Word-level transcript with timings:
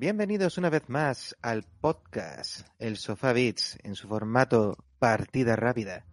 Bienvenidos 0.00 0.58
una 0.58 0.70
vez 0.70 0.88
más 0.88 1.36
al 1.42 1.64
podcast 1.64 2.68
El 2.78 2.98
Sofá 2.98 3.32
Beats 3.32 3.76
en 3.82 3.96
su 3.96 4.06
formato 4.06 4.76
partida 5.00 5.56
rápida. 5.56 6.06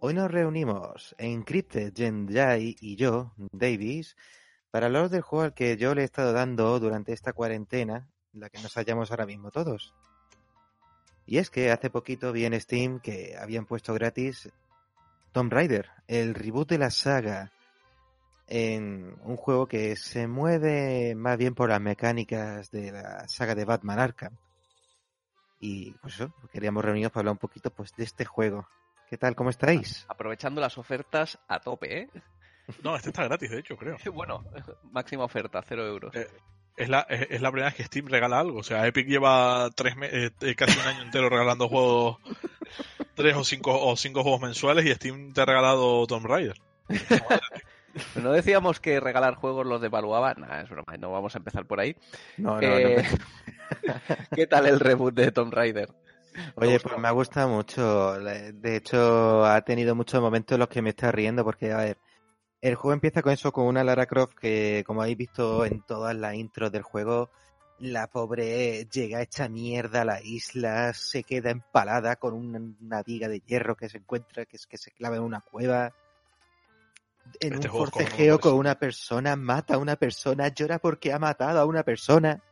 Hoy 0.00 0.12
nos 0.12 0.30
reunimos 0.30 1.14
Encrypted, 1.16 1.94
Jai 2.28 2.76
y 2.78 2.96
yo, 2.96 3.32
Davis, 3.52 4.18
para 4.70 4.84
hablar 4.84 5.08
del 5.08 5.22
juego 5.22 5.44
al 5.44 5.54
que 5.54 5.78
yo 5.78 5.94
le 5.94 6.02
he 6.02 6.04
estado 6.04 6.34
dando 6.34 6.78
durante 6.78 7.14
esta 7.14 7.32
cuarentena, 7.32 8.06
la 8.34 8.50
que 8.50 8.60
nos 8.60 8.74
hallamos 8.74 9.10
ahora 9.10 9.24
mismo 9.24 9.50
todos. 9.50 9.94
Y 11.24 11.38
es 11.38 11.48
que 11.48 11.70
hace 11.70 11.88
poquito 11.88 12.32
vi 12.32 12.44
en 12.44 12.60
Steam 12.60 13.00
que 13.00 13.34
habían 13.40 13.64
puesto 13.64 13.94
gratis 13.94 14.50
Tomb 15.32 15.50
Raider, 15.50 15.88
el 16.06 16.34
reboot 16.34 16.68
de 16.68 16.76
la 16.76 16.90
saga, 16.90 17.50
en 18.46 19.16
un 19.22 19.36
juego 19.36 19.66
que 19.66 19.96
se 19.96 20.26
mueve 20.26 21.14
más 21.14 21.38
bien 21.38 21.54
por 21.54 21.70
las 21.70 21.80
mecánicas 21.80 22.70
de 22.70 22.92
la 22.92 23.28
saga 23.28 23.54
de 23.54 23.64
Batman 23.64 23.98
Arkham. 23.98 24.36
Y 25.60 25.92
pues 25.92 26.14
eso, 26.14 26.34
queríamos 26.52 26.84
reunirnos 26.84 27.12
para 27.12 27.22
hablar 27.22 27.32
un 27.32 27.38
poquito 27.38 27.70
pues 27.70 27.94
de 27.96 28.04
este 28.04 28.24
juego. 28.24 28.68
¿Qué 29.08 29.16
tal? 29.16 29.34
¿Cómo 29.34 29.50
estáis? 29.50 30.04
Aprovechando 30.08 30.60
las 30.60 30.76
ofertas 30.76 31.38
a 31.48 31.60
tope, 31.60 32.00
¿eh? 32.00 32.08
No, 32.82 32.96
este 32.96 33.10
está 33.10 33.24
gratis, 33.24 33.50
de 33.50 33.58
hecho, 33.60 33.76
creo. 33.76 33.96
bueno, 34.12 34.44
máxima 34.90 35.24
oferta, 35.24 35.62
cero 35.66 35.86
euros. 35.86 36.14
Eh, 36.14 36.28
es, 36.76 36.88
la, 36.88 37.00
es, 37.08 37.40
la 37.40 37.50
primera 37.50 37.68
vez 37.68 37.76
que 37.76 37.84
Steam 37.84 38.06
regala 38.08 38.40
algo. 38.40 38.58
O 38.58 38.62
sea, 38.62 38.86
Epic 38.86 39.06
lleva 39.06 39.70
tres 39.74 39.94
eh, 40.02 40.30
eh, 40.40 40.54
casi 40.54 40.78
un 40.78 40.86
año 40.86 41.02
entero 41.02 41.28
regalando 41.28 41.68
juegos, 41.68 42.18
tres 43.14 43.36
o 43.36 43.44
cinco, 43.44 43.86
o 43.86 43.96
cinco 43.96 44.22
juegos 44.22 44.40
mensuales 44.40 44.84
y 44.86 44.94
Steam 44.94 45.32
te 45.32 45.42
ha 45.42 45.44
regalado 45.44 46.06
Tomb 46.06 46.26
Raider. 46.26 46.60
No 48.22 48.32
decíamos 48.32 48.80
que 48.80 49.00
regalar 49.00 49.34
juegos 49.34 49.66
los 49.66 49.80
devaluaba. 49.80 50.34
Nada, 50.34 50.62
es 50.62 50.70
broma, 50.70 50.96
no 50.98 51.12
vamos 51.12 51.34
a 51.34 51.38
empezar 51.38 51.66
por 51.66 51.80
ahí. 51.80 51.96
No, 52.36 52.60
no, 52.60 52.68
no. 52.68 53.02
¿Qué 54.34 54.46
tal 54.46 54.66
el 54.66 54.80
reboot 54.80 55.14
de 55.14 55.32
Tomb 55.32 55.52
Raider? 55.52 55.90
Oye, 56.56 56.80
pues 56.80 56.98
me 56.98 57.08
ha 57.08 57.12
gustado 57.12 57.48
mucho. 57.48 58.18
De 58.18 58.76
hecho, 58.76 59.44
ha 59.44 59.60
tenido 59.62 59.94
muchos 59.94 60.20
momentos 60.20 60.56
en 60.56 60.60
los 60.60 60.68
que 60.68 60.82
me 60.82 60.90
está 60.90 61.12
riendo 61.12 61.44
porque, 61.44 61.72
a 61.72 61.78
ver, 61.78 61.98
el 62.60 62.74
juego 62.74 62.94
empieza 62.94 63.22
con 63.22 63.32
eso, 63.32 63.52
con 63.52 63.66
una 63.66 63.84
Lara 63.84 64.06
Croft 64.06 64.34
que, 64.34 64.82
como 64.86 65.02
habéis 65.02 65.18
visto 65.18 65.64
en 65.64 65.82
todas 65.82 66.16
las 66.16 66.34
intros 66.34 66.72
del 66.72 66.82
juego, 66.82 67.30
la 67.78 68.06
pobre 68.06 68.86
llega 68.86 69.20
hecha 69.20 69.48
mierda 69.48 70.02
a 70.02 70.04
la 70.04 70.22
isla, 70.22 70.92
se 70.94 71.24
queda 71.24 71.50
empalada 71.50 72.16
con 72.16 72.34
una, 72.34 73.02
viga 73.02 73.28
de 73.28 73.40
hierro 73.40 73.76
que 73.76 73.88
se 73.88 73.98
encuentra, 73.98 74.46
que 74.46 74.56
es 74.56 74.66
que 74.66 74.78
se 74.78 74.90
clava 74.92 75.16
en 75.16 75.22
una 75.22 75.40
cueva. 75.40 75.92
En 77.40 77.56
un 77.56 77.62
forcejeo 77.62 78.38
con 78.38 78.54
una 78.54 78.78
persona, 78.78 79.36
mata 79.36 79.74
a 79.74 79.78
una 79.78 79.96
persona, 79.96 80.48
llora 80.48 80.78
porque 80.78 81.12
ha 81.12 81.18
matado 81.18 81.60
a 81.60 81.66
una 81.66 81.82
persona. 81.82 82.42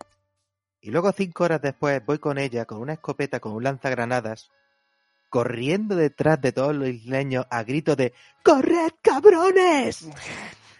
Y 0.80 0.90
luego 0.90 1.12
cinco 1.12 1.44
horas 1.44 1.62
después 1.62 2.04
voy 2.04 2.18
con 2.18 2.38
ella, 2.38 2.64
con 2.64 2.78
una 2.78 2.94
escopeta, 2.94 3.40
con 3.40 3.52
un 3.52 3.62
lanzagranadas, 3.62 4.50
corriendo 5.30 5.94
detrás 5.96 6.40
de 6.40 6.52
todos 6.52 6.74
los 6.74 6.88
isleños 6.88 7.46
a 7.50 7.62
gritos 7.62 7.96
de 7.96 8.12
¡Corred, 8.42 8.92
cabrones! 9.00 10.08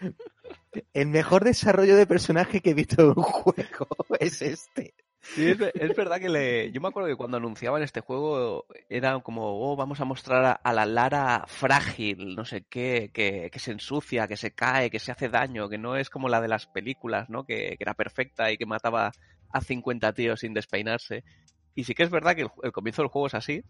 El 0.93 1.07
mejor 1.07 1.43
desarrollo 1.43 1.95
de 1.95 2.07
personaje 2.07 2.61
que 2.61 2.71
he 2.71 2.73
visto 2.73 3.01
en 3.01 3.07
un 3.09 3.23
juego 3.23 3.87
es 4.19 4.41
este. 4.41 4.93
Sí, 5.23 5.47
es, 5.47 5.95
verdad 5.95 6.19
que 6.19 6.29
le... 6.29 6.71
yo 6.71 6.81
me 6.81 6.89
acuerdo 6.89 7.07
que 7.07 7.15
cuando 7.15 7.37
anunciaban 7.37 7.81
este 7.81 8.01
juego 8.01 8.65
era 8.89 9.17
como, 9.21 9.71
oh, 9.71 9.75
vamos 9.75 9.99
a 10.01 10.05
mostrar 10.05 10.59
a, 10.61 10.73
la 10.73 10.85
Lara 10.85 11.45
frágil, 11.47 12.35
no 12.35 12.43
sé 12.43 12.65
qué, 12.69 13.09
que, 13.13 13.49
se 13.57 13.71
ensucia, 13.71 14.27
que 14.27 14.37
se 14.37 14.51
cae, 14.51 14.89
que 14.89 14.99
se 14.99 15.11
hace 15.11 15.29
daño, 15.29 15.69
que 15.69 15.77
no 15.77 15.95
es 15.95 16.09
como 16.09 16.27
la 16.27 16.41
de 16.41 16.49
las 16.49 16.67
películas, 16.67 17.29
¿no? 17.29 17.45
Que, 17.45 17.77
era 17.79 17.93
perfecta 17.93 18.51
y 18.51 18.57
que 18.57 18.65
mataba 18.65 19.11
a 19.49 19.61
50 19.61 20.13
tíos 20.13 20.41
sin 20.41 20.53
despeinarse. 20.53 21.23
Y 21.73 21.85
sí 21.85 21.95
que 21.95 22.03
es 22.03 22.09
verdad 22.11 22.35
que 22.35 22.47
el 22.61 22.71
comienzo 22.71 23.01
del 23.01 23.09
juego 23.09 23.27
es 23.27 23.33
así, 23.33 23.63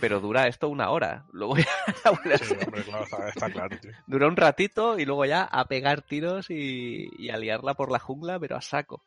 pero 0.00 0.20
dura 0.20 0.46
esto 0.46 0.68
una 0.68 0.90
hora. 0.90 1.24
Luego 1.32 1.56
ya 1.56 1.66
está, 3.28 3.50
claro, 3.50 3.76
Dura 4.06 4.28
un 4.28 4.36
ratito 4.36 4.98
y 4.98 5.04
luego 5.04 5.24
ya 5.24 5.42
a 5.44 5.66
pegar 5.66 6.02
tiros 6.02 6.50
y, 6.50 7.28
a 7.30 7.36
liarla 7.36 7.74
por 7.74 7.90
la 7.90 7.98
jungla, 7.98 8.38
pero 8.38 8.56
a 8.56 8.60
saco. 8.60 9.02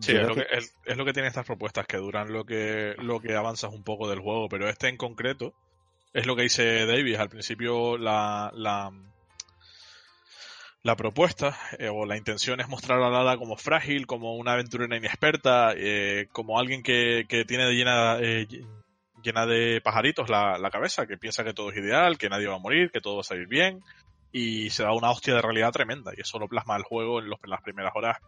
Sí, 0.00 0.12
es 0.12 0.26
lo 0.26 0.34
que, 0.34 0.46
es, 0.50 0.96
lo 0.96 1.04
que 1.04 1.12
tiene 1.12 1.28
estas 1.28 1.46
propuestas, 1.46 1.86
que 1.86 1.96
duran 1.96 2.32
lo 2.32 2.44
que, 2.44 2.94
lo 2.98 3.20
que 3.20 3.34
avanzas 3.34 3.72
un 3.72 3.82
poco 3.82 4.08
del 4.08 4.20
juego, 4.20 4.48
pero 4.48 4.68
este 4.68 4.88
en 4.88 4.96
concreto 4.96 5.54
es 6.12 6.26
lo 6.26 6.36
que 6.36 6.42
dice 6.42 6.86
Davis. 6.86 7.18
Al 7.18 7.28
principio 7.28 7.98
la, 7.98 8.50
la, 8.54 8.92
la 10.82 10.96
propuesta 10.96 11.56
eh, 11.78 11.88
o 11.88 12.06
la 12.06 12.16
intención 12.16 12.60
es 12.60 12.68
mostrar 12.68 13.02
a 13.02 13.10
Lara 13.10 13.36
como 13.36 13.56
frágil, 13.56 14.06
como 14.06 14.36
una 14.36 14.52
aventurera 14.52 14.96
inexperta, 14.96 15.72
eh, 15.76 16.28
como 16.30 16.58
alguien 16.58 16.82
que, 16.82 17.24
que 17.28 17.44
tiene 17.44 17.72
llena, 17.72 18.18
eh, 18.20 18.46
llena 19.22 19.46
de 19.46 19.80
pajaritos 19.82 20.28
la, 20.28 20.70
cabeza, 20.70 21.06
que 21.06 21.16
piensa 21.16 21.42
que 21.42 21.54
todo 21.54 21.70
es 21.70 21.78
ideal, 21.78 22.18
que 22.18 22.28
nadie 22.28 22.46
va 22.46 22.56
a 22.56 22.60
morir, 22.60 22.90
que 22.90 23.00
todo 23.00 23.16
va 23.16 23.20
a 23.22 23.24
salir 23.24 23.48
bien, 23.48 23.80
y 24.30 24.70
se 24.70 24.82
da 24.82 24.92
una 24.92 25.10
hostia 25.10 25.34
de 25.34 25.42
realidad 25.42 25.72
tremenda, 25.72 26.12
y 26.16 26.20
eso 26.20 26.38
lo 26.38 26.48
plasma 26.48 26.76
el 26.76 26.82
juego 26.82 27.18
en, 27.18 27.30
los, 27.30 27.38
en 27.42 27.50
las 27.50 27.62
primeras 27.62 27.92
horas 27.94 28.18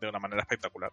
de 0.00 0.08
una 0.08 0.18
manera 0.18 0.42
espectacular. 0.42 0.90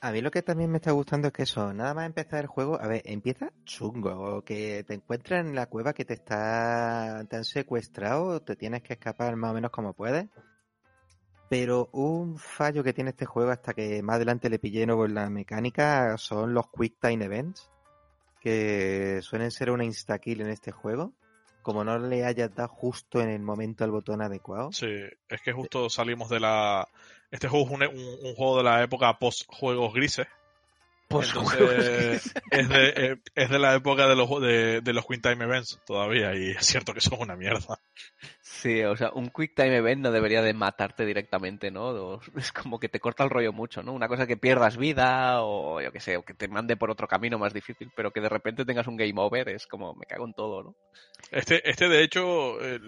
A 0.00 0.10
mí 0.10 0.20
lo 0.20 0.32
que 0.32 0.42
también 0.42 0.70
me 0.70 0.78
está 0.78 0.90
gustando 0.90 1.28
es 1.28 1.32
que 1.32 1.44
eso, 1.44 1.72
nada 1.72 1.94
más 1.94 2.06
empezar 2.06 2.40
el 2.40 2.48
juego, 2.48 2.80
a 2.80 2.88
ver, 2.88 3.02
empieza 3.04 3.52
chungo, 3.64 4.42
que 4.42 4.82
te 4.84 4.94
encuentras 4.94 5.46
en 5.46 5.54
la 5.54 5.66
cueva 5.66 5.92
que 5.92 6.04
te 6.04 6.14
está, 6.14 7.24
te 7.28 7.36
han 7.36 7.44
secuestrado, 7.44 8.42
te 8.42 8.56
tienes 8.56 8.82
que 8.82 8.94
escapar 8.94 9.36
más 9.36 9.52
o 9.52 9.54
menos 9.54 9.70
como 9.70 9.92
puedes. 9.92 10.28
Pero 11.48 11.88
un 11.92 12.36
fallo 12.36 12.82
que 12.82 12.92
tiene 12.92 13.10
este 13.10 13.26
juego 13.26 13.50
hasta 13.50 13.74
que 13.74 14.02
más 14.02 14.16
adelante 14.16 14.50
le 14.50 14.58
pillé 14.58 14.86
nuevo 14.86 15.04
en 15.04 15.14
la 15.14 15.30
mecánica 15.30 16.16
son 16.18 16.52
los 16.52 16.66
Quick 16.72 16.98
Time 17.00 17.24
Events 17.24 17.70
que 18.42 19.20
suelen 19.22 19.52
ser 19.52 19.70
una 19.70 19.84
insta-kill 19.84 20.40
en 20.40 20.50
este 20.50 20.72
juego, 20.72 21.12
como 21.62 21.84
no 21.84 21.96
le 21.98 22.24
hayas 22.24 22.52
dado 22.52 22.68
justo 22.70 23.20
en 23.20 23.28
el 23.28 23.40
momento 23.40 23.84
al 23.84 23.92
botón 23.92 24.20
adecuado. 24.20 24.72
Sí, 24.72 24.88
es 25.28 25.40
que 25.42 25.52
justo 25.52 25.88
salimos 25.88 26.28
de 26.28 26.40
la... 26.40 26.88
Este 27.32 27.48
juego 27.48 27.82
es 27.82 27.88
un, 27.88 28.34
juego 28.34 28.58
de 28.58 28.62
la 28.62 28.82
época 28.82 29.18
post-juegos 29.18 29.94
grises. 29.94 30.26
Post 31.08 31.34
es, 32.50 32.68
de, 32.68 32.88
eh, 32.96 33.16
es 33.34 33.48
de 33.48 33.58
la 33.58 33.74
época 33.74 34.06
de 34.06 34.14
los, 34.14 34.28
de, 34.40 34.82
de 34.82 34.92
los 34.92 35.06
Queen 35.06 35.22
Time 35.22 35.44
Events 35.44 35.80
todavía, 35.86 36.34
y 36.36 36.50
es 36.50 36.66
cierto 36.66 36.92
que 36.92 37.00
son 37.00 37.20
una 37.20 37.34
mierda. 37.34 37.80
Sí, 38.52 38.82
o 38.82 38.94
sea, 38.96 39.10
un 39.14 39.30
quick 39.30 39.54
time 39.54 39.78
event 39.78 40.02
no 40.02 40.12
debería 40.12 40.42
de 40.42 40.52
matarte 40.52 41.06
directamente, 41.06 41.70
¿no? 41.70 42.20
Es 42.36 42.52
como 42.52 42.78
que 42.78 42.90
te 42.90 43.00
corta 43.00 43.24
el 43.24 43.30
rollo 43.30 43.52
mucho, 43.52 43.82
¿no? 43.82 43.92
Una 43.92 44.08
cosa 44.08 44.26
que 44.26 44.36
pierdas 44.36 44.76
vida 44.76 45.42
o 45.42 45.80
yo 45.80 45.90
qué 45.90 46.00
sé, 46.00 46.18
o 46.18 46.22
que 46.22 46.34
te 46.34 46.48
mande 46.48 46.76
por 46.76 46.90
otro 46.90 47.08
camino 47.08 47.38
más 47.38 47.54
difícil, 47.54 47.90
pero 47.96 48.10
que 48.12 48.20
de 48.20 48.28
repente 48.28 48.66
tengas 48.66 48.86
un 48.86 48.98
game 48.98 49.14
over 49.16 49.48
es 49.48 49.66
como 49.66 49.94
me 49.94 50.04
cago 50.04 50.26
en 50.26 50.34
todo, 50.34 50.62
¿no? 50.62 50.74
Este, 51.30 51.68
este 51.68 51.88
de 51.88 52.04
hecho, 52.04 52.60
eh, 52.60 52.78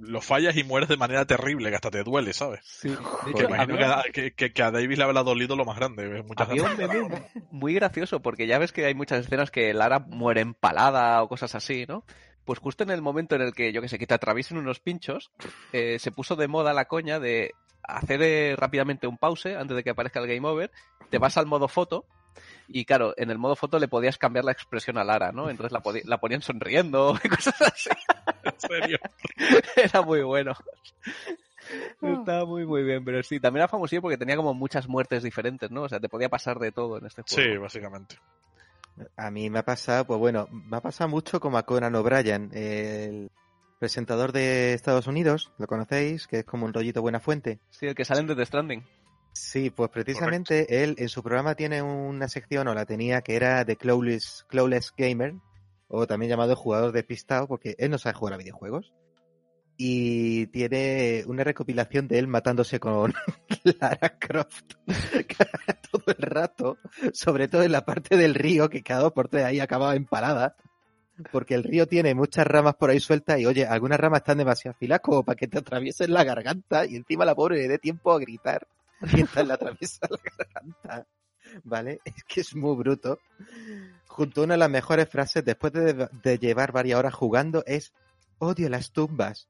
lo 0.00 0.20
fallas 0.20 0.56
y 0.56 0.64
mueres 0.64 0.88
de 0.88 0.96
manera 0.96 1.24
terrible, 1.24 1.70
que 1.70 1.76
hasta 1.76 1.90
te 1.90 2.02
duele, 2.02 2.32
¿sabes? 2.32 2.60
Sí. 2.64 2.88
De 2.88 3.30
hecho, 3.30 3.44
imagino 3.44 3.76
que, 4.12 4.32
que, 4.34 4.62
a 4.62 4.72
Davis 4.72 4.98
le 4.98 5.04
habrá 5.04 5.22
dolido 5.22 5.54
lo 5.54 5.64
más 5.64 5.76
grande. 5.78 6.22
Muchas 6.24 6.48
había 6.48 6.64
un 6.64 6.76
meme 6.76 7.22
muy 7.52 7.74
gracioso, 7.74 8.20
porque 8.20 8.48
ya 8.48 8.58
ves 8.58 8.72
que 8.72 8.84
hay 8.86 8.94
muchas 8.94 9.24
escenas 9.24 9.52
que 9.52 9.72
Lara 9.72 10.00
muere 10.00 10.40
empalada 10.40 11.22
o 11.22 11.28
cosas 11.28 11.54
así, 11.54 11.86
¿no? 11.86 12.04
Pues 12.44 12.58
justo 12.58 12.82
en 12.82 12.90
el 12.90 13.02
momento 13.02 13.36
en 13.36 13.42
el 13.42 13.52
que, 13.52 13.72
yo 13.72 13.80
que 13.80 13.88
sé, 13.88 13.98
que 13.98 14.06
te 14.06 14.14
atraviesen 14.14 14.58
unos 14.58 14.80
pinchos, 14.80 15.30
eh, 15.72 15.98
se 15.98 16.10
puso 16.10 16.36
de 16.36 16.48
moda 16.48 16.72
la 16.72 16.86
coña 16.86 17.20
de 17.20 17.54
hacer 17.82 18.22
eh, 18.22 18.56
rápidamente 18.56 19.06
un 19.06 19.18
pause 19.18 19.56
antes 19.56 19.76
de 19.76 19.82
que 19.82 19.90
aparezca 19.90 20.20
el 20.20 20.26
game 20.26 20.46
over, 20.46 20.70
te 21.10 21.18
vas 21.18 21.36
al 21.36 21.46
modo 21.46 21.68
foto 21.68 22.06
y 22.68 22.84
claro, 22.84 23.14
en 23.16 23.30
el 23.30 23.38
modo 23.38 23.56
foto 23.56 23.78
le 23.78 23.88
podías 23.88 24.18
cambiar 24.18 24.44
la 24.44 24.52
expresión 24.52 24.98
a 24.98 25.04
Lara, 25.04 25.32
¿no? 25.32 25.50
Entonces 25.50 25.72
la, 25.72 25.82
la 26.04 26.18
ponían 26.18 26.42
sonriendo 26.42 27.18
y 27.24 27.28
cosas 27.28 27.60
así. 27.60 27.90
¿En 28.44 28.60
serio? 28.60 28.98
Era 29.76 30.02
muy 30.02 30.22
bueno. 30.22 30.54
Estaba 32.02 32.44
muy, 32.44 32.66
muy 32.66 32.82
bien, 32.82 33.04
pero 33.04 33.22
sí, 33.22 33.38
también 33.40 33.62
era 33.62 33.68
famoso 33.68 34.00
porque 34.02 34.18
tenía 34.18 34.36
como 34.36 34.52
muchas 34.52 34.88
muertes 34.88 35.22
diferentes, 35.22 35.70
¿no? 35.70 35.82
O 35.82 35.88
sea, 35.88 36.00
te 36.00 36.08
podía 36.08 36.28
pasar 36.28 36.58
de 36.58 36.72
todo 36.72 36.98
en 36.98 37.06
este 37.06 37.22
juego. 37.22 37.52
Sí, 37.52 37.56
básicamente. 37.56 38.16
A 39.16 39.30
mí 39.30 39.50
me 39.50 39.58
ha 39.58 39.64
pasado, 39.64 40.06
pues 40.06 40.18
bueno, 40.18 40.48
me 40.50 40.76
ha 40.76 40.80
pasado 40.80 41.08
mucho 41.08 41.40
como 41.40 41.58
a 41.58 41.64
Conan 41.64 41.94
O'Brien, 41.94 42.50
el 42.52 43.30
presentador 43.78 44.32
de 44.32 44.74
Estados 44.74 45.06
Unidos, 45.06 45.52
¿lo 45.58 45.66
conocéis? 45.66 46.26
Que 46.26 46.40
es 46.40 46.44
como 46.44 46.66
un 46.66 46.74
rollito 46.74 47.02
buena 47.02 47.20
fuente. 47.20 47.60
Sí, 47.70 47.86
el 47.86 47.94
que 47.94 48.04
salen 48.04 48.26
de 48.26 48.36
The 48.36 48.46
Stranding. 48.46 48.84
Sí, 49.32 49.70
pues 49.70 49.90
precisamente 49.90 50.84
él 50.84 50.94
en 50.98 51.08
su 51.08 51.22
programa 51.22 51.54
tiene 51.54 51.82
una 51.82 52.28
sección, 52.28 52.68
o 52.68 52.74
la 52.74 52.84
tenía, 52.84 53.22
que 53.22 53.34
era 53.34 53.64
de 53.64 53.76
Clowless 53.76 54.44
Gamer, 54.96 55.34
o 55.88 56.06
también 56.06 56.30
llamado 56.30 56.54
jugador 56.54 56.92
despistado, 56.92 57.48
porque 57.48 57.74
él 57.78 57.90
no 57.90 57.98
sabe 57.98 58.14
jugar 58.14 58.34
a 58.34 58.38
videojuegos 58.38 58.92
y 59.76 60.46
tiene 60.48 61.24
una 61.26 61.44
recopilación 61.44 62.08
de 62.08 62.18
él 62.18 62.28
matándose 62.28 62.78
con 62.78 63.12
Lara 63.80 64.18
Croft 64.18 64.74
todo 65.90 66.04
el 66.06 66.22
rato, 66.22 66.78
sobre 67.12 67.48
todo 67.48 67.62
en 67.62 67.72
la 67.72 67.84
parte 67.84 68.16
del 68.16 68.34
río 68.34 68.68
que 68.68 68.82
cada 68.82 69.02
dos 69.02 69.12
por 69.12 69.28
tres 69.28 69.44
ahí 69.44 69.60
acababa 69.60 69.96
empalada, 69.96 70.56
porque 71.30 71.54
el 71.54 71.64
río 71.64 71.86
tiene 71.86 72.14
muchas 72.14 72.46
ramas 72.46 72.74
por 72.74 72.90
ahí 72.90 73.00
sueltas 73.00 73.38
y 73.38 73.46
oye, 73.46 73.66
algunas 73.66 74.00
ramas 74.00 74.20
están 74.20 74.38
demasiado 74.38 74.74
afiladas 74.74 75.02
como 75.02 75.24
para 75.24 75.36
que 75.36 75.48
te 75.48 75.58
atraviesen 75.58 76.12
la 76.12 76.24
garganta 76.24 76.86
y 76.86 76.96
encima 76.96 77.24
la 77.24 77.34
pobre 77.34 77.58
le 77.58 77.68
dé 77.68 77.78
tiempo 77.78 78.12
a 78.12 78.18
gritar 78.18 78.66
mientras 79.12 79.46
le 79.46 79.52
atraviesa 79.52 80.06
la 80.08 80.18
garganta. 80.36 81.06
¿Vale? 81.64 82.00
Es 82.04 82.24
que 82.24 82.40
es 82.40 82.54
muy 82.54 82.76
bruto. 82.76 83.18
Junto 84.06 84.40
a 84.40 84.44
una 84.44 84.54
de 84.54 84.58
las 84.58 84.70
mejores 84.70 85.08
frases 85.08 85.44
después 85.44 85.72
de, 85.72 86.08
de 86.22 86.38
llevar 86.38 86.72
varias 86.72 86.98
horas 86.98 87.14
jugando 87.14 87.62
es 87.66 87.92
odio 88.38 88.68
las 88.68 88.92
tumbas. 88.92 89.48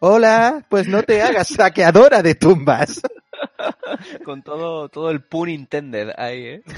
Hola, 0.00 0.64
pues 0.68 0.86
no 0.86 1.02
te 1.02 1.22
hagas 1.22 1.48
saqueadora 1.48 2.22
de 2.22 2.36
tumbas. 2.36 3.02
Con 4.24 4.42
todo, 4.42 4.88
todo 4.88 5.10
el 5.10 5.22
pun 5.22 5.48
intended 5.48 6.10
ahí, 6.16 6.46
¿eh? 6.46 6.62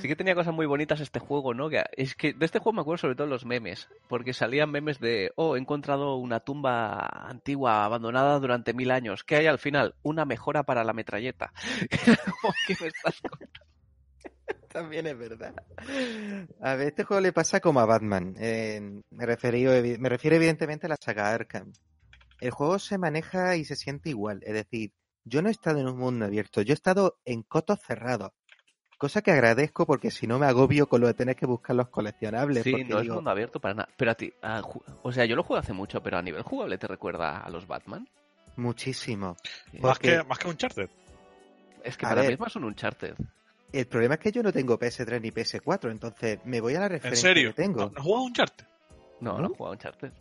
Sí 0.00 0.08
que 0.08 0.16
tenía 0.16 0.34
cosas 0.34 0.54
muy 0.54 0.66
bonitas 0.66 1.00
este 1.00 1.20
juego, 1.20 1.54
¿no? 1.54 1.68
Que 1.68 1.84
es 1.96 2.14
que 2.14 2.32
de 2.32 2.44
este 2.44 2.58
juego 2.58 2.74
me 2.74 2.80
acuerdo 2.80 2.98
sobre 2.98 3.14
todo 3.14 3.26
los 3.26 3.44
memes, 3.44 3.88
porque 4.08 4.32
salían 4.32 4.70
memes 4.70 4.98
de, 4.98 5.32
oh, 5.36 5.56
he 5.56 5.60
encontrado 5.60 6.16
una 6.16 6.40
tumba 6.40 7.06
antigua 7.28 7.84
abandonada 7.84 8.38
durante 8.40 8.74
mil 8.74 8.90
años. 8.90 9.22
¿Qué 9.24 9.36
hay 9.36 9.46
al 9.46 9.58
final? 9.58 9.94
Una 10.02 10.24
mejora 10.24 10.64
para 10.64 10.84
la 10.84 10.92
metralleta. 10.92 11.52
¿Qué 12.66 12.76
me 12.80 12.88
estás 12.88 13.20
contando? 13.20 13.55
También 14.76 15.06
es 15.06 15.16
verdad. 15.18 15.54
A 16.60 16.74
ver, 16.74 16.88
este 16.88 17.04
juego 17.04 17.20
le 17.22 17.32
pasa 17.32 17.60
como 17.60 17.80
a 17.80 17.86
Batman. 17.86 18.34
Eh, 18.38 19.00
me, 19.10 19.24
refiero, 19.26 19.70
me 19.98 20.08
refiero 20.10 20.36
evidentemente 20.36 20.86
a 20.86 20.90
la 20.90 20.96
saga 21.00 21.32
Arkham. 21.32 21.72
El 22.40 22.50
juego 22.50 22.78
se 22.78 22.98
maneja 22.98 23.56
y 23.56 23.64
se 23.64 23.74
siente 23.74 24.10
igual. 24.10 24.40
Es 24.42 24.52
decir, 24.52 24.92
yo 25.24 25.40
no 25.40 25.48
he 25.48 25.52
estado 25.52 25.78
en 25.80 25.88
un 25.88 25.96
mundo 25.96 26.26
abierto, 26.26 26.60
yo 26.60 26.72
he 26.72 26.74
estado 26.74 27.18
en 27.24 27.42
cotos 27.42 27.80
cerrados. 27.80 28.32
Cosa 28.98 29.22
que 29.22 29.30
agradezco 29.30 29.86
porque 29.86 30.10
si 30.10 30.26
no 30.26 30.38
me 30.38 30.44
agobio 30.46 30.86
con 30.88 31.00
lo 31.00 31.06
de 31.06 31.14
tener 31.14 31.36
que 31.36 31.46
buscar 31.46 31.74
los 31.76 31.88
coleccionables. 31.88 32.62
Sí, 32.62 32.70
porque 32.72 32.84
no 32.86 32.96
es 32.98 33.02
digo, 33.04 33.14
mundo 33.16 33.30
abierto 33.30 33.60
para 33.60 33.74
nada. 33.74 33.88
Pero 33.96 34.10
a 34.10 34.14
ti, 34.14 34.32
a 34.42 34.60
ju- 34.62 34.82
o 35.02 35.12
sea, 35.12 35.24
yo 35.24 35.36
lo 35.36 35.42
juego 35.42 35.60
hace 35.60 35.72
mucho, 35.72 36.02
pero 36.02 36.18
a 36.18 36.22
nivel 36.22 36.42
jugable 36.42 36.76
te 36.76 36.86
recuerda 36.86 37.40
a 37.40 37.48
los 37.50 37.66
Batman. 37.66 38.06
muchísimo. 38.56 39.36
Más 39.74 39.80
Porque- 39.98 40.18
que, 40.18 40.24
más 40.24 40.38
que 40.38 40.48
Uncharted. 40.48 40.90
Es 41.82 41.96
que 41.96 42.04
a 42.06 42.08
para 42.10 42.20
mí 42.22 42.26
ver. 42.28 42.34
es 42.34 42.40
más 42.40 42.56
un 42.56 42.64
Uncharted. 42.64 43.14
El 43.78 43.86
problema 43.86 44.14
es 44.14 44.20
que 44.20 44.32
yo 44.32 44.42
no 44.42 44.52
tengo 44.52 44.78
PS3 44.78 45.20
ni 45.20 45.30
PS4, 45.30 45.90
entonces 45.90 46.38
me 46.44 46.60
voy 46.60 46.74
a 46.74 46.80
la 46.80 46.86
¿En 46.86 46.92
referencia 46.92 47.28
serio? 47.28 47.50
que 47.54 47.62
tengo. 47.62 47.80
¿No, 47.80 47.90
¿no 47.90 47.98
has 47.98 48.04
jugado 48.04 48.24
Uncharted? 48.24 48.64
No, 49.20 49.32
no, 49.34 49.38
¿No? 49.40 49.44
he 49.46 49.56
jugado 49.56 49.66
a 49.66 49.72
Uncharted. 49.72 50.12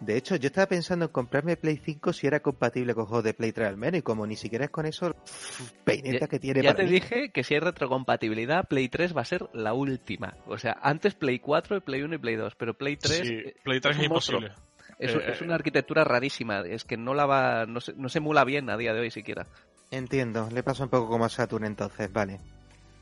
De 0.00 0.16
hecho, 0.16 0.36
yo 0.36 0.48
estaba 0.48 0.66
pensando 0.66 1.06
en 1.06 1.10
comprarme 1.12 1.56
Play 1.56 1.80
5 1.82 2.12
si 2.12 2.26
era 2.26 2.40
compatible 2.40 2.94
con 2.94 3.06
juegos 3.06 3.24
de 3.24 3.32
Play 3.32 3.52
3 3.52 3.68
al 3.68 3.76
menos, 3.76 4.00
y 4.00 4.02
como 4.02 4.26
ni 4.26 4.36
siquiera 4.36 4.66
es 4.66 4.70
con 4.70 4.84
eso, 4.86 5.14
peineta 5.84 6.26
que 6.26 6.38
tiene 6.38 6.62
Ya 6.62 6.72
para 6.72 6.84
te 6.84 6.84
mí. 6.84 6.90
dije 7.00 7.30
que 7.30 7.42
si 7.44 7.54
hay 7.54 7.60
retrocompatibilidad, 7.60 8.66
Play 8.68 8.88
3 8.88 9.16
va 9.16 9.22
a 9.22 9.24
ser 9.24 9.48
la 9.54 9.72
última. 9.72 10.36
O 10.46 10.58
sea, 10.58 10.76
antes 10.82 11.14
Play 11.14 11.38
4, 11.38 11.80
Play 11.80 12.02
1 12.02 12.16
y 12.16 12.18
Play 12.18 12.36
2, 12.36 12.54
pero 12.56 12.74
Play 12.74 12.96
3 12.96 13.12
Sí, 13.18 13.32
eh, 13.34 13.54
Play 13.62 13.80
3 13.80 13.92
es 13.94 13.98
un 14.00 14.04
imposible. 14.04 14.52
es, 14.98 15.14
Eh, 15.14 15.22
es 15.32 15.40
eh, 15.40 15.44
una 15.44 15.54
arquitectura 15.54 16.04
rarísima. 16.04 16.60
Es 16.60 16.84
que 16.84 16.96
no 16.96 17.14
la 17.14 17.24
va, 17.26 17.64
no 17.64 17.80
se, 17.80 17.94
no 17.94 18.08
se 18.08 18.18
emula 18.18 18.44
bien 18.44 18.68
a 18.70 18.76
día 18.76 18.92
de 18.92 19.00
hoy 19.00 19.10
siquiera. 19.10 19.46
Entiendo, 19.94 20.48
le 20.50 20.64
pasa 20.64 20.82
un 20.82 20.88
poco 20.88 21.08
como 21.08 21.24
a 21.24 21.28
Saturn 21.28 21.64
entonces, 21.64 22.12
vale. 22.12 22.40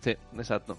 Sí, 0.00 0.14
exacto. 0.36 0.76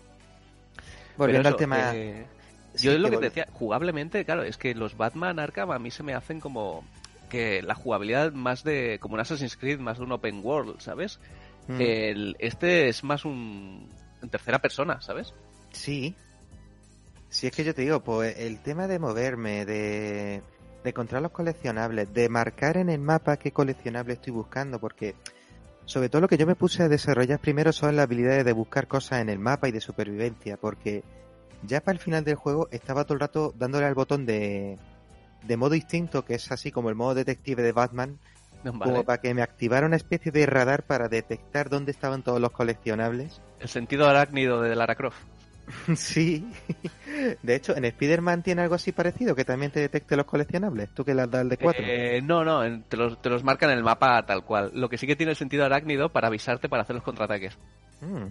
Volviendo 1.17 1.49
al 1.49 1.55
tema... 1.55 1.95
eh, 1.95 2.27
sí, 2.75 2.85
yo 2.85 2.91
es 2.91 2.99
lo 2.99 3.09
que 3.09 3.17
te 3.17 3.23
decía, 3.25 3.47
jugablemente, 3.51 4.23
claro, 4.23 4.43
es 4.43 4.57
que 4.57 4.75
los 4.75 4.95
Batman 4.95 5.39
Arkham 5.39 5.71
a 5.71 5.79
mí 5.79 5.89
se 5.89 6.03
me 6.03 6.13
hacen 6.13 6.39
como 6.39 6.83
que 7.29 7.63
la 7.63 7.73
jugabilidad 7.73 8.31
más 8.31 8.63
de 8.63 8.99
como 8.99 9.15
un 9.15 9.21
Assassin's 9.21 9.57
Creed, 9.57 9.79
más 9.79 9.97
de 9.97 10.03
un 10.03 10.11
open 10.11 10.41
world, 10.43 10.79
¿sabes? 10.81 11.19
Mm, 11.67 11.81
El, 11.81 12.35
este 12.37 12.89
es 12.89 13.03
más 13.03 13.25
un 13.25 13.89
en 14.21 14.29
tercera 14.29 14.59
persona, 14.59 15.01
¿sabes? 15.01 15.33
Sí. 15.71 16.15
Sí, 17.29 17.47
es 17.47 17.53
que 17.53 17.63
yo 17.63 17.73
te 17.73 17.81
digo, 17.81 18.01
pues 18.01 18.37
el 18.37 18.59
tema 18.59 18.87
de 18.87 18.99
moverme, 18.99 19.65
de, 19.65 20.43
de 20.83 20.89
encontrar 20.89 21.23
los 21.23 21.31
coleccionables, 21.31 22.13
de 22.13 22.29
marcar 22.29 22.77
en 22.77 22.89
el 22.89 22.99
mapa 22.99 23.37
qué 23.37 23.51
coleccionable 23.51 24.13
estoy 24.13 24.31
buscando, 24.31 24.79
porque 24.79 25.15
sobre 25.85 26.09
todo 26.09 26.21
lo 26.21 26.27
que 26.27 26.37
yo 26.37 26.47
me 26.47 26.55
puse 26.55 26.83
a 26.83 26.89
desarrollar 26.89 27.39
primero 27.39 27.71
son 27.71 27.95
las 27.95 28.03
habilidades 28.03 28.45
de 28.45 28.53
buscar 28.53 28.87
cosas 28.87 29.21
en 29.21 29.29
el 29.29 29.39
mapa 29.39 29.67
y 29.67 29.71
de 29.71 29.81
supervivencia, 29.81 30.57
porque 30.57 31.03
ya 31.63 31.81
para 31.81 31.93
el 31.93 31.99
final 31.99 32.23
del 32.23 32.35
juego 32.35 32.67
estaba 32.71 33.03
todo 33.03 33.15
el 33.15 33.19
rato 33.19 33.53
dándole 33.57 33.85
al 33.85 33.93
botón 33.93 34.25
de, 34.25 34.77
de 35.43 35.57
modo 35.57 35.75
instinto, 35.75 36.25
que 36.25 36.35
es 36.35 36.51
así 36.51 36.71
como 36.71 36.89
el 36.89 36.95
modo 36.95 37.15
detective 37.15 37.63
de 37.63 37.71
Batman, 37.71 38.19
como 38.63 39.03
para 39.03 39.21
que 39.21 39.33
me 39.33 39.41
activara 39.41 39.85
una 39.85 39.97
especie 39.97 40.31
de 40.31 40.45
radar 40.45 40.83
para 40.83 41.09
detectar 41.09 41.69
dónde 41.69 41.91
estaban 41.91 42.23
todos 42.23 42.39
los 42.39 42.51
coleccionables. 42.51 43.41
El 43.59 43.69
sentido 43.69 44.07
arácnido 44.07 44.61
de 44.61 44.75
Lara 44.75 44.95
Croft. 44.95 45.17
Sí. 45.95 46.45
De 47.41 47.55
hecho, 47.55 47.75
en 47.75 47.85
Spider-Man 47.85 48.43
tiene 48.43 48.63
algo 48.63 48.75
así 48.75 48.91
parecido, 48.91 49.35
que 49.35 49.45
también 49.45 49.71
te 49.71 49.79
detecte 49.79 50.15
los 50.15 50.25
coleccionables. 50.25 50.89
Tú 50.93 51.05
que 51.05 51.13
las 51.13 51.29
das 51.29 51.47
de 51.47 51.57
cuatro. 51.57 51.83
Eh, 51.85 52.21
no, 52.21 52.43
no, 52.43 52.81
te 52.83 52.97
los, 52.97 53.21
te 53.21 53.29
los 53.29 53.43
marcan 53.43 53.69
en 53.71 53.77
el 53.77 53.83
mapa 53.83 54.25
tal 54.25 54.43
cual. 54.43 54.71
Lo 54.73 54.89
que 54.89 54.97
sí 54.97 55.07
que 55.07 55.15
tiene 55.15 55.31
el 55.31 55.37
sentido 55.37 55.63
arácnido 55.65 56.09
para 56.09 56.27
avisarte 56.27 56.69
para 56.69 56.83
hacer 56.83 56.95
los 56.95 57.03
contraataques. 57.03 57.57
Mm. 58.01 58.25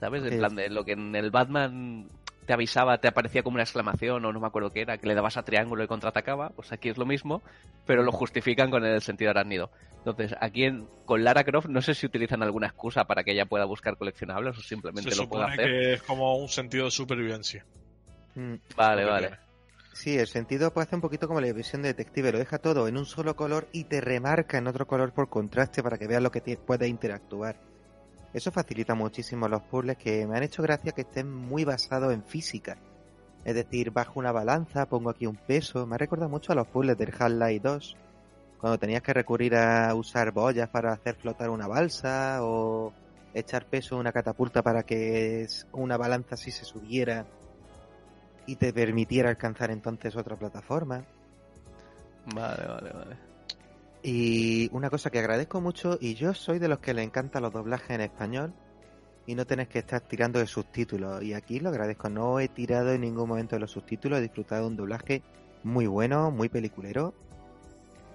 ¿Sabes? 0.00 0.22
En 0.24 0.34
Ok. 0.34 0.38
plan 0.38 0.54
de 0.54 0.68
lo 0.68 0.84
que 0.84 0.92
en 0.92 1.16
el 1.16 1.30
Batman 1.30 2.08
te 2.46 2.52
avisaba, 2.52 2.98
te 2.98 3.08
aparecía 3.08 3.42
como 3.42 3.54
una 3.56 3.64
exclamación 3.64 4.24
o 4.24 4.32
no 4.32 4.40
me 4.40 4.46
acuerdo 4.46 4.72
qué 4.72 4.82
era, 4.82 4.98
que 4.98 5.06
le 5.06 5.14
dabas 5.14 5.36
a 5.36 5.42
triángulo 5.44 5.82
y 5.84 5.86
contraatacaba, 5.88 6.50
pues 6.50 6.72
aquí 6.72 6.88
es 6.88 6.96
lo 6.96 7.04
mismo, 7.04 7.42
pero 7.86 8.02
lo 8.02 8.12
justifican 8.12 8.70
con 8.70 8.84
el 8.84 9.02
sentido 9.02 9.30
arácnido. 9.32 9.70
Entonces, 9.98 10.34
aquí 10.40 10.64
en- 10.64 10.86
con 11.04 11.24
Lara 11.24 11.42
Croft 11.44 11.66
no 11.68 11.82
sé 11.82 11.94
si 11.94 12.06
utilizan 12.06 12.42
alguna 12.42 12.68
excusa 12.68 13.04
para 13.04 13.24
que 13.24 13.32
ella 13.32 13.46
pueda 13.46 13.64
buscar 13.64 13.96
coleccionables 13.96 14.56
o 14.56 14.62
simplemente 14.62 15.10
Se 15.10 15.16
lo 15.20 15.28
pueda 15.28 15.46
supone 15.46 15.54
hacer. 15.62 15.66
que 15.66 15.92
es 15.94 16.02
como 16.02 16.36
un 16.38 16.48
sentido 16.48 16.84
de 16.86 16.90
supervivencia. 16.92 17.66
Mm. 18.34 18.54
Vale, 18.76 19.04
vale. 19.04 19.26
tiene. 19.28 19.42
Sí, 19.92 20.18
el 20.18 20.26
sentido 20.26 20.72
puede 20.72 20.84
hacer 20.84 20.96
un 20.96 21.00
poquito 21.00 21.26
como 21.26 21.40
la 21.40 21.50
visión 21.52 21.80
de 21.82 21.88
detective. 21.88 22.30
Lo 22.30 22.38
deja 22.38 22.58
todo 22.58 22.86
en 22.86 22.98
un 22.98 23.06
solo 23.06 23.34
color 23.34 23.66
y 23.72 23.84
te 23.84 24.00
remarca 24.02 24.58
en 24.58 24.66
otro 24.66 24.86
color 24.86 25.12
por 25.12 25.28
contraste 25.30 25.82
para 25.82 25.96
que 25.96 26.06
veas 26.06 26.22
lo 26.22 26.30
que 26.30 26.42
puedes 26.58 26.88
interactuar. 26.88 27.56
Eso 28.36 28.52
facilita 28.52 28.94
muchísimo 28.94 29.48
los 29.48 29.62
puzzles 29.62 29.96
que 29.96 30.26
me 30.26 30.36
han 30.36 30.42
hecho 30.42 30.62
gracia 30.62 30.92
que 30.92 31.00
estén 31.00 31.32
muy 31.32 31.64
basados 31.64 32.12
en 32.12 32.22
física. 32.22 32.76
Es 33.46 33.54
decir, 33.54 33.92
bajo 33.92 34.20
una 34.20 34.30
balanza, 34.30 34.84
pongo 34.84 35.08
aquí 35.08 35.24
un 35.24 35.38
peso. 35.38 35.86
Me 35.86 35.94
ha 35.94 35.98
recordado 35.98 36.28
mucho 36.28 36.52
a 36.52 36.54
los 36.54 36.66
puzzles 36.66 36.98
del 36.98 37.14
Half-Life 37.18 37.60
2. 37.66 37.96
Cuando 38.60 38.78
tenías 38.78 39.00
que 39.00 39.14
recurrir 39.14 39.56
a 39.56 39.94
usar 39.94 40.32
boyas 40.32 40.68
para 40.68 40.92
hacer 40.92 41.14
flotar 41.14 41.48
una 41.48 41.66
balsa 41.66 42.40
o 42.42 42.92
echar 43.32 43.64
peso 43.70 43.94
en 43.94 44.00
una 44.00 44.12
catapulta 44.12 44.60
para 44.62 44.82
que 44.82 45.46
una 45.72 45.96
balanza 45.96 46.34
así 46.34 46.50
se 46.50 46.66
subiera 46.66 47.24
y 48.44 48.56
te 48.56 48.70
permitiera 48.74 49.30
alcanzar 49.30 49.70
entonces 49.70 50.14
otra 50.14 50.36
plataforma. 50.36 51.06
Vale, 52.34 52.66
vale, 52.66 52.90
vale. 52.92 53.35
Y 54.08 54.68
una 54.72 54.88
cosa 54.88 55.10
que 55.10 55.18
agradezco 55.18 55.60
mucho, 55.60 55.98
y 56.00 56.14
yo 56.14 56.32
soy 56.32 56.60
de 56.60 56.68
los 56.68 56.78
que 56.78 56.94
le 56.94 57.02
encantan 57.02 57.42
los 57.42 57.52
doblajes 57.52 57.90
en 57.90 58.02
español 58.02 58.54
y 59.26 59.34
no 59.34 59.48
tenés 59.48 59.66
que 59.66 59.80
estar 59.80 60.00
tirando 60.00 60.38
de 60.38 60.46
subtítulos. 60.46 61.24
Y 61.24 61.34
aquí 61.34 61.58
lo 61.58 61.70
agradezco, 61.70 62.08
no 62.08 62.38
he 62.38 62.46
tirado 62.46 62.92
en 62.92 63.00
ningún 63.00 63.28
momento 63.28 63.56
de 63.56 63.60
los 63.62 63.72
subtítulos, 63.72 64.20
he 64.20 64.22
disfrutado 64.22 64.62
de 64.62 64.68
un 64.68 64.76
doblaje 64.76 65.22
muy 65.64 65.88
bueno, 65.88 66.30
muy 66.30 66.48
peliculero. 66.48 67.14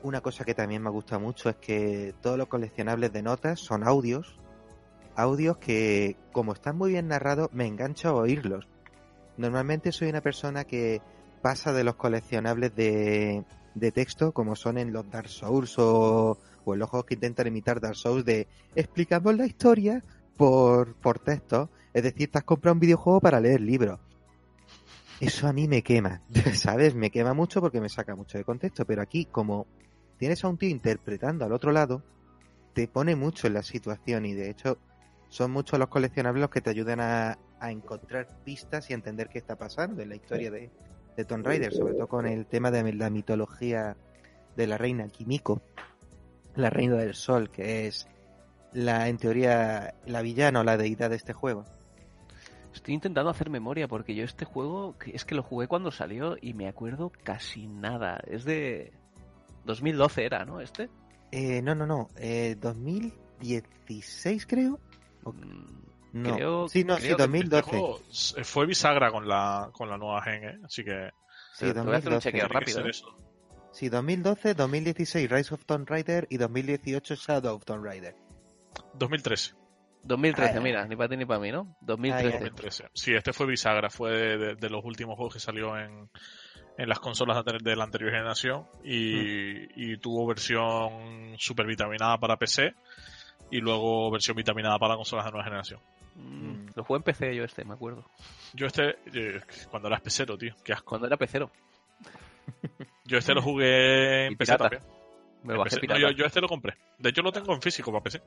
Una 0.02 0.22
cosa 0.22 0.46
que 0.46 0.54
también 0.54 0.82
me 0.82 0.90
gusta 0.90 1.20
mucho 1.20 1.50
es 1.50 1.58
que 1.58 2.16
todos 2.22 2.38
los 2.38 2.48
coleccionables 2.48 3.12
de 3.12 3.24
notas 3.24 3.60
son 3.60 3.86
audios, 3.86 4.40
audios 5.18 5.58
que 5.58 6.16
como 6.32 6.54
están 6.54 6.78
muy 6.78 6.92
bien 6.92 7.10
narrados 7.10 7.50
me 7.52 7.68
engancho 7.68 8.08
a 8.08 8.14
oírlos. 8.14 8.66
Normalmente 9.36 9.92
soy 9.92 10.08
una 10.08 10.22
persona 10.22 10.64
que 10.64 11.02
pasa 11.42 11.74
de 11.74 11.84
los 11.84 11.96
coleccionables 11.96 12.74
de, 12.78 13.44
de 13.76 13.92
texto, 13.92 14.32
como 14.34 14.56
son 14.56 14.78
en 14.78 14.92
los 14.94 15.10
Dark 15.10 15.30
Souls 15.30 15.78
o, 15.80 16.38
o 16.66 16.74
en 16.74 16.80
los 16.80 16.90
juegos 16.90 17.06
que 17.06 17.14
intentan 17.16 17.48
imitar 17.48 17.80
Dark 17.80 17.96
Souls, 17.96 18.26
de 18.26 18.48
explicamos 18.76 19.36
la 19.36 19.46
historia 19.46 20.04
por, 20.38 20.96
por 20.96 21.20
texto. 21.20 21.70
Es 21.94 22.04
decir, 22.04 22.32
te 22.32 22.38
has 22.38 22.44
comprado 22.44 22.74
un 22.74 22.80
videojuego 22.80 23.20
para 23.20 23.40
leer 23.40 23.62
libros. 23.62 24.00
Eso 25.20 25.48
a 25.48 25.54
mí 25.54 25.68
me 25.68 25.84
quema, 25.84 26.22
¿sabes? 26.54 26.96
Me 26.96 27.12
quema 27.12 27.34
mucho 27.34 27.62
porque 27.62 27.82
me 27.82 27.90
saca 27.90 28.16
mucho 28.16 28.38
de 28.38 28.44
contexto, 28.44 28.86
pero 28.86 29.02
aquí 29.02 29.26
como 29.26 29.68
tienes 30.18 30.44
a 30.44 30.48
un 30.48 30.58
tío 30.58 30.70
interpretando 30.70 31.46
al 31.46 31.54
otro 31.54 31.72
lado, 31.72 32.04
te 32.74 32.88
pone 32.88 33.16
mucho 33.16 33.48
en 33.48 33.54
la 33.54 33.64
situación 33.64 34.26
y 34.26 34.34
de 34.34 34.50
hecho 34.50 34.78
son 35.30 35.52
muchos 35.52 35.78
los 35.80 35.90
coleccionables 35.90 36.42
los 36.42 36.50
que 36.50 36.62
te 36.62 36.70
ayudan 36.70 37.00
a, 37.00 37.38
a 37.60 37.72
encontrar 37.72 38.28
pistas 38.44 38.90
y 38.90 38.94
a 38.94 38.96
entender 38.96 39.30
qué 39.30 39.38
está 39.38 39.56
pasando 39.56 40.02
en 40.02 40.10
la 40.10 40.16
historia 40.16 40.50
de, 40.50 40.72
de 41.18 41.26
Tomb 41.26 41.46
Raider, 41.46 41.74
sobre 41.74 41.94
todo 41.94 42.08
con 42.08 42.26
el 42.26 42.46
tema 42.46 42.72
de 42.72 42.94
la 42.94 43.10
mitología 43.10 43.96
de 44.56 44.68
la 44.68 44.78
reina 44.78 45.08
Kimiko, 45.08 45.62
la 46.56 46.70
reina 46.70 46.96
del 46.98 47.14
sol, 47.16 47.50
que 47.50 47.88
es 47.88 48.08
la, 48.74 49.08
en 49.10 49.18
teoría, 49.18 49.94
la 50.06 50.22
villana 50.22 50.62
o 50.62 50.64
la 50.64 50.78
deidad 50.78 51.10
de 51.10 51.16
este 51.18 51.34
juego. 51.34 51.66
Estoy 52.74 52.94
intentando 52.94 53.30
hacer 53.30 53.50
memoria 53.50 53.88
porque 53.88 54.16
yo 54.16 54.24
este 54.24 54.46
juego 54.46 54.96
es 55.06 55.26
que 55.26 55.36
lo 55.36 55.44
jugué 55.44 55.68
cuando 55.68 55.92
salió 55.92 56.38
y 56.42 56.54
me 56.54 56.68
acuerdo 56.70 57.12
casi 57.24 57.68
nada. 57.68 58.22
Es 58.28 58.46
de 58.46 58.94
2012 59.66 60.26
era, 60.26 60.46
¿no? 60.46 60.62
Este. 60.62 60.90
Eh, 61.34 61.62
no, 61.62 61.76
no, 61.76 61.86
no, 61.86 62.08
eh, 62.18 62.56
2016 62.60 64.46
creo. 64.46 64.80
O- 65.24 65.34
Mm, 65.34 65.82
No, 66.14 66.36
Creo- 66.36 66.68
sí, 66.68 66.84
no, 66.84 66.96
creo 66.96 66.98
sí, 66.98 67.04
que 67.06 67.12
Este 67.12 67.24
2012. 67.24 67.70
juego 67.70 68.00
s- 68.10 68.44
fue 68.44 68.66
bisagra 68.66 69.12
con 69.12 69.28
la, 69.28 69.70
con 69.72 69.90
la 69.90 69.98
nueva 69.98 70.22
gen, 70.24 70.44
¿eh? 70.44 70.60
Así 70.66 70.84
que 70.84 71.12
Sí, 71.54 71.72
te 71.74 71.80
voy 71.82 71.94
a 71.94 71.98
hacer 71.98 72.12
un 72.12 72.20
2012. 72.20 72.32
chequeo 72.32 72.48
rápido. 72.48 72.86
¿eh? 72.88 72.92
Sí, 73.72 73.88
2012, 73.90 74.54
2016 74.54 75.30
Rise 75.32 75.54
of 75.54 75.66
Tomb 75.66 75.88
Raider 75.90 76.28
y 76.30 76.38
2018 76.38 77.16
Shadow 77.16 77.56
of 77.56 77.64
Tomb 77.66 77.84
Raider. 77.86 78.16
2013. 78.96 79.54
2013, 80.04 80.58
Ay, 80.58 80.64
mira, 80.64 80.86
ni 80.88 80.96
para 80.96 81.10
ti 81.10 81.16
ni 81.18 81.26
para 81.26 81.40
mí, 81.40 81.52
¿no? 81.52 81.76
2013. 81.82 82.28
Ay, 82.28 82.34
ay. 82.34 82.40
2013. 82.50 82.90
Sí, 82.94 83.14
este 83.14 83.34
fue 83.34 83.46
bisagra, 83.46 83.90
fue 83.90 84.12
de, 84.12 84.38
de- 84.38 84.56
de 84.56 84.70
los 84.70 84.84
últimos 84.84 85.16
juegos 85.16 85.36
que 85.36 85.40
salió 85.40 85.78
en, 85.78 86.10
en 86.78 86.90
las 86.90 87.00
consolas 87.00 87.44
de 87.46 87.76
la 87.76 87.84
anterior 87.84 88.12
generación 88.12 88.66
y, 88.84 89.92
y 89.94 89.98
tuvo 90.00 90.26
versión 90.28 91.36
super 91.38 91.68
vitaminada 91.68 92.18
para 92.18 92.36
PC 92.38 92.74
y 93.52 93.60
luego 93.60 94.10
versión 94.10 94.36
vitaminada 94.36 94.80
para 94.80 94.96
consolas 94.96 95.26
de 95.26 95.32
nueva 95.32 95.44
generación. 95.44 95.80
Mm, 96.16 96.70
Lo 96.76 96.84
jugué 96.84 96.98
en 96.98 97.04
PC 97.04 97.36
yo 97.36 97.44
este, 97.44 97.64
me 97.66 97.74
acuerdo. 97.74 98.06
Yo 98.54 98.68
este, 98.68 98.96
eh, 99.14 99.42
cuando 99.70 99.88
era 99.88 100.00
pecero, 100.00 100.38
tío, 100.38 100.56
qué 100.64 100.74
asco. 100.74 100.90
Cuando 100.90 101.08
era 101.08 101.18
pecero. 101.18 101.52
Yo 103.06 103.18
este 103.18 103.34
lo 103.34 103.42
jugué 103.42 104.28
en 104.28 104.38
PC 104.38 104.58
también. 104.58 104.82
Me 105.44 105.54
lo 105.54 105.60
bajé 105.60 105.76
PC. 105.76 105.88
No, 105.88 105.96
pirata. 105.96 106.12
yo, 106.12 106.18
yo 106.18 106.26
este 106.26 106.42
lo 106.42 106.48
compré. 106.48 106.76
De 106.98 107.10
hecho 107.10 107.22
lo 107.22 107.32
tengo 107.32 107.54
en 107.54 107.62
físico 107.62 107.92
para 107.92 108.04
PC. 108.04 108.22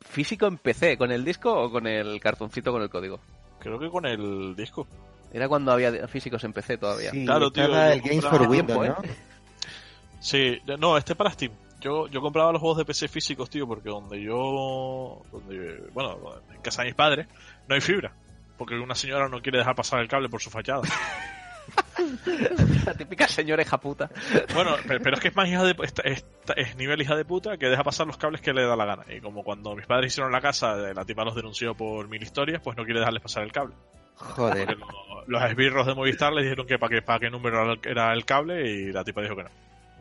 ¿Físico 0.00 0.46
en 0.46 0.58
PC? 0.58 0.96
¿Con 0.96 1.10
el 1.12 1.24
disco 1.24 1.52
o 1.52 1.70
con 1.70 1.86
el 1.86 2.20
cartoncito 2.20 2.72
con 2.72 2.82
el 2.82 2.90
código? 2.90 3.20
Creo 3.58 3.78
que 3.78 3.90
con 3.90 4.06
el 4.06 4.54
disco. 4.56 4.86
Era 5.32 5.48
cuando 5.48 5.72
había 5.72 6.06
físicos 6.08 6.42
en 6.44 6.52
PC 6.52 6.78
todavía. 6.78 7.10
Sí, 7.10 7.24
Claro, 7.24 7.50
tío, 7.50 7.68
yo 7.68 7.82
el 7.84 8.00
Games 8.00 8.24
for 8.24 8.48
tiempo, 8.48 8.78
Windows, 8.78 8.86
¿eh? 8.86 9.08
¿no? 9.08 9.28
Sí, 10.20 10.58
no, 10.78 10.96
este 10.96 11.14
para 11.14 11.30
Steam. 11.30 11.52
Yo, 11.80 12.08
yo 12.08 12.20
compraba 12.20 12.50
los 12.52 12.60
juegos 12.60 12.78
de 12.78 12.84
PC 12.84 13.08
físicos, 13.08 13.48
tío, 13.50 13.66
porque 13.66 13.88
donde 13.88 14.20
yo, 14.20 15.22
donde, 15.30 15.80
bueno, 15.92 16.18
en 16.52 16.60
casa 16.60 16.82
de 16.82 16.88
mis 16.88 16.94
padres, 16.96 17.26
no 17.68 17.74
hay 17.74 17.80
fibra. 17.80 18.12
Porque 18.56 18.74
una 18.74 18.94
señora 18.96 19.28
no 19.28 19.40
quiere 19.40 19.58
dejar 19.58 19.76
pasar 19.76 20.00
el 20.00 20.08
cable 20.08 20.28
por 20.28 20.40
su 20.40 20.50
fachada. 20.50 20.82
La 22.86 22.94
típica 22.94 23.28
señora 23.28 23.62
hija 23.62 23.78
puta. 23.78 24.08
Bueno, 24.54 24.76
pero, 24.86 25.00
pero 25.02 25.16
es 25.16 25.20
que 25.22 25.28
es 25.28 25.36
más 25.36 25.48
hija 25.48 25.62
de 25.64 25.76
esta- 26.04 26.54
es 26.56 26.76
nivel 26.76 27.00
hija 27.02 27.14
de 27.14 27.24
puta 27.24 27.56
que 27.58 27.66
deja 27.66 27.84
pasar 27.84 28.06
los 28.06 28.16
cables 28.16 28.40
que 28.40 28.52
le 28.52 28.64
da 28.64 28.74
la 28.76 28.84
gana. 28.84 29.04
Y 29.14 29.20
como 29.20 29.44
cuando 29.44 29.74
mis 29.76 29.86
padres 29.86 30.12
hicieron 30.12 30.32
la 30.32 30.40
casa, 30.40 30.74
la 30.76 31.04
tipa 31.04 31.24
los 31.24 31.34
denunció 31.34 31.74
por 31.74 32.08
mil 32.08 32.22
historias, 32.22 32.60
pues 32.62 32.76
no 32.76 32.84
quiere 32.84 33.00
dejarles 33.00 33.22
pasar 33.22 33.42
el 33.44 33.52
cable. 33.52 33.74
Joder. 34.16 34.76
lo- 34.76 35.24
los 35.26 35.42
esbirros 35.44 35.86
de 35.86 35.94
Movistar 35.94 36.32
le 36.32 36.42
dijeron 36.42 36.66
que 36.66 36.78
para 36.78 36.96
qué, 36.96 37.02
para 37.02 37.20
qué 37.20 37.30
número 37.30 37.74
era 37.84 38.12
el 38.14 38.24
cable 38.24 38.68
y 38.68 38.92
la 38.92 39.04
tipa 39.04 39.20
dijo 39.20 39.36
que 39.36 39.44
no. 39.44 39.50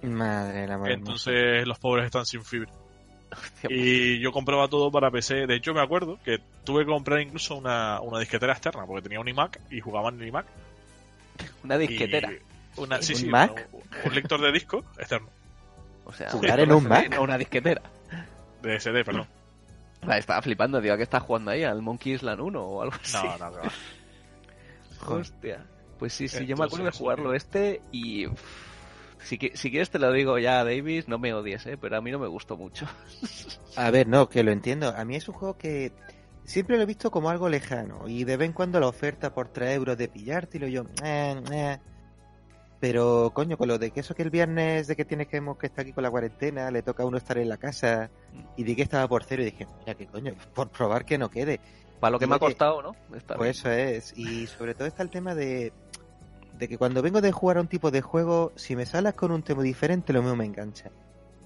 Madre 0.03 0.67
la 0.67 0.77
madre. 0.77 0.93
Entonces 0.93 1.65
los 1.67 1.79
pobres 1.79 2.05
están 2.05 2.25
sin 2.25 2.43
fibra. 2.43 2.71
Hostia, 3.31 3.69
Y 3.71 4.19
yo 4.19 4.31
compraba 4.31 4.67
todo 4.67 4.89
para 4.91 5.11
PC. 5.11 5.47
De 5.47 5.55
hecho, 5.55 5.73
me 5.73 5.81
acuerdo 5.81 6.17
que 6.23 6.39
tuve 6.63 6.85
que 6.85 6.91
comprar 6.91 7.19
incluso 7.21 7.55
una, 7.55 7.99
una 8.01 8.19
disquetera 8.19 8.53
externa, 8.53 8.85
porque 8.85 9.01
tenía 9.03 9.19
un 9.19 9.27
iMac 9.27 9.59
y 9.69 9.79
jugaba 9.81 10.09
en 10.09 10.21
el 10.21 10.27
iMac. 10.27 10.45
Una 11.63 11.75
Y 11.75 11.87
disquetera. 11.87 12.31
Una, 12.77 13.01
sí, 13.01 13.13
¿Un 13.13 13.19
sí, 13.19 13.25
Mac? 13.27 13.67
Un, 13.71 13.81
un 14.05 14.15
lector 14.15 14.39
de 14.39 14.51
disco 14.51 14.83
externo. 14.97 15.27
O 16.05 16.13
sea, 16.13 16.29
¿Jugar 16.29 16.59
en 16.61 16.71
un 16.71 16.85
una- 16.85 16.89
Mac? 16.89 17.09
no, 17.15 17.21
una 17.23 17.37
disquetera. 17.37 17.81
De 18.61 18.79
SD, 18.79 19.03
perdón. 19.03 19.27
Ah, 20.03 20.17
Estaba 20.17 20.41
flipando, 20.41 20.79
digo, 20.79 20.93
¿a 20.93 20.97
qué 20.97 21.03
estás 21.03 21.23
jugando 21.23 21.51
ahí? 21.51 21.63
¿Al 21.63 21.81
Monkey 21.81 22.13
Island 22.13 22.39
1 22.39 22.61
o 22.61 22.81
algo 22.83 22.95
así? 23.03 23.17
No, 23.17 23.37
no, 23.39 23.49
no. 23.51 23.61
Hostia. 25.07 25.65
Pues 25.99 26.13
sí, 26.13 26.27
sí, 26.27 26.45
yo 26.45 26.55
me 26.55 26.65
acuerdo 26.65 26.85
de 26.85 26.91
jugarlo 26.91 27.33
este 27.33 27.81
y... 27.91 28.27
uff, 28.27 28.66
Si, 29.27 29.37
si 29.55 29.69
quieres 29.71 29.89
te 29.89 29.99
lo 29.99 30.09
digo 30.13 30.39
ya, 30.39 30.63
Davis, 30.63 31.09
no 31.09 31.19
me 31.19 31.33
odies, 31.33 31.65
¿eh? 31.65 31.77
pero 31.77 31.97
a 31.97 32.01
mí 32.01 32.11
no 32.11 32.17
me 32.19 32.27
gustó 32.27 32.55
mucho. 32.55 32.87
A 33.75 33.91
ver, 33.91 34.07
no, 34.07 34.29
que 34.29 34.41
lo 34.41 34.51
entiendo. 34.51 34.93
A 34.95 35.03
mí 35.03 35.17
es 35.17 35.27
un 35.27 35.35
juego 35.35 35.57
que 35.57 35.91
siempre 36.45 36.77
lo 36.77 36.83
he 36.83 36.85
visto 36.85 37.11
como 37.11 37.29
algo 37.29 37.49
lejano. 37.49 38.07
Y 38.07 38.23
de 38.23 38.37
vez 38.37 38.47
en 38.47 38.53
cuando 38.53 38.79
la 38.79 38.87
oferta 38.87 39.33
por 39.33 39.49
3 39.49 39.75
euros 39.75 39.97
de 39.97 40.07
pillártelo, 40.07 40.67
yo. 40.67 40.85
eh, 41.03 41.35
eh. 41.51 41.77
Pero, 42.79 43.31
coño, 43.33 43.57
con 43.57 43.67
lo 43.67 43.77
de 43.77 43.91
que 43.91 43.99
eso 43.99 44.15
que 44.15 44.23
el 44.23 44.29
viernes 44.29 44.87
de 44.87 44.95
que 44.95 45.03
tienes 45.03 45.27
que, 45.27 45.43
que 45.59 45.67
estar 45.67 45.81
aquí 45.81 45.91
con 45.91 46.03
la 46.03 46.11
cuarentena, 46.11 46.71
le 46.71 46.81
toca 46.81 47.03
a 47.03 47.05
uno 47.05 47.17
estar 47.17 47.37
en 47.37 47.49
la 47.49 47.57
casa 47.57 48.09
y 48.55 48.63
de 48.63 48.77
que 48.77 48.83
estaba 48.83 49.09
por 49.09 49.25
cero, 49.25 49.41
y 49.41 49.45
dije, 49.45 49.67
mira, 49.79 49.95
que 49.95 50.07
coño, 50.07 50.35
por 50.53 50.69
probar 50.69 51.03
que 51.03 51.17
no 51.17 51.29
quede. 51.29 51.59
Para 51.99 52.11
lo 52.11 52.19
que 52.19 52.25
Y 52.25 52.27
me 52.29 52.35
ha 52.35 52.39
costado, 52.39 52.81
¿no? 52.81 52.95
Está 53.13 53.35
Pues 53.35 53.57
eso 53.57 53.71
es. 53.71 54.17
Y 54.17 54.47
sobre 54.47 54.73
todo 54.73 54.87
está 54.87 55.03
el 55.03 55.09
tema 55.09 55.35
de, 55.35 55.73
de 56.57 56.67
que 56.67 56.77
cuando 56.77 57.01
vengo 57.01 57.21
de 57.21 57.31
jugar 57.31 57.57
a 57.57 57.61
un 57.61 57.67
tipo 57.67 57.91
de 57.91 58.01
juego, 58.01 58.51
si 58.55 58.75
me 58.75 58.85
salas 58.85 59.13
con 59.13 59.31
un 59.31 59.43
tema 59.43 59.61
diferente, 59.63 60.13
lo 60.13 60.21
mismo 60.21 60.35
me 60.37 60.45
engancha. 60.45 60.91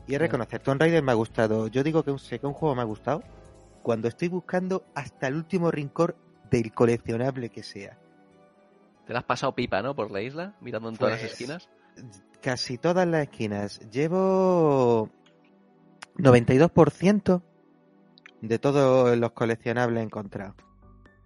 Y 0.08 0.16
es 0.16 0.20
reconocer, 0.22 0.62
Tomb 0.62 0.80
Raider 0.80 1.04
me 1.04 1.12
ha 1.12 1.16
gustado. 1.16 1.68
Yo 1.68 1.84
digo 1.84 2.04
que 2.04 2.12
un, 2.12 2.20
sé 2.20 2.40
que 2.40 2.48
un 2.48 2.54
juego 2.54 2.76
me 2.76 2.82
ha 2.82 2.86
gustado 2.86 3.24
cuando 3.84 4.08
estoy 4.08 4.28
buscando 4.30 4.84
hasta 4.96 5.28
el 5.28 5.36
último 5.36 5.72
rincón 5.72 6.16
del 6.50 6.72
coleccionable 6.74 7.50
que 7.50 7.64
sea. 7.64 7.98
Te 9.06 9.14
la 9.14 9.20
has 9.20 9.26
pasado 9.26 9.54
pipa, 9.56 9.82
¿no? 9.82 9.96
Por 9.96 10.12
la 10.12 10.22
isla, 10.22 10.56
mirando 10.62 10.90
en 10.90 10.98
todas 10.98 11.14
las 11.14 11.22
Pues, 11.22 11.32
esquinas. 11.34 11.70
Casi 12.42 12.78
todas 12.78 13.08
las 13.08 13.24
esquinas. 13.24 13.80
Llevo 13.92 15.10
92% 16.18 17.42
de 18.42 18.60
todos 18.60 19.18
los 19.18 19.32
coleccionables 19.32 20.04
encontrados. 20.04 20.56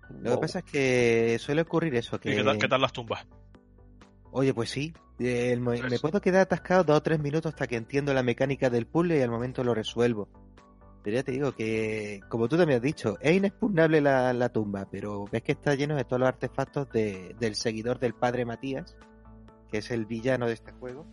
Lo 0.09 0.31
Wow. 0.31 0.35
que 0.35 0.41
pasa 0.41 0.59
es 0.59 0.65
que 0.65 1.37
suele 1.39 1.61
ocurrir 1.61 1.95
eso, 1.95 2.19
que... 2.19 2.31
¿Y 2.31 2.35
qué 2.35 2.43
tal, 2.43 2.57
qué 2.57 2.67
tal 2.67 2.81
las 2.81 2.93
tumbas? 2.93 3.25
Oye, 4.37 4.53
pues 4.53 4.69
sí. 4.69 4.93
eh, 5.19 5.51
me 5.57 5.97
puedo 5.99 6.19
quedar 6.19 6.41
atascado 6.41 6.83
dos 6.83 6.97
o 6.97 7.01
tres 7.01 7.19
minutos 7.19 7.53
hasta 7.53 7.67
que 7.67 7.77
entiendo 7.77 8.13
la 8.13 8.21
mecánica 8.21 8.69
del 8.69 8.85
puzzle 8.85 9.17
y 9.17 9.21
al 9.21 9.29
momento 9.31 9.63
lo 9.63 9.73
resuelvo. 9.73 10.27
Pero 11.03 11.15
ya 11.15 11.23
te 11.23 11.31
digo 11.31 11.53
que, 11.53 12.19
como 12.29 12.49
tú 12.49 12.57
también 12.57 12.77
has 12.77 12.83
dicho, 12.83 13.17
es 13.21 13.35
inexpugnable 13.37 14.01
la, 14.01 14.33
la 14.33 14.49
tumba, 14.49 14.87
pero 14.91 15.25
ves 15.31 15.41
que 15.43 15.53
está 15.53 15.73
lleno 15.75 15.95
de 15.95 16.03
todos 16.03 16.19
los 16.19 16.27
artefactos 16.27 16.89
de- 16.91 17.35
del 17.39 17.55
seguidor 17.55 17.97
del 17.99 18.13
padre 18.13 18.43
Matías, 18.43 18.97
que 19.71 19.77
es 19.77 19.91
el 19.91 20.05
villano 20.05 20.47
de 20.47 20.53
este 20.53 20.71
juego. 20.73 21.05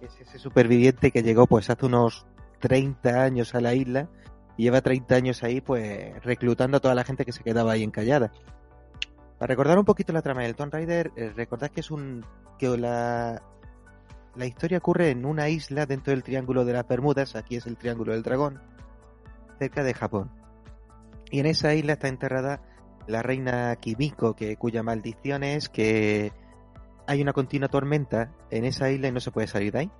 Es 0.00 0.18
ese 0.20 0.38
superviviente 0.38 1.10
que 1.10 1.22
llegó 1.22 1.46
pues 1.46 1.68
hace 1.68 1.84
unos 1.86 2.24
30 2.60 3.22
años 3.22 3.54
a 3.54 3.60
la 3.60 3.74
isla 3.74 4.08
y 4.56 4.62
lleva 4.64 4.80
30 4.80 5.14
años 5.16 5.42
ahí 5.42 5.60
pues 5.60 6.22
reclutando 6.24 6.78
a 6.78 6.80
toda 6.80 6.94
la 6.94 7.04
gente 7.04 7.24
que 7.26 7.32
se 7.32 7.42
quedaba 7.42 7.72
ahí 7.72 7.82
encallada. 7.82 8.32
Para 9.38 9.48
recordar 9.48 9.78
un 9.78 9.84
poquito 9.84 10.12
la 10.12 10.22
trama 10.22 10.42
del 10.42 10.54
Tomb 10.54 10.72
Raider, 10.72 11.12
eh, 11.16 11.32
recordad 11.36 11.70
que 11.70 11.80
es 11.80 11.90
un 11.90 12.24
que 12.58 12.76
la 12.76 13.42
la 14.36 14.46
historia 14.46 14.78
ocurre 14.78 15.10
en 15.10 15.24
una 15.24 15.48
isla 15.48 15.86
dentro 15.86 16.10
del 16.10 16.22
Triángulo 16.22 16.64
de 16.64 16.74
las 16.74 16.86
Bermudas, 16.86 17.36
aquí 17.36 17.56
es 17.56 17.66
el 17.66 17.78
Triángulo 17.78 18.12
del 18.12 18.22
Dragón, 18.22 18.60
cerca 19.58 19.82
de 19.82 19.94
Japón. 19.94 20.30
Y 21.30 21.40
en 21.40 21.46
esa 21.46 21.74
isla 21.74 21.94
está 21.94 22.08
enterrada 22.08 22.60
la 23.06 23.22
reina 23.22 23.74
Kimiko, 23.76 24.36
que 24.36 24.56
cuya 24.56 24.82
maldición 24.82 25.42
es 25.42 25.70
que 25.70 26.32
hay 27.06 27.22
una 27.22 27.32
continua 27.32 27.68
tormenta 27.68 28.32
en 28.50 28.64
esa 28.64 28.90
isla 28.90 29.08
y 29.08 29.12
no 29.12 29.20
se 29.20 29.30
puede 29.30 29.46
salir 29.46 29.72
de 29.72 29.78
ahí. 29.78 29.90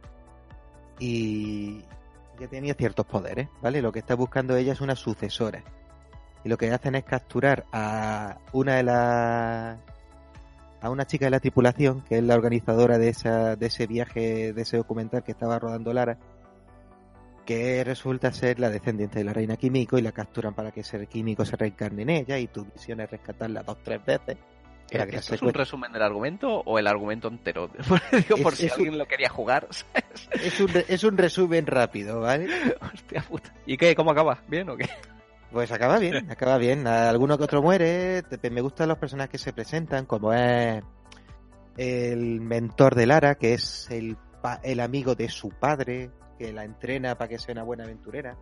Y 0.99 1.85
ya 2.39 2.49
tenía 2.49 2.75
ciertos 2.75 3.07
poderes, 3.07 3.49
¿vale? 3.63 3.81
Lo 3.81 3.91
que 3.91 4.01
está 4.01 4.15
buscando 4.15 4.55
ella 4.57 4.75
es 4.75 4.83
una 4.83 4.97
sucesora. 4.97 5.65
Y 6.47 6.49
lo 6.49 6.57
que 6.57 6.71
hacen 6.71 6.95
es 6.95 7.03
capturar 7.03 7.65
a 7.73 8.39
una 8.53 8.77
de 8.77 8.85
las 8.85 9.79
a 10.81 10.91
una 10.91 11.05
chica 11.05 11.25
de 11.25 11.33
la 11.33 11.41
tripulación, 11.41 12.03
que 12.03 12.19
es 12.19 12.23
la 12.23 12.37
organizadora 12.37 12.99
de 12.99 13.09
esa, 13.09 13.57
de 13.57 13.67
ese 13.67 13.89
viaje, 13.89 14.53
de 14.53 14.63
ese 14.63 14.77
documental 14.77 15.25
que 15.25 15.33
estaba 15.33 15.59
rodando 15.59 15.93
Lara, 15.93 16.19
que 17.45 17.83
resulta 17.83 18.31
ser 18.31 18.61
la 18.61 18.71
descendiente 18.71 19.19
de 19.19 19.25
la 19.25 19.33
reina 19.33 19.57
Kimiko 19.57 19.99
y 19.99 20.03
la 20.03 20.13
capturan 20.13 20.55
para 20.55 20.71
que 20.71 20.83
ese 20.83 21.05
Kimiko 21.09 21.45
se 21.45 21.57
reencarne 21.57 22.03
en 22.03 22.11
ella 22.11 22.39
y 22.39 22.47
tu 22.47 22.65
misión 22.65 23.01
es 23.01 23.11
rescatarla 23.11 23.65
dos 23.65 23.79
tres 23.83 24.05
veces. 24.05 24.37
que 24.89 24.99
¿Esto 24.99 25.35
es 25.35 25.43
un 25.43 25.53
resumen 25.53 25.91
del 25.91 26.03
argumento 26.03 26.61
o 26.65 26.79
el 26.79 26.87
argumento 26.87 27.27
entero? 27.27 27.69
Digo, 28.13 28.37
por 28.45 28.55
si 28.55 28.67
un- 28.67 28.71
alguien 28.73 28.99
lo 28.99 29.07
quería 29.07 29.31
jugar. 29.31 29.67
es, 30.31 30.61
un, 30.61 30.71
es 30.87 31.03
un 31.03 31.19
resumen 31.19 31.67
rápido, 31.67 32.21
¿vale? 32.21 32.47
Hostia 32.95 33.23
puta. 33.23 33.53
¿Y 33.67 33.77
qué? 33.77 33.97
¿Cómo 33.97 34.13
acaba? 34.13 34.39
¿Bien 34.47 34.71
o 34.71 34.77
qué? 34.77 34.89
Pues 35.51 35.71
acaba 35.73 35.99
bien, 35.99 36.31
acaba 36.31 36.59
bien. 36.59 36.87
Alguno 36.87 37.39
que 37.39 37.45
otro 37.45 37.63
muere. 37.63 38.23
Me 38.51 38.61
gustan 38.61 38.89
los 38.89 38.99
personajes 38.99 39.31
que 39.33 39.39
se 39.39 39.53
presentan, 39.53 40.07
como 40.07 40.33
es 40.33 40.83
el 41.77 42.41
mentor 42.41 42.95
de 42.95 43.07
Lara, 43.07 43.35
que 43.37 43.55
es 43.55 43.91
el, 43.91 44.17
pa- 44.43 44.61
el 44.63 44.81
amigo 44.81 45.15
de 45.15 45.29
su 45.29 45.51
padre, 45.51 46.11
que 46.39 46.53
la 46.53 46.65
entrena 46.65 47.17
para 47.17 47.29
que 47.29 47.39
sea 47.39 47.53
una 47.53 47.63
buena 47.63 47.85
aventurera 47.85 48.37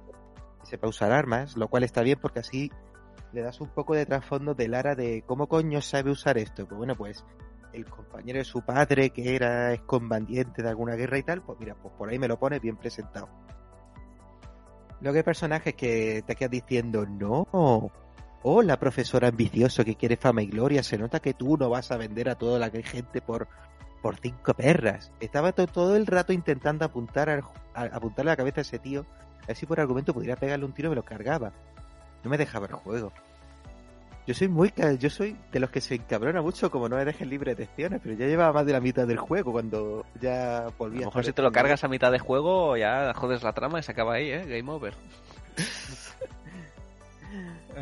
y 0.62 0.66
sepa 0.66 0.88
usar 0.88 1.12
armas, 1.12 1.56
lo 1.56 1.68
cual 1.68 1.84
está 1.84 2.02
bien 2.02 2.18
porque 2.20 2.40
así 2.40 2.70
le 3.32 3.42
das 3.42 3.60
un 3.60 3.68
poco 3.68 3.94
de 3.94 4.06
trasfondo 4.06 4.54
de 4.54 4.68
Lara 4.68 4.94
de 4.94 5.22
cómo 5.26 5.48
coño 5.48 5.80
sabe 5.80 6.10
usar 6.10 6.38
esto. 6.38 6.66
Pues 6.66 6.78
bueno, 6.78 6.94
pues 6.96 7.24
el 7.72 7.84
compañero 7.86 8.38
de 8.38 8.44
su 8.44 8.62
padre, 8.62 9.10
que 9.10 9.34
era 9.34 9.72
excombatiente 9.72 10.62
de 10.62 10.68
alguna 10.68 10.94
guerra 10.94 11.18
y 11.18 11.24
tal, 11.24 11.42
pues 11.42 11.58
mira, 11.58 11.74
pues 11.74 11.92
por 11.98 12.08
ahí 12.08 12.18
me 12.20 12.28
lo 12.28 12.38
pone 12.38 12.60
bien 12.60 12.76
presentado. 12.76 13.28
Luego 15.04 15.18
hay 15.18 15.22
personajes 15.22 15.74
que 15.74 16.24
te 16.26 16.34
quedas 16.34 16.50
diciendo, 16.50 17.04
no, 17.06 17.46
hola 18.42 18.78
profesor 18.78 19.26
ambicioso 19.26 19.84
que 19.84 19.96
quiere 19.96 20.16
fama 20.16 20.40
y 20.42 20.46
gloria, 20.46 20.82
se 20.82 20.96
nota 20.96 21.20
que 21.20 21.34
tú 21.34 21.58
no 21.58 21.68
vas 21.68 21.92
a 21.92 21.98
vender 21.98 22.30
a 22.30 22.36
toda 22.36 22.58
la 22.58 22.70
gente 22.70 23.20
por, 23.20 23.46
por 24.00 24.18
cinco 24.18 24.54
perras. 24.54 25.12
Estaba 25.20 25.52
to- 25.52 25.66
todo 25.66 25.94
el 25.96 26.06
rato 26.06 26.32
intentando 26.32 26.86
apuntar 26.86 27.28
al- 27.28 27.44
a, 27.74 27.82
apuntarle 27.94 28.30
la 28.32 28.36
cabeza 28.36 28.60
a 28.60 28.62
ese 28.62 28.78
tío, 28.78 29.04
a 29.42 29.46
ver 29.48 29.56
si 29.56 29.66
por 29.66 29.78
argumento 29.78 30.14
pudiera 30.14 30.36
pegarle 30.36 30.64
un 30.64 30.72
tiro 30.72 30.88
y 30.88 30.90
me 30.90 30.96
lo 30.96 31.02
cargaba. 31.04 31.52
No 32.22 32.30
me 32.30 32.38
dejaba 32.38 32.66
el 32.66 32.72
juego. 32.72 33.12
Yo 34.26 34.32
soy 34.34 34.48
muy 34.48 34.70
ca- 34.70 34.92
yo 34.94 35.10
soy 35.10 35.36
de 35.52 35.60
los 35.60 35.68
que 35.70 35.80
se 35.82 35.96
encabrona 35.96 36.40
mucho 36.40 36.70
como 36.70 36.88
no 36.88 36.96
me 36.96 37.04
dejen 37.04 37.28
libre 37.28 37.54
de 37.54 37.64
acciones, 37.64 38.00
pero 38.02 38.14
ya 38.16 38.26
llevaba 38.26 38.52
más 38.54 38.66
de 38.66 38.72
la 38.72 38.80
mitad 38.80 39.06
del 39.06 39.18
juego 39.18 39.52
cuando 39.52 40.06
ya 40.20 40.66
A 40.66 40.70
volví 40.78 40.98
lo 40.98 41.04
a 41.04 41.06
mejor 41.08 41.20
estar 41.20 41.32
si 41.32 41.36
te 41.36 41.42
lo 41.42 41.52
cargas 41.52 41.84
a 41.84 41.88
mitad 41.88 42.10
de 42.10 42.18
juego, 42.18 42.76
ya 42.76 43.12
jodes 43.14 43.42
la 43.42 43.52
trama 43.52 43.80
y 43.80 43.82
se 43.82 43.92
acaba 43.92 44.14
ahí, 44.14 44.30
¿eh? 44.30 44.44
Game 44.46 44.70
over. 44.72 44.94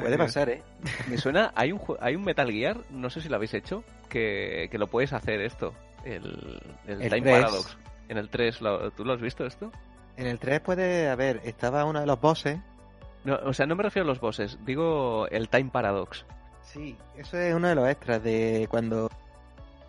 Puede 0.01 0.17
pasar, 0.17 0.49
¿eh? 0.49 0.63
Me 1.09 1.19
suena, 1.19 1.53
hay 1.55 1.71
un, 1.73 1.81
hay 2.01 2.17
un 2.17 2.25
Metal 2.25 2.51
Gear, 2.51 2.79
no 2.91 3.11
sé 3.11 3.21
si 3.21 3.29
lo 3.29 3.37
habéis 3.37 3.53
hecho, 3.55 3.85
que, 4.09 4.69
que 4.71 4.79
lo 4.79 4.87
puedes 4.87 5.13
hacer 5.13 5.41
esto. 5.43 5.75
El, 6.05 6.61
el 6.87 7.03
El 7.03 7.11
Time 7.11 7.23
3. 7.23 7.41
Paradox. 7.45 7.77
En 8.09 8.17
el 8.19 8.29
3, 8.31 8.61
¿lo- 8.63 8.91
¿tú 8.93 9.05
lo 9.05 9.13
has 9.13 9.21
visto 9.21 9.45
esto? 9.47 9.71
En 10.17 10.27
el 10.27 10.39
3 10.39 10.61
puede 10.61 11.09
haber, 11.11 11.41
estaba 11.45 11.85
uno 11.85 12.01
de 12.01 12.07
los 12.07 12.19
bosses. 12.21 12.59
No, 13.25 13.39
o 13.45 13.53
sea, 13.53 13.67
no 13.67 13.77
me 13.77 13.83
refiero 13.83 14.05
a 14.05 14.09
los 14.09 14.21
bosses, 14.21 14.59
digo 14.65 15.27
el 15.29 15.49
Time 15.49 15.71
Paradox. 15.71 16.25
Sí, 16.63 16.97
eso 17.17 17.37
es 17.39 17.55
uno 17.55 17.69
de 17.69 17.75
los 17.75 17.89
extras 17.89 18.23
de 18.23 18.67
cuando... 18.71 19.11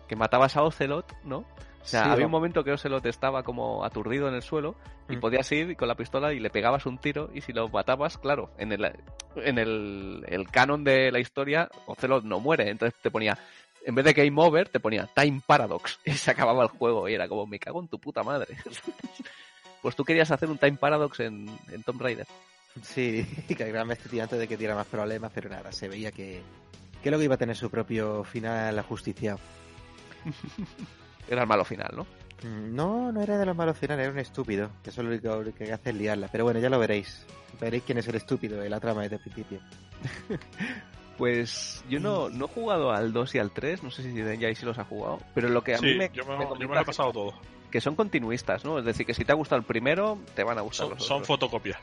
Que 0.06 0.16
matabas 0.16 0.56
a 0.56 0.62
Ocelot, 0.62 1.14
¿no? 1.24 1.38
O 1.38 1.86
sea, 1.86 2.04
Sí, 2.04 2.10
había 2.10 2.26
un 2.26 2.32
momento 2.32 2.62
que 2.62 2.72
Ocelot 2.72 3.04
estaba 3.06 3.42
como 3.42 3.84
aturdido 3.84 4.28
en 4.28 4.34
el 4.34 4.42
suelo 4.42 4.74
y 5.08 5.16
Mm. 5.16 5.20
podías 5.20 5.50
ir 5.52 5.76
con 5.76 5.88
la 5.88 5.94
pistola 5.96 6.32
y 6.32 6.40
le 6.40 6.50
pegabas 6.50 6.86
un 6.86 6.98
tiro 6.98 7.30
y 7.34 7.40
si 7.40 7.52
lo 7.52 7.68
matabas, 7.68 8.18
claro, 8.18 8.50
en 8.58 8.72
el, 8.72 8.84
en 9.36 9.58
el, 9.58 10.24
el 10.28 10.48
canon 10.50 10.84
de 10.84 11.10
la 11.10 11.18
historia, 11.20 11.68
Ocelot 11.86 12.24
no 12.24 12.40
muere, 12.40 12.70
entonces 12.70 12.98
te 13.02 13.10
ponía, 13.10 13.36
en 13.84 13.94
vez 13.94 14.04
de 14.04 14.12
Game 14.12 14.40
Over, 14.40 14.68
te 14.68 14.80
ponía 14.80 15.08
Time 15.14 15.40
Paradox 15.46 15.98
y 16.04 16.12
se 16.12 16.30
acababa 16.30 16.62
el 16.62 16.68
juego 16.70 17.08
y 17.08 17.14
era 17.14 17.28
como, 17.28 17.46
me 17.46 17.58
cago 17.58 17.80
en 17.80 17.88
tu 17.88 17.98
puta 17.98 18.22
madre. 18.22 18.56
pues 19.82 19.96
tú 19.96 20.04
querías 20.04 20.30
hacer 20.30 20.48
un 20.48 20.58
Time 20.58 20.76
Paradox 20.78 21.20
en, 21.20 21.48
en 21.70 21.82
Tomb 21.82 22.00
Raider. 22.00 22.26
Sí, 22.82 23.24
que 23.56 23.64
me 23.84 23.96
tío 23.96 24.22
antes 24.22 24.38
de 24.38 24.48
que 24.48 24.56
diera 24.56 24.74
más 24.74 24.86
problemas, 24.86 25.30
pero 25.34 25.48
nada, 25.48 25.70
se 25.72 25.88
veía 25.88 26.10
que, 26.12 26.42
que 27.02 27.10
luego 27.10 27.22
iba 27.24 27.34
a 27.34 27.38
tener 27.38 27.56
su 27.56 27.70
propio 27.70 28.24
final 28.24 28.78
ajusticiado. 28.78 29.38
Era 31.28 31.42
el 31.42 31.48
malo 31.48 31.64
final, 31.64 31.90
¿no? 31.96 32.02
Mm, 32.42 32.74
No, 32.74 33.10
no 33.12 33.22
era 33.22 33.38
de 33.38 33.46
los 33.46 33.56
malos 33.56 33.78
finales, 33.78 34.04
era 34.04 34.12
un 34.12 34.18
estúpido, 34.18 34.70
que 34.82 34.90
eso 34.90 35.02
lo 35.02 35.08
único 35.10 35.42
que 35.56 35.72
hace 35.72 35.90
es 35.90 35.96
liarla. 35.96 36.28
Pero 36.30 36.44
bueno, 36.44 36.60
ya 36.60 36.68
lo 36.68 36.78
veréis. 36.78 37.24
Veréis 37.60 37.82
quién 37.84 37.96
es 37.98 38.08
el 38.08 38.16
estúpido 38.16 38.60
de 38.60 38.68
la 38.68 38.78
trama 38.80 39.02
desde 39.02 39.16
el 39.16 39.22
principio. 39.22 39.60
Pues 41.16 41.84
yo 41.88 42.00
no, 42.00 42.28
no 42.28 42.46
he 42.46 42.48
jugado 42.48 42.90
al 42.90 43.12
2 43.12 43.36
y 43.36 43.38
al 43.38 43.52
3, 43.52 43.84
no 43.84 43.90
sé 43.92 44.02
si 44.02 44.12
ya 44.14 44.48
ahí 44.48 44.54
sí 44.56 44.66
los 44.66 44.78
ha 44.78 44.84
jugado, 44.84 45.20
pero 45.32 45.48
lo 45.48 45.62
que 45.62 45.74
a 45.74 45.78
Sí, 45.78 45.86
mí 45.86 45.94
me, 45.94 46.10
yo, 46.12 46.24
me, 46.24 46.36
me 46.36 46.42
yo 46.42 46.48
me 46.48 46.48
comenta 46.48 46.74
lo 46.74 46.80
he 46.80 46.84
pasado 46.84 47.12
todo. 47.12 47.34
que 47.70 47.80
son 47.80 47.94
continuistas, 47.94 48.64
¿no? 48.64 48.80
Es 48.80 48.84
decir, 48.84 49.06
que 49.06 49.14
si 49.14 49.24
te 49.24 49.30
ha 49.30 49.36
gustado 49.36 49.60
el 49.60 49.64
primero, 49.64 50.18
te 50.34 50.42
van 50.42 50.58
a 50.58 50.62
gustar 50.62 50.88
Son, 50.88 50.94
los 50.96 51.04
son 51.06 51.16
otros. 51.18 51.28
fotocopias. 51.28 51.78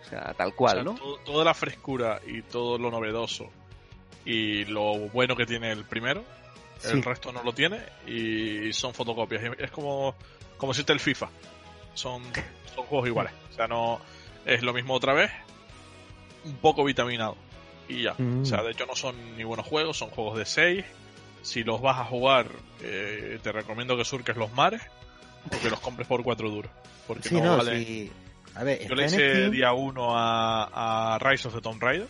O 0.00 0.08
sea, 0.08 0.34
tal 0.36 0.54
cual, 0.54 0.78
O 0.78 0.82
sea, 0.82 0.92
¿no? 0.92 0.98
todo- 0.98 1.18
toda 1.18 1.44
la 1.44 1.54
frescura 1.54 2.20
y 2.26 2.42
todo 2.42 2.78
lo 2.78 2.90
novedoso 2.90 3.50
y 4.24 4.64
lo 4.66 4.94
bueno 5.10 5.36
que 5.36 5.46
tiene 5.46 5.70
el 5.72 5.84
primero, 5.84 6.24
Sí. 6.78 6.88
el 6.92 7.02
resto 7.02 7.30
no 7.32 7.42
lo 7.42 7.52
tiene 7.52 7.80
y 8.06 8.72
son 8.72 8.94
fotocopias. 8.94 9.42
Es 9.58 9.70
como, 9.70 10.14
como 10.56 10.72
si 10.74 10.82
el 10.86 11.00
FIFA. 11.00 11.28
Son, 11.94 12.22
son 12.74 12.86
juegos 12.86 13.06
iguales. 13.08 13.32
O 13.50 13.54
sea, 13.54 13.66
no 13.68 14.00
es 14.46 14.62
lo 14.62 14.72
mismo 14.72 14.94
otra 14.94 15.12
vez, 15.12 15.30
un 16.44 16.56
poco 16.56 16.84
vitaminado. 16.84 17.36
Y 17.88 18.02
ya. 18.04 18.14
Mm. 18.16 18.42
O 18.42 18.44
sea, 18.46 18.62
de 18.62 18.70
hecho 18.72 18.86
no 18.86 18.94
son 18.96 19.36
ni 19.36 19.44
buenos 19.44 19.66
juegos, 19.66 19.96
son 19.98 20.10
juegos 20.10 20.38
de 20.38 20.46
6. 20.46 20.84
Si 21.42 21.64
los 21.64 21.80
vas 21.82 21.98
a 21.98 22.04
jugar, 22.04 22.46
eh, 22.82 23.38
te 23.42 23.52
recomiendo 23.52 23.96
que 23.96 24.04
surques 24.04 24.36
los 24.36 24.52
mares 24.52 24.80
o 25.46 25.58
que 25.60 25.68
los 25.70 25.80
compres 25.80 26.06
por 26.06 26.22
4 26.22 26.48
duros. 26.50 26.70
Porque 27.06 27.28
Sí, 27.28 27.34
no, 27.34 27.56
no, 27.56 27.58
valen- 27.62 27.84
sí. 27.84 28.12
A 28.54 28.64
ver, 28.64 28.86
Yo 28.88 28.94
le 28.94 29.06
hice 29.06 29.16
Steam. 29.16 29.50
día 29.52 29.72
1 29.72 30.16
a, 30.18 31.14
a 31.14 31.18
Rise 31.18 31.48
of 31.48 31.54
the 31.54 31.60
Tomb 31.60 31.80
Raider, 31.80 32.08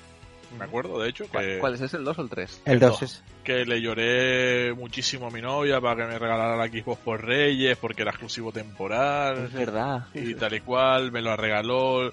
me 0.58 0.64
acuerdo, 0.64 0.98
de 1.00 1.08
hecho, 1.10 1.26
¿Cuál, 1.30 1.44
que, 1.46 1.58
cuál 1.60 1.74
es 1.74 1.80
ese, 1.80 1.96
el 1.98 2.04
2 2.04 2.18
o 2.18 2.22
el 2.22 2.28
3? 2.28 2.62
El 2.64 2.80
2 2.80 3.02
es. 3.02 3.22
que 3.44 3.64
le 3.64 3.80
lloré 3.80 4.72
muchísimo 4.74 5.28
a 5.28 5.30
mi 5.30 5.40
novia 5.40 5.80
para 5.80 5.94
que 6.04 6.12
me 6.12 6.18
regalara 6.18 6.56
la 6.56 6.66
Xbox 6.66 7.00
por 7.02 7.24
Reyes, 7.24 7.78
porque 7.78 8.02
era 8.02 8.10
exclusivo 8.10 8.50
temporal 8.50 9.44
Es 9.44 9.52
verdad. 9.52 10.06
y 10.12 10.34
tal 10.34 10.54
y 10.54 10.60
cual, 10.60 11.12
me 11.12 11.22
lo 11.22 11.36
regaló, 11.36 12.08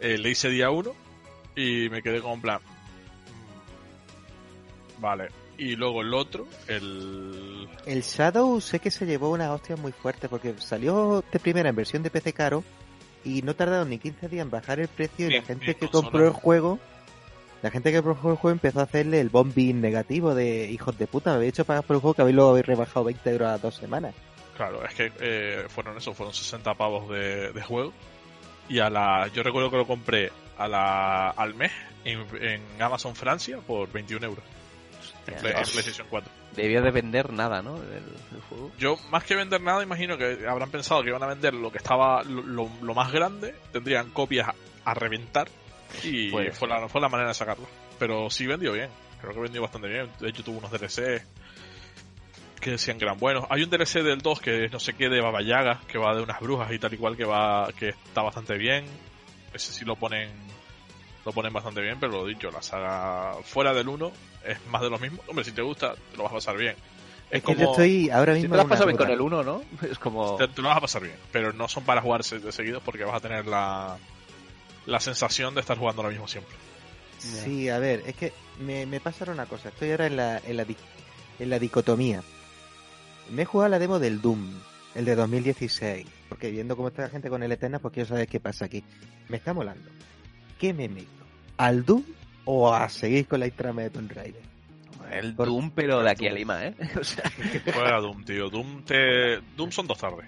eh, 0.00 0.16
le 0.16 0.30
hice 0.30 0.48
día 0.48 0.70
1 0.70 0.90
y 1.56 1.88
me 1.90 2.00
quedé 2.02 2.22
como 2.22 2.34
en 2.34 2.40
plan, 2.40 2.60
mm, 4.96 5.00
vale. 5.02 5.28
Y 5.58 5.76
luego 5.76 6.00
el 6.00 6.14
otro, 6.14 6.46
el... 6.68 7.68
El 7.84 8.02
Shadow 8.02 8.58
sé 8.60 8.80
que 8.80 8.90
se 8.90 9.04
llevó 9.04 9.30
una 9.30 9.52
hostia 9.52 9.76
muy 9.76 9.92
fuerte 9.92 10.28
porque 10.30 10.54
salió 10.58 11.22
de 11.30 11.38
primera 11.38 11.68
en 11.68 11.76
versión 11.76 12.02
de 12.02 12.08
PC 12.10 12.32
caro 12.32 12.64
y 13.24 13.42
no 13.42 13.54
tardaron 13.54 13.90
ni 13.90 13.98
15 13.98 14.28
días 14.28 14.42
en 14.44 14.50
bajar 14.50 14.80
el 14.80 14.88
precio 14.88 15.28
y 15.28 15.32
la 15.32 15.42
gente 15.42 15.64
bien, 15.66 15.78
que 15.78 15.88
consola. 15.88 16.02
compró 16.02 16.26
el 16.26 16.32
juego, 16.32 16.78
la 17.62 17.70
gente 17.70 17.92
que 17.92 18.02
compró 18.02 18.30
el 18.32 18.36
juego 18.36 18.50
empezó 18.52 18.80
a 18.80 18.84
hacerle 18.84 19.20
el 19.20 19.28
bombing 19.28 19.80
negativo 19.80 20.34
de 20.34 20.70
hijos 20.70 20.96
de 20.98 21.06
puta, 21.06 21.30
me 21.30 21.36
habéis 21.36 21.54
hecho 21.54 21.64
pagar 21.64 21.84
por 21.84 21.96
el 21.96 22.00
juego 22.00 22.14
que 22.14 22.22
habéis 22.22 22.36
luego 22.36 22.50
habéis 22.50 22.66
rebajado 22.66 23.04
20 23.04 23.30
euros 23.30 23.48
a 23.48 23.58
dos 23.58 23.76
semanas. 23.76 24.14
Claro, 24.56 24.84
es 24.84 24.94
que 24.94 25.12
eh, 25.20 25.64
fueron 25.68 25.96
eso, 25.96 26.12
fueron 26.14 26.34
60 26.34 26.74
pavos 26.74 27.08
de, 27.08 27.52
de 27.52 27.62
juego. 27.62 27.92
Y 28.68 28.78
a 28.78 28.90
la. 28.90 29.28
Yo 29.34 29.42
recuerdo 29.42 29.70
que 29.70 29.76
lo 29.76 29.86
compré 29.86 30.30
a 30.58 30.68
la, 30.68 31.30
al 31.30 31.54
mes 31.54 31.72
en, 32.04 32.24
en 32.40 32.60
Amazon 32.80 33.14
Francia 33.14 33.58
por 33.66 33.90
21 33.90 34.24
euros. 34.26 34.44
En, 35.26 35.34
Play- 35.36 35.52
en 35.56 35.62
PlayStation 35.62 36.06
4. 36.10 36.30
Debía 36.56 36.80
de 36.80 36.90
vender 36.90 37.32
nada, 37.32 37.62
¿no? 37.62 37.76
El, 37.76 37.92
el 38.34 38.40
juego. 38.48 38.72
Yo, 38.78 38.96
más 39.10 39.24
que 39.24 39.34
vender 39.36 39.60
nada, 39.60 39.82
imagino 39.82 40.18
que 40.18 40.46
habrán 40.48 40.70
pensado 40.70 41.02
que 41.02 41.08
iban 41.10 41.22
a 41.22 41.26
vender 41.28 41.54
lo 41.54 41.70
que 41.70 41.78
estaba 41.78 42.22
lo, 42.24 42.68
lo- 42.80 42.94
más 42.94 43.12
grande. 43.12 43.54
Tendrían 43.72 44.10
copias 44.10 44.48
a, 44.48 44.54
a 44.84 44.94
reventar. 44.94 45.48
Y 46.02 46.30
Puede 46.30 46.52
fue 46.52 46.68
la, 46.68 46.88
fue 46.88 47.00
la 47.00 47.08
manera 47.08 47.28
de 47.28 47.34
sacarlo. 47.34 47.66
Pero 47.98 48.28
sí 48.30 48.46
vendió 48.46 48.72
bien. 48.72 48.90
Creo 49.20 49.32
que 49.34 49.40
vendió 49.40 49.62
bastante 49.62 49.88
bien. 49.88 50.10
De 50.18 50.28
hecho, 50.30 50.42
tuvo 50.42 50.58
unos 50.58 50.70
DLC 50.72 51.22
que 52.60 52.70
decían 52.70 52.98
que 52.98 53.04
eran 53.04 53.18
buenos. 53.18 53.44
Hay 53.50 53.62
un 53.62 53.70
DLC 53.70 54.02
del 54.02 54.18
2 54.18 54.40
que 54.40 54.64
es 54.66 54.72
no 54.72 54.78
sé 54.80 54.94
qué 54.94 55.08
de 55.08 55.20
Baba 55.20 55.42
Yaga, 55.42 55.80
que 55.88 55.98
va 55.98 56.14
de 56.14 56.22
unas 56.22 56.40
brujas 56.40 56.70
y 56.72 56.78
tal 56.78 56.94
y 56.94 56.96
cual, 56.96 57.16
que 57.16 57.24
va 57.24 57.68
que 57.78 57.88
está 57.90 58.22
bastante 58.22 58.56
bien. 58.56 58.84
Ese 59.52 59.72
sí 59.72 59.84
lo 59.84 59.96
ponen 59.96 60.30
lo 61.24 61.32
ponen 61.32 61.52
bastante 61.52 61.80
bien, 61.80 61.98
pero 62.00 62.12
lo 62.12 62.26
dicho, 62.26 62.50
la 62.50 62.62
saga 62.62 63.34
fuera 63.44 63.72
del 63.72 63.88
1 63.88 64.12
es 64.46 64.66
más 64.66 64.82
de 64.82 64.90
lo 64.90 64.98
mismo. 64.98 65.22
Hombre, 65.28 65.44
si 65.44 65.52
te 65.52 65.62
gusta, 65.62 65.94
te 65.94 66.16
lo 66.16 66.24
vas 66.24 66.32
a 66.32 66.36
pasar 66.36 66.56
bien. 66.56 66.74
Es, 67.30 67.38
Es 67.38 67.40
que 67.40 67.54
como 67.54 67.58
yo 67.60 67.70
estoy 67.70 68.10
ahora 68.10 68.34
Si 68.34 68.40
mismo 68.40 68.54
te 68.54 68.56
lo 68.56 68.62
has 68.62 68.68
pasado 68.68 68.86
bien 68.86 68.98
con 68.98 69.10
el 69.10 69.20
1, 69.20 69.42
¿no? 69.42 69.62
Es 69.90 69.98
como... 69.98 70.36
te, 70.36 70.48
te 70.48 70.62
lo 70.62 70.68
vas 70.68 70.78
a 70.78 70.82
pasar 70.82 71.02
bien, 71.02 71.16
pero 71.30 71.52
no 71.52 71.68
son 71.68 71.84
para 71.84 72.02
jugarse 72.02 72.38
de 72.38 72.52
seguidos 72.52 72.82
porque 72.84 73.04
vas 73.04 73.14
a 73.14 73.20
tener 73.20 73.46
la 73.46 73.96
la 74.86 75.00
sensación 75.00 75.54
de 75.54 75.60
estar 75.60 75.78
jugando 75.78 76.02
lo 76.02 76.10
mismo 76.10 76.28
siempre. 76.28 76.54
Sí, 77.18 77.68
a 77.68 77.78
ver, 77.78 78.02
es 78.06 78.16
que 78.16 78.32
me, 78.60 78.84
me 78.86 79.00
pasa 79.00 79.18
ahora 79.20 79.34
una 79.34 79.46
cosa. 79.46 79.68
Estoy 79.68 79.92
ahora 79.92 80.06
en 80.06 80.16
la, 80.16 80.38
en 80.38 80.56
la, 80.56 80.66
en 81.38 81.50
la 81.50 81.58
dicotomía. 81.58 82.22
Me 83.30 83.42
he 83.42 83.44
jugado 83.44 83.70
la 83.70 83.78
demo 83.78 84.00
del 84.00 84.20
Doom, 84.20 84.50
el 84.96 85.04
de 85.04 85.14
2016. 85.14 86.06
Porque 86.28 86.50
viendo 86.50 86.76
cómo 86.76 86.88
está 86.88 87.02
la 87.02 87.10
gente 87.10 87.30
con 87.30 87.42
el 87.42 87.52
Eternal, 87.52 87.80
pues 87.80 87.94
quiero 87.94 88.08
saber 88.08 88.26
qué 88.26 88.40
pasa 88.40 88.64
aquí. 88.64 88.82
Me 89.28 89.36
está 89.36 89.54
molando. 89.54 89.88
¿Qué 90.62 90.72
me 90.72 90.88
meto? 90.88 91.08
¿Al 91.58 91.84
Doom 91.84 92.04
o 92.44 92.72
a 92.72 92.88
seguir 92.88 93.26
con 93.26 93.40
la 93.40 93.50
trama 93.50 93.82
de 93.82 93.90
Tomb 93.90 94.10
Raider? 94.12 94.42
El 95.10 95.34
Por- 95.34 95.48
Doom, 95.48 95.72
pero 95.74 96.02
de 96.04 96.10
aquí 96.10 96.28
a. 96.28 96.32
Lima, 96.32 96.64
¿eh? 96.64 96.74
O 97.00 97.02
sea, 97.04 97.24
Juega 97.74 97.98
Doom, 98.00 98.24
tío. 98.24 98.48
Doom 98.48 98.82
te 98.84 99.38
Doom 99.56 99.72
son 99.72 99.86
dos 99.88 99.98
tardes. 99.98 100.24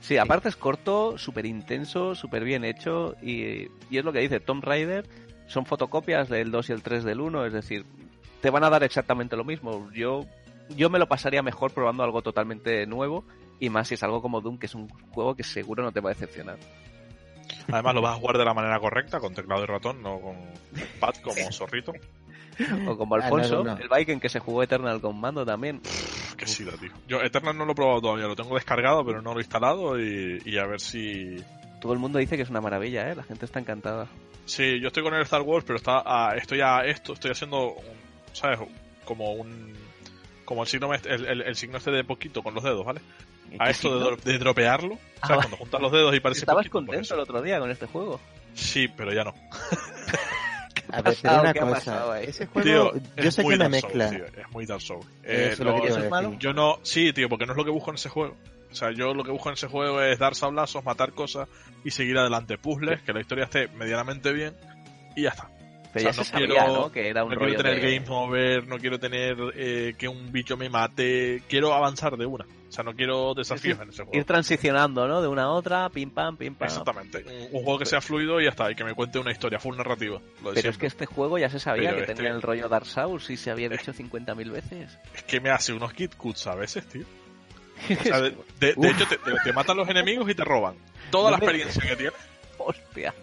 sí, 0.00 0.16
aparte 0.18 0.48
es 0.48 0.56
corto, 0.56 1.18
súper 1.18 1.46
intenso, 1.46 2.14
súper 2.14 2.44
bien 2.44 2.64
hecho 2.64 3.16
y, 3.20 3.66
y 3.90 3.98
es 3.98 4.04
lo 4.04 4.12
que 4.12 4.20
dice 4.20 4.38
Tomb 4.38 4.62
Raider, 4.64 5.04
son 5.48 5.66
fotocopias 5.66 6.28
del 6.28 6.50
2 6.52 6.70
y 6.70 6.72
el 6.72 6.82
3 6.82 7.02
del 7.02 7.20
1, 7.20 7.44
es 7.46 7.52
decir, 7.52 7.84
te 8.40 8.50
van 8.50 8.62
a 8.62 8.70
dar 8.70 8.84
exactamente 8.84 9.36
lo 9.36 9.42
mismo. 9.44 9.90
Yo, 9.92 10.24
yo 10.76 10.90
me 10.90 11.00
lo 11.00 11.08
pasaría 11.08 11.42
mejor 11.42 11.72
probando 11.72 12.04
algo 12.04 12.22
totalmente 12.22 12.86
nuevo 12.86 13.24
y 13.58 13.68
más 13.68 13.88
si 13.88 13.94
es 13.94 14.02
algo 14.04 14.22
como 14.22 14.40
Doom, 14.40 14.58
que 14.58 14.66
es 14.66 14.74
un 14.76 14.88
juego 15.10 15.34
que 15.34 15.42
seguro 15.42 15.82
no 15.82 15.90
te 15.92 16.00
va 16.00 16.10
a 16.10 16.14
decepcionar. 16.14 16.56
Además 17.72 17.94
lo 17.94 18.02
vas 18.02 18.16
a 18.16 18.20
jugar 18.20 18.38
de 18.38 18.44
la 18.44 18.54
manera 18.54 18.78
correcta, 18.80 19.20
con 19.20 19.34
teclado 19.34 19.62
y 19.62 19.66
ratón, 19.66 20.02
no 20.02 20.20
con 20.20 20.36
pad 21.00 21.14
como 21.22 21.50
zorrito. 21.52 21.92
O 22.88 22.96
como 22.96 23.16
Ah, 23.16 23.18
no, 23.18 23.24
Alfonso, 23.24 23.64
no, 23.64 23.74
no. 23.76 23.78
el 23.82 23.88
Viking 23.88 24.18
que 24.18 24.28
se 24.30 24.38
jugó 24.40 24.62
Eternal 24.62 25.00
con 25.00 25.20
mando 25.20 25.44
también. 25.44 25.80
Pff, 25.80 26.34
Qué 26.36 26.46
sida, 26.46 26.72
tío. 26.80 26.90
Yo 27.06 27.20
Eternal 27.20 27.56
no 27.56 27.66
lo 27.66 27.72
he 27.72 27.74
probado 27.74 28.00
todavía, 28.00 28.26
lo 28.26 28.36
tengo 28.36 28.54
descargado, 28.54 29.04
pero 29.04 29.20
no 29.20 29.32
lo 29.34 29.40
he 29.40 29.42
instalado 29.42 30.00
y, 30.00 30.40
y 30.44 30.56
a 30.58 30.66
ver 30.66 30.80
si... 30.80 31.36
Todo 31.80 31.92
el 31.92 31.98
mundo 31.98 32.18
dice 32.18 32.36
que 32.36 32.42
es 32.42 32.50
una 32.50 32.62
maravilla, 32.62 33.10
¿eh? 33.10 33.14
La 33.14 33.22
gente 33.24 33.44
está 33.44 33.60
encantada. 33.60 34.06
Sí, 34.46 34.80
yo 34.80 34.86
estoy 34.88 35.02
con 35.02 35.12
el 35.14 35.22
Star 35.22 35.42
Wars, 35.42 35.64
pero 35.66 35.76
está 35.76 36.02
a- 36.04 36.34
estoy 36.36 36.60
a 36.62 36.78
esto, 36.86 37.12
estoy 37.12 37.30
haciendo, 37.32 37.72
un- 37.72 37.84
¿sabes? 38.32 38.58
Como 39.04 39.32
un... 39.32 39.74
Como 40.46 40.62
el 40.62 40.68
signo, 40.68 40.94
este- 40.94 41.12
el, 41.14 41.26
el- 41.26 41.42
el 41.42 41.56
signo 41.56 41.76
este 41.76 41.90
de 41.90 42.04
poquito 42.04 42.42
con 42.42 42.54
los 42.54 42.64
dedos, 42.64 42.86
¿vale? 42.86 43.00
¿Y 43.52 43.56
A 43.58 43.70
esto 43.70 44.16
de, 44.16 44.32
de 44.32 44.38
dropearlo, 44.38 44.98
Ah, 45.20 45.26
¿sabes? 45.28 45.28
vale. 45.28 45.40
Cuando 45.40 45.56
juntas 45.56 45.80
los 45.80 45.92
dedos 45.92 46.14
y 46.14 46.20
parece 46.20 46.40
Estabas 46.40 46.64
poquito, 46.68 46.72
contento 46.86 47.14
el 47.14 47.20
otro 47.20 47.42
día 47.42 47.58
con 47.58 47.70
este 47.70 47.86
juego. 47.86 48.20
Sí, 48.54 48.88
pero 48.88 49.12
ya 49.12 49.24
no. 49.24 49.34
A 50.88 51.02
ver, 51.02 51.16
pero 51.20 51.34
pasado? 51.34 51.40
una 51.40 51.52
¿Qué 51.52 51.58
ha 51.60 51.68
pasado 51.68 52.06
cosa. 52.10 52.20
Ese 52.22 52.46
juego, 52.46 52.92
Tío, 52.92 53.02
yo 53.16 53.28
es 53.28 53.34
sé 53.34 53.42
muy 53.42 53.54
que 53.58 53.64
me 53.64 53.68
Dark 53.70 53.80
Souls, 53.80 53.94
mezcla. 53.96 54.10
tío, 54.10 54.26
es 54.42 54.50
muy 54.52 54.66
Dark 54.66 54.80
Souls. 54.82 55.06
Eh, 55.24 55.48
no- 55.50 55.56
te 55.56 55.62
iba 55.62 55.72
a 55.84 55.88
¿eso 55.88 56.00
es 56.02 56.10
malo? 56.10 56.34
Yo 56.38 56.52
no, 56.52 56.78
sí, 56.82 57.12
tío, 57.12 57.28
porque 57.28 57.44
no 57.46 57.52
es 57.52 57.58
lo 57.58 57.64
que 57.64 57.70
busco 57.70 57.90
en 57.90 57.96
ese 57.96 58.08
juego. 58.08 58.36
O 58.70 58.74
sea, 58.74 58.92
yo 58.92 59.12
lo 59.14 59.24
que 59.24 59.30
busco 59.32 59.48
en 59.48 59.54
ese 59.54 59.66
juego 59.68 60.00
es 60.02 60.18
dar 60.18 60.34
sablazos, 60.34 60.84
matar 60.84 61.12
cosas 61.12 61.48
y 61.84 61.90
seguir 61.90 62.18
adelante. 62.18 62.56
Puzzles, 62.58 63.02
que 63.02 63.12
la 63.12 63.20
historia 63.20 63.44
esté 63.44 63.68
medianamente 63.68 64.32
bien 64.32 64.54
y 65.16 65.22
ya 65.22 65.30
está. 65.30 65.48
Pero 65.92 66.10
O 66.10 66.12
sea, 66.12 66.12
ya 66.12 66.12
se 66.12 66.18
no 66.20 66.24
sabía, 66.24 66.46
quiero- 66.64 66.80
¿no? 66.82 66.92
Que 66.92 67.08
era 67.08 67.24
un 67.24 67.30
No 67.30 67.36
rollo 67.36 67.54
quiero 67.54 67.62
tener 67.62 67.80
de... 67.84 67.98
game 67.98 68.06
over, 68.10 68.66
no 68.68 68.78
quiero 68.78 68.98
tener 68.98 69.36
eh, 69.54 69.94
que 69.98 70.08
un 70.08 70.30
bicho 70.32 70.56
me 70.56 70.68
mate, 70.68 71.42
quiero 71.48 71.72
avanzar 71.74 72.16
de 72.16 72.26
una. 72.26 72.44
O 72.44 72.72
sea, 72.76 72.84
no 72.84 72.94
quiero 72.94 73.32
desafíos 73.34 73.78
en 73.80 73.88
ese 73.88 74.02
juego. 74.04 74.18
Ir 74.18 74.24
transicionando, 74.24 75.06
¿no? 75.08 75.22
De 75.22 75.28
una 75.28 75.44
a 75.44 75.50
otra, 75.50 75.88
pim 75.88 76.10
pam, 76.10 76.36
pim 76.36 76.54
pam. 76.54 76.66
Exactamente. 76.68 77.24
Un, 77.24 77.58
un 77.58 77.64
juego 77.64 77.78
que 77.78 77.86
sea 77.86 78.00
fluido 78.00 78.40
y 78.40 78.44
ya 78.44 78.50
está, 78.50 78.70
y 78.70 78.74
que 78.74 78.84
me 78.84 78.92
cuente 78.94 79.18
una 79.18 79.30
historia 79.32 79.58
full 79.58 79.76
narrativa. 79.76 80.20
Lo 80.42 80.52
Pero 80.52 80.70
es 80.70 80.76
que 80.76 80.86
este 80.86 81.06
juego 81.06 81.38
ya 81.38 81.48
se 81.48 81.58
sabía 81.60 81.90
Pero 81.90 81.96
que 81.96 82.02
este- 82.02 82.14
tenía 82.16 82.32
el 82.32 82.42
rollo 82.42 82.68
Dark 82.68 82.86
Souls 82.86 83.30
y 83.30 83.36
se 83.36 83.50
había 83.50 83.68
dicho 83.68 83.92
50.000 83.92 84.50
veces. 84.50 84.98
es 85.14 85.22
que 85.22 85.40
me 85.40 85.50
hace 85.50 85.72
unos 85.72 85.92
kit 85.92 86.14
cuts 86.16 86.46
a 86.48 86.54
veces, 86.54 86.84
tío. 86.86 87.04
O 88.00 88.02
sea, 88.02 88.20
de, 88.20 88.30
de- 88.58 88.74
de 88.74 88.88
hecho, 88.88 89.06
te, 89.06 89.16
te- 89.18 89.32
te 89.44 89.52
matan 89.52 89.76
los 89.76 89.88
enemigos 89.88 90.28
y 90.30 90.34
te 90.34 90.44
roban 90.44 90.74
toda 91.10 91.30
la 91.30 91.36
me- 91.38 91.44
experiencia 91.44 91.82
que 91.82 91.96
tienes. 91.96 92.14
Hostia. 92.58 93.14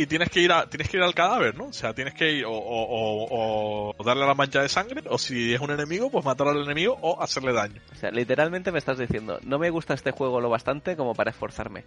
Y 0.00 0.06
tienes 0.06 0.30
que 0.30 0.40
ir 0.40 0.52
a, 0.52 0.66
tienes 0.70 0.88
que 0.88 0.96
ir 0.96 1.02
al 1.02 1.12
cadáver, 1.12 1.56
¿no? 1.58 1.64
O 1.66 1.72
sea, 1.72 1.92
tienes 1.92 2.14
que 2.14 2.30
ir 2.32 2.44
o, 2.46 2.52
o- 2.52 3.90
o- 3.90 3.94
o 3.98 4.04
darle 4.04 4.24
la 4.26 4.34
mancha 4.34 4.62
de 4.62 4.68
sangre, 4.68 5.02
o 5.10 5.18
si 5.18 5.52
es 5.52 5.60
un 5.60 5.72
enemigo, 5.72 6.08
pues 6.08 6.24
matar 6.24 6.46
al 6.48 6.62
enemigo 6.62 6.96
o 7.02 7.20
hacerle 7.20 7.52
daño. 7.52 7.80
O 7.92 7.96
sea, 7.96 8.10
literalmente 8.12 8.70
me 8.70 8.78
estás 8.78 8.96
diciendo, 8.96 9.40
no 9.42 9.58
me 9.58 9.70
gusta 9.70 9.94
este 9.94 10.12
juego 10.12 10.40
lo 10.40 10.48
bastante 10.48 10.96
como 10.96 11.14
para 11.14 11.30
esforzarme. 11.32 11.84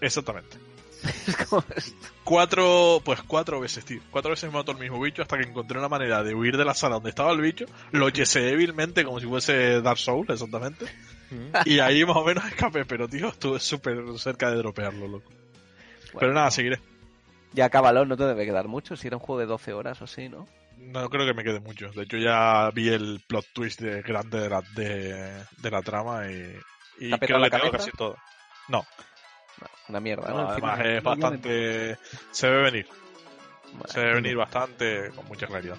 Exactamente. 0.00 0.58
Es 1.26 1.36
como 1.36 1.64
esto. 1.74 1.92
Cuatro, 2.22 3.00
pues 3.04 3.22
cuatro 3.22 3.60
veces, 3.60 3.84
tío. 3.84 4.00
Cuatro 4.10 4.30
veces 4.30 4.50
me 4.50 4.56
mató 4.58 4.72
el 4.72 4.78
mismo 4.78 5.00
bicho 5.00 5.20
hasta 5.22 5.36
que 5.38 5.44
encontré 5.44 5.78
una 5.78 5.88
manera 5.88 6.22
de 6.22 6.34
huir 6.34 6.56
de 6.56 6.64
la 6.64 6.72
sala 6.74 6.94
donde 6.96 7.10
estaba 7.10 7.32
el 7.32 7.40
bicho. 7.42 7.66
Lo 7.92 8.08
yesé 8.08 8.40
débilmente 8.40 9.04
como 9.04 9.20
si 9.20 9.26
fuese 9.26 9.80
Dark 9.82 9.98
Souls, 9.98 10.28
exactamente. 10.30 10.86
Y 11.66 11.78
ahí 11.80 12.04
más 12.04 12.16
o 12.16 12.24
menos 12.24 12.44
escapé, 12.46 12.84
pero 12.84 13.08
tío, 13.08 13.28
estuve 13.28 13.58
súper 13.60 14.02
cerca 14.18 14.50
de 14.50 14.56
dropearlo, 14.56 15.08
loco. 15.08 15.30
pero 16.18 16.32
nada, 16.32 16.50
seguiré. 16.50 16.78
Ya 17.54 17.66
acábalo, 17.66 18.04
no 18.04 18.16
te 18.16 18.24
debe 18.24 18.44
quedar 18.44 18.66
mucho, 18.66 18.96
si 18.96 19.06
era 19.06 19.16
un 19.16 19.22
juego 19.22 19.40
de 19.40 19.46
12 19.46 19.72
horas 19.72 20.00
o 20.00 20.04
así, 20.04 20.28
¿no? 20.28 20.48
No 20.76 21.08
creo 21.08 21.24
que 21.24 21.34
me 21.34 21.44
quede 21.44 21.60
mucho. 21.60 21.88
De 21.92 22.02
hecho, 22.02 22.16
ya 22.16 22.68
vi 22.74 22.88
el 22.88 23.22
plot 23.26 23.46
twist 23.52 23.80
de, 23.80 24.02
grande 24.02 24.40
de 24.40 24.48
la, 24.48 24.62
de, 24.74 25.44
de 25.62 25.70
la 25.70 25.80
trama 25.82 26.28
y, 26.28 26.56
y 26.98 27.10
¿Te 27.10 27.26
creo 27.26 27.40
que 27.40 27.50
tengo 27.50 27.70
casi 27.70 27.92
todo. 27.92 28.16
No, 28.68 28.84
No, 29.60 29.68
una 29.88 30.00
mierda, 30.00 30.28
no, 30.30 30.48
además 30.48 30.80
es 30.84 31.02
bastante... 31.02 31.98
Se 32.32 32.48
ve 32.48 32.62
venir. 32.62 32.88
Bueno, 33.72 33.86
Se 33.86 34.00
ve 34.00 34.14
venir 34.14 34.36
bastante 34.36 35.10
con 35.14 35.26
mucha 35.26 35.46
claridad. 35.46 35.76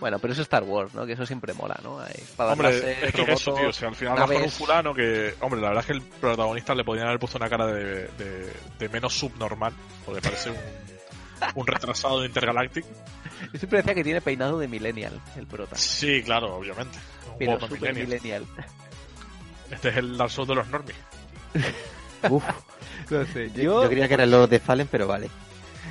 Bueno, 0.00 0.18
pero 0.18 0.32
es 0.32 0.38
Star 0.40 0.64
Wars, 0.64 0.94
¿no? 0.94 1.06
Que 1.06 1.12
eso 1.12 1.26
siempre 1.26 1.52
mola, 1.54 1.78
¿no? 1.82 2.00
Hay 2.00 2.12
Hombre, 2.36 2.72
láser, 2.72 3.04
es 3.04 3.14
que 3.14 3.22
es 3.22 3.28
eso, 3.28 3.54
tío. 3.54 3.68
O 3.68 3.72
sea, 3.72 3.88
al 3.88 3.94
final 3.94 4.18
vas 4.18 4.30
con 4.32 4.42
un 4.42 4.50
fulano 4.50 4.92
que. 4.92 5.32
Hombre, 5.40 5.60
la 5.60 5.68
verdad 5.68 5.82
es 5.82 5.86
que 5.86 5.92
el 5.92 6.02
protagonista 6.02 6.74
le 6.74 6.82
podrían 6.82 7.06
haber 7.06 7.20
puesto 7.20 7.38
una 7.38 7.48
cara 7.48 7.66
de, 7.68 8.08
de, 8.08 8.52
de 8.80 8.88
menos 8.88 9.12
subnormal. 9.12 9.72
Porque 10.04 10.20
parece 10.20 10.50
un, 10.50 10.56
un 11.54 11.66
retrasado 11.66 12.20
de 12.20 12.26
Intergalactic. 12.26 12.84
Yo 13.52 13.58
siempre 13.58 13.78
decía 13.78 13.94
que 13.94 14.04
tiene 14.04 14.20
peinado 14.20 14.58
de 14.58 14.68
millennial, 14.68 15.20
el 15.36 15.46
prota. 15.46 15.76
Sí, 15.76 16.22
claro, 16.22 16.56
obviamente. 16.56 16.98
Un 17.32 17.38
Pero 17.38 17.60
super 17.60 17.94
millennial. 17.94 18.06
millennial. 18.06 18.46
Este 19.70 19.88
es 19.88 19.96
el 19.96 20.16
Dark 20.16 20.30
Souls 20.30 20.48
de 20.48 20.54
los 20.54 20.68
normies. 20.68 20.96
Uf, 22.30 22.44
No 23.10 23.26
sé, 23.26 23.50
yo, 23.54 23.82
yo 23.82 23.88
creía 23.88 24.06
que 24.08 24.14
eran 24.14 24.30
los 24.30 24.48
de 24.48 24.60
Fallen, 24.60 24.88
pero 24.90 25.06
vale. 25.06 25.28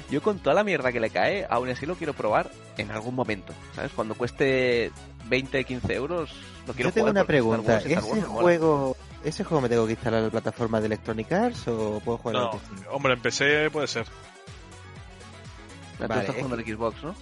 Yo 0.09 0.21
con 0.21 0.39
toda 0.39 0.55
la 0.55 0.63
mierda 0.63 0.91
que 0.91 0.99
le 0.99 1.09
cae, 1.09 1.45
aún 1.49 1.69
así 1.69 1.85
lo 1.85 1.95
quiero 1.95 2.13
probar 2.13 2.49
en 2.77 2.91
algún 2.91 3.15
momento. 3.15 3.53
¿Sabes? 3.75 3.91
Cuando 3.95 4.15
cueste 4.15 4.91
20, 5.27 5.63
15 5.63 5.93
euros, 5.93 6.31
lo 6.67 6.73
quiero 6.73 6.89
Yo 6.89 6.93
tengo 6.93 7.07
jugar 7.07 7.21
una 7.21 7.27
pregunta. 7.27 7.73
Wars 7.73 7.85
¿Ese 7.85 7.95
Wars 7.99 8.25
juego, 8.25 8.97
¿Ese 9.23 9.43
juego 9.43 9.61
me 9.61 9.69
tengo 9.69 9.85
que 9.85 9.93
instalar 9.93 10.19
en 10.19 10.25
la 10.25 10.31
plataforma 10.31 10.79
de 10.79 10.87
Electronic 10.87 11.31
Arts 11.31 11.67
o 11.67 12.01
puedo 12.03 12.17
jugar 12.17 12.35
No, 12.35 12.51
en 12.53 12.85
hombre, 12.91 13.13
empecé, 13.13 13.69
puede 13.69 13.87
ser. 13.87 14.05
Tú 16.01 16.07
Vale, 16.07 16.21
estás 16.21 16.35
es 16.35 16.43
jugando 16.43 16.63
en 16.63 16.75
Xbox, 16.75 17.03
¿no? 17.03 17.15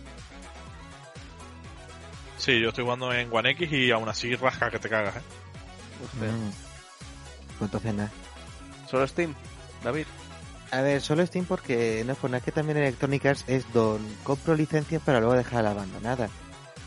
Sí, 2.38 2.60
yo 2.62 2.70
estoy 2.70 2.86
jugando 2.86 3.12
en 3.14 3.30
One 3.32 3.52
X 3.52 3.72
y 3.72 3.92
aún 3.92 4.08
así 4.08 4.36
rasca 4.36 4.72
que 4.72 4.80
te 4.80 4.90
cagas, 4.90 5.18
¿eh? 5.18 5.22
Hostia. 6.04 6.32
Mm. 6.32 6.52
Pues 7.58 7.68
entonces 7.68 7.94
nada. 7.94 8.12
Solo 8.90 9.06
Steam, 9.06 9.36
David. 9.84 10.06
A 10.72 10.82
ver, 10.82 11.02
solo 11.02 11.26
Steam 11.26 11.46
porque 11.46 12.04
no 12.06 12.14
es 12.14 12.18
por 12.18 12.30
nada 12.30 12.44
que 12.44 12.52
también 12.52 12.78
Electronic 12.78 13.26
Arts 13.26 13.44
es 13.48 13.72
don 13.74 14.00
compro 14.24 14.56
licencias 14.56 15.02
para 15.02 15.20
luego 15.20 15.36
dejarla 15.36 15.72
abandonada. 15.72 16.30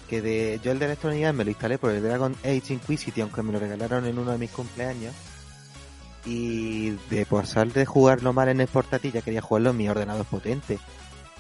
Que 0.09 0.23
de 0.23 0.61
yo 0.63 0.73
el 0.73 0.79
de 0.79 0.87
Electronic 0.87 1.25
Arts 1.25 1.37
me 1.37 1.45
lo 1.45 1.51
instalé 1.51 1.77
por 1.77 1.91
el 1.91 2.03
Dragon 2.03 2.35
Age 2.43 2.73
Inquisition 2.73 3.31
que 3.31 3.43
me 3.43 3.53
lo 3.53 3.59
regalaron 3.59 4.07
en 4.07 4.19
uno 4.19 4.33
de 4.33 4.39
mis 4.39 4.51
cumpleaños. 4.51 5.15
Y 6.25 6.91
de 7.11 7.27
pasar 7.27 7.73
de 7.73 7.85
jugarlo 7.85 8.33
mal 8.33 8.49
en 8.49 8.61
el 8.61 8.69
portátil 8.69 9.13
ya 9.13 9.23
quería 9.23 9.43
jugarlo 9.43 9.71
en 9.71 9.77
mi 9.77 9.89
ordenador 9.89 10.25
potente. 10.25 10.79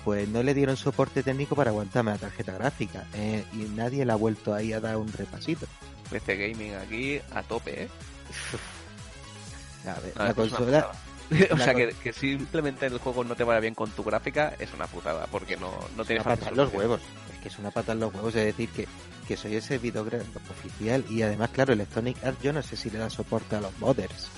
Pues 0.05 0.29
no 0.29 0.43
le 0.43 0.53
dieron 0.55 0.77
soporte 0.77 1.23
técnico 1.23 1.55
para 1.55 1.71
aguantarme 1.71 2.11
la 2.12 2.19
tarjeta 2.19 2.53
gráfica. 2.53 3.05
eh, 3.15 3.45
y 3.53 3.59
nadie 3.77 4.05
le 4.05 4.12
ha 4.12 4.17
vuelto 4.17 4.53
ahí 4.55 4.73
a 4.73 4.81
dar 4.81 4.97
un 4.97 5.12
repasito. 5.12 5.67
PC 6.11 6.37
Gaming 6.37 6.75
aquí 6.75 7.21
a 7.33 7.43
tope, 7.43 7.85
¿eh? 7.85 7.88
A 9.88 10.01
ver, 10.01 10.12
No, 10.17 10.25
la 10.25 10.31
esto 10.31 10.45
es 10.45 10.51
una 10.53 10.59
consola... 10.59 10.87
putada. 11.31 11.55
o 11.55 11.57
sea, 11.59 11.75
que, 11.75 11.95
que 12.03 12.12
simplemente 12.12 12.87
el 12.87 12.99
juego 12.99 13.25
no 13.25 13.35
te 13.35 13.45
vaya 13.45 13.61
bien 13.61 13.75
con 13.75 13.91
tu 13.91 14.05
gráfica 14.05 14.55
es 14.59 14.73
una 14.75 14.87
putada, 14.87 15.27
porque 15.31 15.57
no, 15.57 15.73
no 15.97 16.03
Es 16.03 16.09
tienes 16.09 16.25
una 16.27 16.37
pata 16.37 16.51
en 16.51 16.57
los 16.57 16.73
huevos. 16.75 17.01
Es 17.33 17.38
que 17.41 17.49
es 17.49 17.59
una 17.59 17.71
pata 17.71 17.93
en 17.93 18.01
los 18.01 18.15
huevos. 18.15 18.35
Es 18.35 18.45
decir, 18.45 18.69
que, 18.69 18.87
que 19.27 19.37
soy 19.37 19.55
el 19.57 19.62
servidor 19.62 20.11
gra- 20.11 20.25
oficial. 20.51 21.05
Y 21.09 21.23
además, 21.23 21.51
claro, 21.51 21.73
Electronic 21.73 22.23
Arts 22.25 22.43
yo 22.43 22.53
no 22.53 22.62
sé 22.62 22.77
si 22.77 22.91
le 22.91 22.99
da 22.99 23.09
soporte 23.11 23.57
a 23.57 23.61
los 23.61 23.77
modders. 23.79 24.29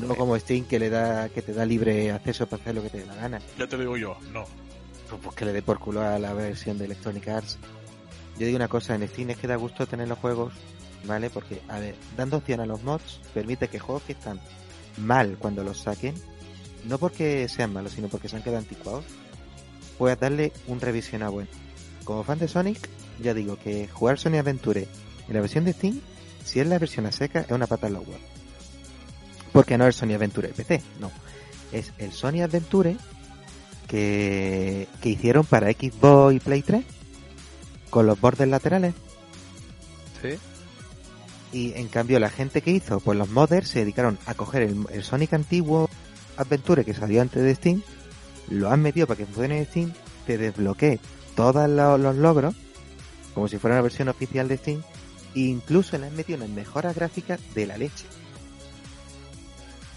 No 0.00 0.14
como 0.14 0.38
Steam 0.38 0.64
que 0.66 0.78
le 0.78 0.90
da 0.90 1.28
que 1.28 1.42
te 1.42 1.52
da 1.54 1.64
libre 1.64 2.10
acceso 2.12 2.46
para 2.46 2.60
hacer 2.62 2.74
lo 2.74 2.82
que 2.82 2.90
te 2.90 2.98
dé 2.98 3.06
la 3.06 3.14
gana. 3.14 3.40
Ya 3.58 3.66
te 3.66 3.76
lo 3.76 3.82
digo 3.82 3.96
yo, 3.96 4.16
no. 4.32 4.44
Pues, 5.08 5.20
pues 5.22 5.36
que 5.36 5.44
le 5.44 5.52
dé 5.52 5.62
por 5.62 5.78
culo 5.78 6.02
a 6.02 6.18
la 6.18 6.32
versión 6.32 6.78
de 6.78 6.86
Electronic 6.86 7.28
Arts. 7.28 7.58
Yo 8.38 8.46
digo 8.46 8.56
una 8.56 8.68
cosa, 8.68 8.94
en 8.94 9.06
Steam 9.08 9.30
es 9.30 9.38
que 9.38 9.46
da 9.46 9.56
gusto 9.56 9.86
tener 9.86 10.08
los 10.08 10.18
juegos, 10.18 10.52
¿vale? 11.04 11.30
Porque, 11.30 11.62
a 11.68 11.78
ver, 11.78 11.94
dando 12.16 12.38
opción 12.38 12.60
a 12.60 12.66
los 12.66 12.82
mods, 12.82 13.20
permite 13.32 13.68
que 13.68 13.78
juegos 13.78 14.02
que 14.02 14.12
están 14.12 14.40
mal 14.98 15.36
cuando 15.38 15.64
los 15.64 15.80
saquen, 15.80 16.14
no 16.84 16.98
porque 16.98 17.48
sean 17.48 17.72
malos, 17.72 17.92
sino 17.92 18.08
porque 18.08 18.28
se 18.28 18.36
han 18.36 18.42
quedado 18.42 18.58
anticuados, 18.58 19.04
puedas 19.98 20.20
darle 20.20 20.52
un 20.66 20.80
revisionado 20.80 21.32
bueno. 21.32 21.48
Como 22.04 22.24
fan 22.24 22.38
de 22.38 22.48
Sonic, 22.48 22.88
ya 23.22 23.32
digo 23.34 23.58
que 23.58 23.88
jugar 23.88 24.18
Sonic 24.18 24.40
Adventure 24.40 24.86
en 25.28 25.34
la 25.34 25.40
versión 25.40 25.64
de 25.64 25.72
Steam, 25.72 26.00
si 26.44 26.60
es 26.60 26.66
la 26.66 26.78
versión 26.78 27.06
a 27.06 27.12
seca, 27.12 27.40
es 27.40 27.50
una 27.50 27.66
pata 27.66 27.86
en 27.86 27.94
los 27.94 28.06
huevos. 28.06 28.22
Porque 29.52 29.78
no 29.78 29.86
es 29.86 29.96
Sonic 29.96 30.16
Adventure 30.16 30.48
PC, 30.48 30.82
no. 31.00 31.10
Es 31.72 31.92
el 31.98 32.12
Sonic 32.12 32.42
Adventure 32.42 32.96
que, 33.86 34.88
que 35.00 35.08
hicieron 35.10 35.44
para 35.44 35.70
Xbox 35.72 36.34
y 36.34 36.40
Play 36.40 36.62
3 36.62 36.84
con 37.90 38.06
los 38.06 38.20
bordes 38.20 38.48
laterales. 38.48 38.94
Sí. 40.22 40.38
Y 41.52 41.72
en 41.74 41.88
cambio 41.88 42.18
la 42.18 42.30
gente 42.30 42.60
que 42.60 42.70
hizo, 42.72 43.00
pues 43.00 43.16
los 43.18 43.30
modders 43.30 43.68
se 43.68 43.80
dedicaron 43.80 44.18
a 44.26 44.34
coger 44.34 44.62
el, 44.62 44.76
el 44.92 45.02
Sonic 45.04 45.32
antiguo 45.34 45.88
Adventure 46.36 46.84
que 46.84 46.92
salió 46.94 47.22
antes 47.22 47.42
de 47.42 47.54
Steam, 47.54 47.82
lo 48.50 48.70
han 48.70 48.82
metido 48.82 49.06
para 49.06 49.18
que 49.18 49.26
funcione 49.26 49.58
en 49.58 49.66
Steam, 49.66 49.92
te 50.26 50.36
desbloquee 50.38 50.98
todos 51.34 51.68
lo- 51.68 51.96
los 51.98 52.16
logros, 52.16 52.54
como 53.34 53.48
si 53.48 53.58
fuera 53.58 53.76
una 53.76 53.82
versión 53.82 54.08
oficial 54.08 54.48
de 54.48 54.56
Steam, 54.58 54.82
e 55.34 55.40
incluso 55.40 55.96
le 55.98 56.06
han 56.08 56.16
metido 56.16 56.38
unas 56.38 56.50
mejoras 56.50 56.94
gráficas 56.94 57.40
de 57.54 57.66
la 57.66 57.78
leche. 57.78 58.04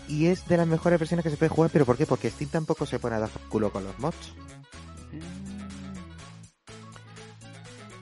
Y 0.09 0.25
es 0.25 0.45
de 0.47 0.57
las 0.57 0.67
mejores 0.67 0.99
versiones 0.99 1.23
que 1.23 1.29
se 1.29 1.37
puede 1.37 1.49
jugar, 1.49 1.69
pero 1.71 1.85
¿por 1.85 1.95
qué? 1.95 2.05
Porque 2.05 2.29
Steam 2.29 2.49
tampoco 2.49 2.85
se 2.85 2.99
pone 2.99 3.15
a 3.15 3.19
dar 3.19 3.29
culo 3.47 3.71
con 3.71 3.83
los 3.83 3.97
mods. 3.99 4.33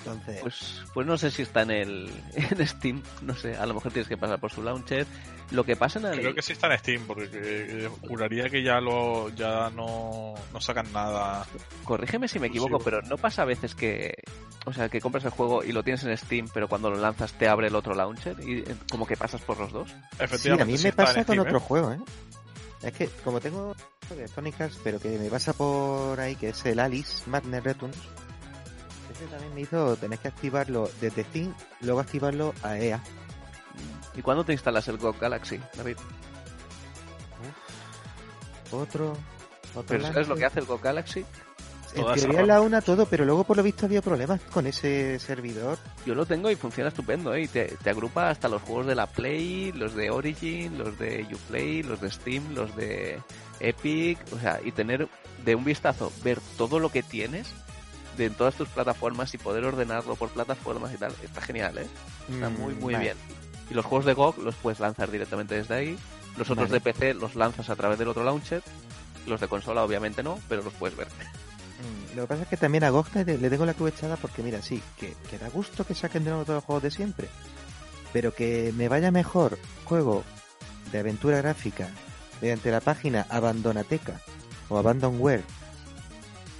Entonces, 0.07 0.41
Pues, 0.41 0.83
pues 0.93 1.07
no 1.07 1.17
sé 1.17 1.31
si 1.31 1.41
está 1.41 1.61
en 1.63 1.71
el 1.71 2.11
en 2.35 2.67
Steam, 2.67 3.03
no 3.21 3.35
sé, 3.35 3.55
a 3.55 3.65
lo 3.65 3.73
mejor 3.73 3.91
tienes 3.91 4.07
que 4.07 4.17
pasar 4.17 4.39
por 4.39 4.51
su 4.51 4.61
launcher. 4.63 5.05
Lo 5.51 5.63
que 5.63 5.75
pasa 5.75 5.99
en 5.99 6.05
el... 6.07 6.19
Creo 6.19 6.35
que 6.35 6.41
sí 6.41 6.53
está 6.53 6.71
en 6.71 6.79
Steam, 6.79 7.03
porque 7.07 7.29
eh, 7.33 7.89
juraría 8.07 8.49
que 8.49 8.63
ya 8.63 8.81
lo 8.81 9.29
ya 9.29 9.69
no, 9.69 10.33
no 10.51 10.61
sacan 10.61 10.91
nada. 10.91 11.45
Corrígeme 11.83 12.27
si 12.27 12.39
me 12.39 12.47
equivoco, 12.47 12.79
pero 12.79 13.01
¿no 13.03 13.17
pasa 13.17 13.43
a 13.43 13.45
veces 13.45 13.73
que... 13.75 14.13
O 14.65 14.73
sea, 14.73 14.89
que 14.89 14.99
compras 14.99 15.23
el 15.23 15.31
juego 15.31 15.63
y 15.63 15.71
lo 15.71 15.83
tienes 15.83 16.03
en 16.03 16.17
Steam, 16.17 16.49
pero 16.53 16.67
cuando 16.67 16.89
lo 16.89 16.97
lanzas 16.97 17.31
te 17.33 17.47
abre 17.47 17.67
el 17.67 17.75
otro 17.75 17.95
launcher 17.95 18.35
y 18.41 18.59
eh, 18.59 18.75
como 18.91 19.07
que 19.07 19.15
pasas 19.15 19.39
por 19.41 19.57
los 19.57 19.71
dos? 19.71 19.89
Sí, 19.89 19.95
a 20.19 20.23
Efectivamente, 20.25 20.71
mí 20.73 20.77
sí 20.77 20.83
me 20.87 20.91
pasa 20.91 21.13
con 21.23 21.35
Steam, 21.35 21.39
otro 21.39 21.57
¿eh? 21.57 21.61
juego, 21.61 21.91
¿eh? 21.93 21.99
Es 22.83 22.91
que 22.93 23.07
como 23.23 23.39
tengo 23.39 23.75
de 24.09 24.27
Sonic 24.27 24.59
Arts, 24.61 24.79
pero 24.83 24.99
que 24.99 25.17
me 25.17 25.29
pasa 25.29 25.53
por 25.53 26.19
ahí, 26.19 26.35
que 26.35 26.49
es 26.49 26.65
el 26.65 26.79
Alice 26.79 27.23
Madness 27.29 27.63
Returns, 27.63 27.97
también 29.25 29.53
me 29.53 29.61
hizo 29.61 29.95
tener 29.97 30.19
que 30.19 30.27
activarlo 30.27 30.89
desde 31.01 31.23
Steam, 31.23 31.53
luego 31.81 31.99
activarlo 31.99 32.53
a 32.63 32.77
EA. 32.77 33.01
¿Y 34.15 34.21
cuándo 34.21 34.43
te 34.43 34.53
instalas 34.53 34.87
el 34.87 34.97
GOG 34.97 35.19
Galaxy, 35.19 35.59
David? 35.75 35.97
Otro, 38.71 39.11
otro 39.73 39.83
¿Pero 39.87 40.07
sabes 40.07 40.27
lo 40.27 40.35
que 40.35 40.45
hace 40.45 40.59
el 40.59 40.65
GOG 40.65 40.81
Galaxy? 40.81 41.25
En 41.95 42.13
teoría 42.13 42.45
la 42.45 42.61
una 42.61 42.81
todo, 42.81 43.05
pero 43.05 43.25
luego 43.25 43.43
por 43.43 43.57
lo 43.57 43.63
visto 43.63 43.85
había 43.85 44.01
problemas 44.01 44.41
con 44.51 44.67
ese 44.67 45.19
servidor. 45.19 45.77
Yo 46.05 46.15
lo 46.15 46.25
tengo 46.25 46.51
y 46.51 46.55
funciona 46.55 46.89
estupendo, 46.89 47.33
¿eh? 47.33 47.43
Y 47.43 47.47
te, 47.47 47.65
te 47.81 47.89
agrupa 47.89 48.29
hasta 48.29 48.49
los 48.49 48.61
juegos 48.61 48.87
de 48.87 48.95
la 48.95 49.07
Play, 49.07 49.71
los 49.71 49.95
de 49.95 50.09
Origin, 50.09 50.77
los 50.77 50.99
de 50.99 51.25
Uplay, 51.33 51.83
los 51.83 52.01
de 52.01 52.11
Steam, 52.11 52.53
los 52.53 52.75
de 52.75 53.21
Epic, 53.59 54.19
o 54.33 54.39
sea, 54.39 54.59
y 54.63 54.71
tener 54.73 55.07
de 55.43 55.55
un 55.55 55.63
vistazo, 55.63 56.11
ver 56.23 56.39
todo 56.57 56.79
lo 56.79 56.89
que 56.89 57.03
tienes, 57.03 57.53
de 58.17 58.29
todas 58.29 58.55
tus 58.55 58.67
plataformas 58.69 59.33
y 59.33 59.37
poder 59.37 59.63
ordenarlo 59.65 60.15
por 60.15 60.29
plataformas 60.29 60.93
y 60.93 60.97
tal. 60.97 61.13
Está 61.23 61.41
genial, 61.41 61.77
¿eh? 61.77 61.87
Está 62.31 62.49
muy, 62.49 62.73
Mm, 62.73 62.79
muy 62.79 62.93
vale. 62.93 63.05
bien. 63.05 63.17
Y 63.69 63.73
los 63.73 63.85
juegos 63.85 64.05
de 64.05 64.13
GOG 64.13 64.39
los 64.39 64.55
puedes 64.55 64.79
lanzar 64.79 65.11
directamente 65.11 65.55
desde 65.55 65.75
ahí. 65.75 65.97
Los 66.37 66.49
otros 66.49 66.69
Vale. 66.69 66.79
de 66.79 66.81
PC 66.93 67.13
los 67.13 67.35
lanzas 67.35 67.69
a 67.69 67.75
través 67.75 67.97
del 67.99 68.07
otro 68.07 68.23
launcher. 68.23 68.61
Los 69.25 69.41
de 69.41 69.47
consola 69.47 69.83
obviamente 69.83 70.23
no, 70.23 70.39
pero 70.47 70.61
los 70.63 70.73
puedes 70.73 70.95
ver. 70.97 71.07
Mm, 71.07 72.15
Lo 72.15 72.21
que 72.23 72.27
pasa 72.27 72.43
es 72.43 72.47
que 72.47 72.57
también 72.57 72.83
a 72.85 72.89
GOG 72.89 73.07
le, 73.25 73.37
le 73.37 73.49
tengo 73.49 73.65
la 73.65 73.73
cruz 73.73 73.91
echada 73.93 74.15
porque, 74.15 74.41
mira, 74.41 74.61
sí, 74.61 74.81
que, 74.97 75.13
que 75.29 75.37
da 75.37 75.49
gusto 75.49 75.85
que 75.85 75.93
saquen 75.93 76.23
de 76.23 76.29
nuevo 76.31 76.45
todos 76.45 76.57
los 76.57 76.63
juegos 76.63 76.83
de 76.83 76.91
siempre. 76.91 77.27
Pero 78.13 78.33
que 78.33 78.73
me 78.75 78.87
vaya 78.87 79.11
mejor 79.11 79.57
juego 79.83 80.23
de 80.91 80.99
aventura 80.99 81.37
gráfica 81.37 81.89
mediante 82.41 82.71
la 82.71 82.79
página 82.79 83.25
Abandonateca 83.29 84.21
o 84.69 84.77
Abandonware 84.77 85.43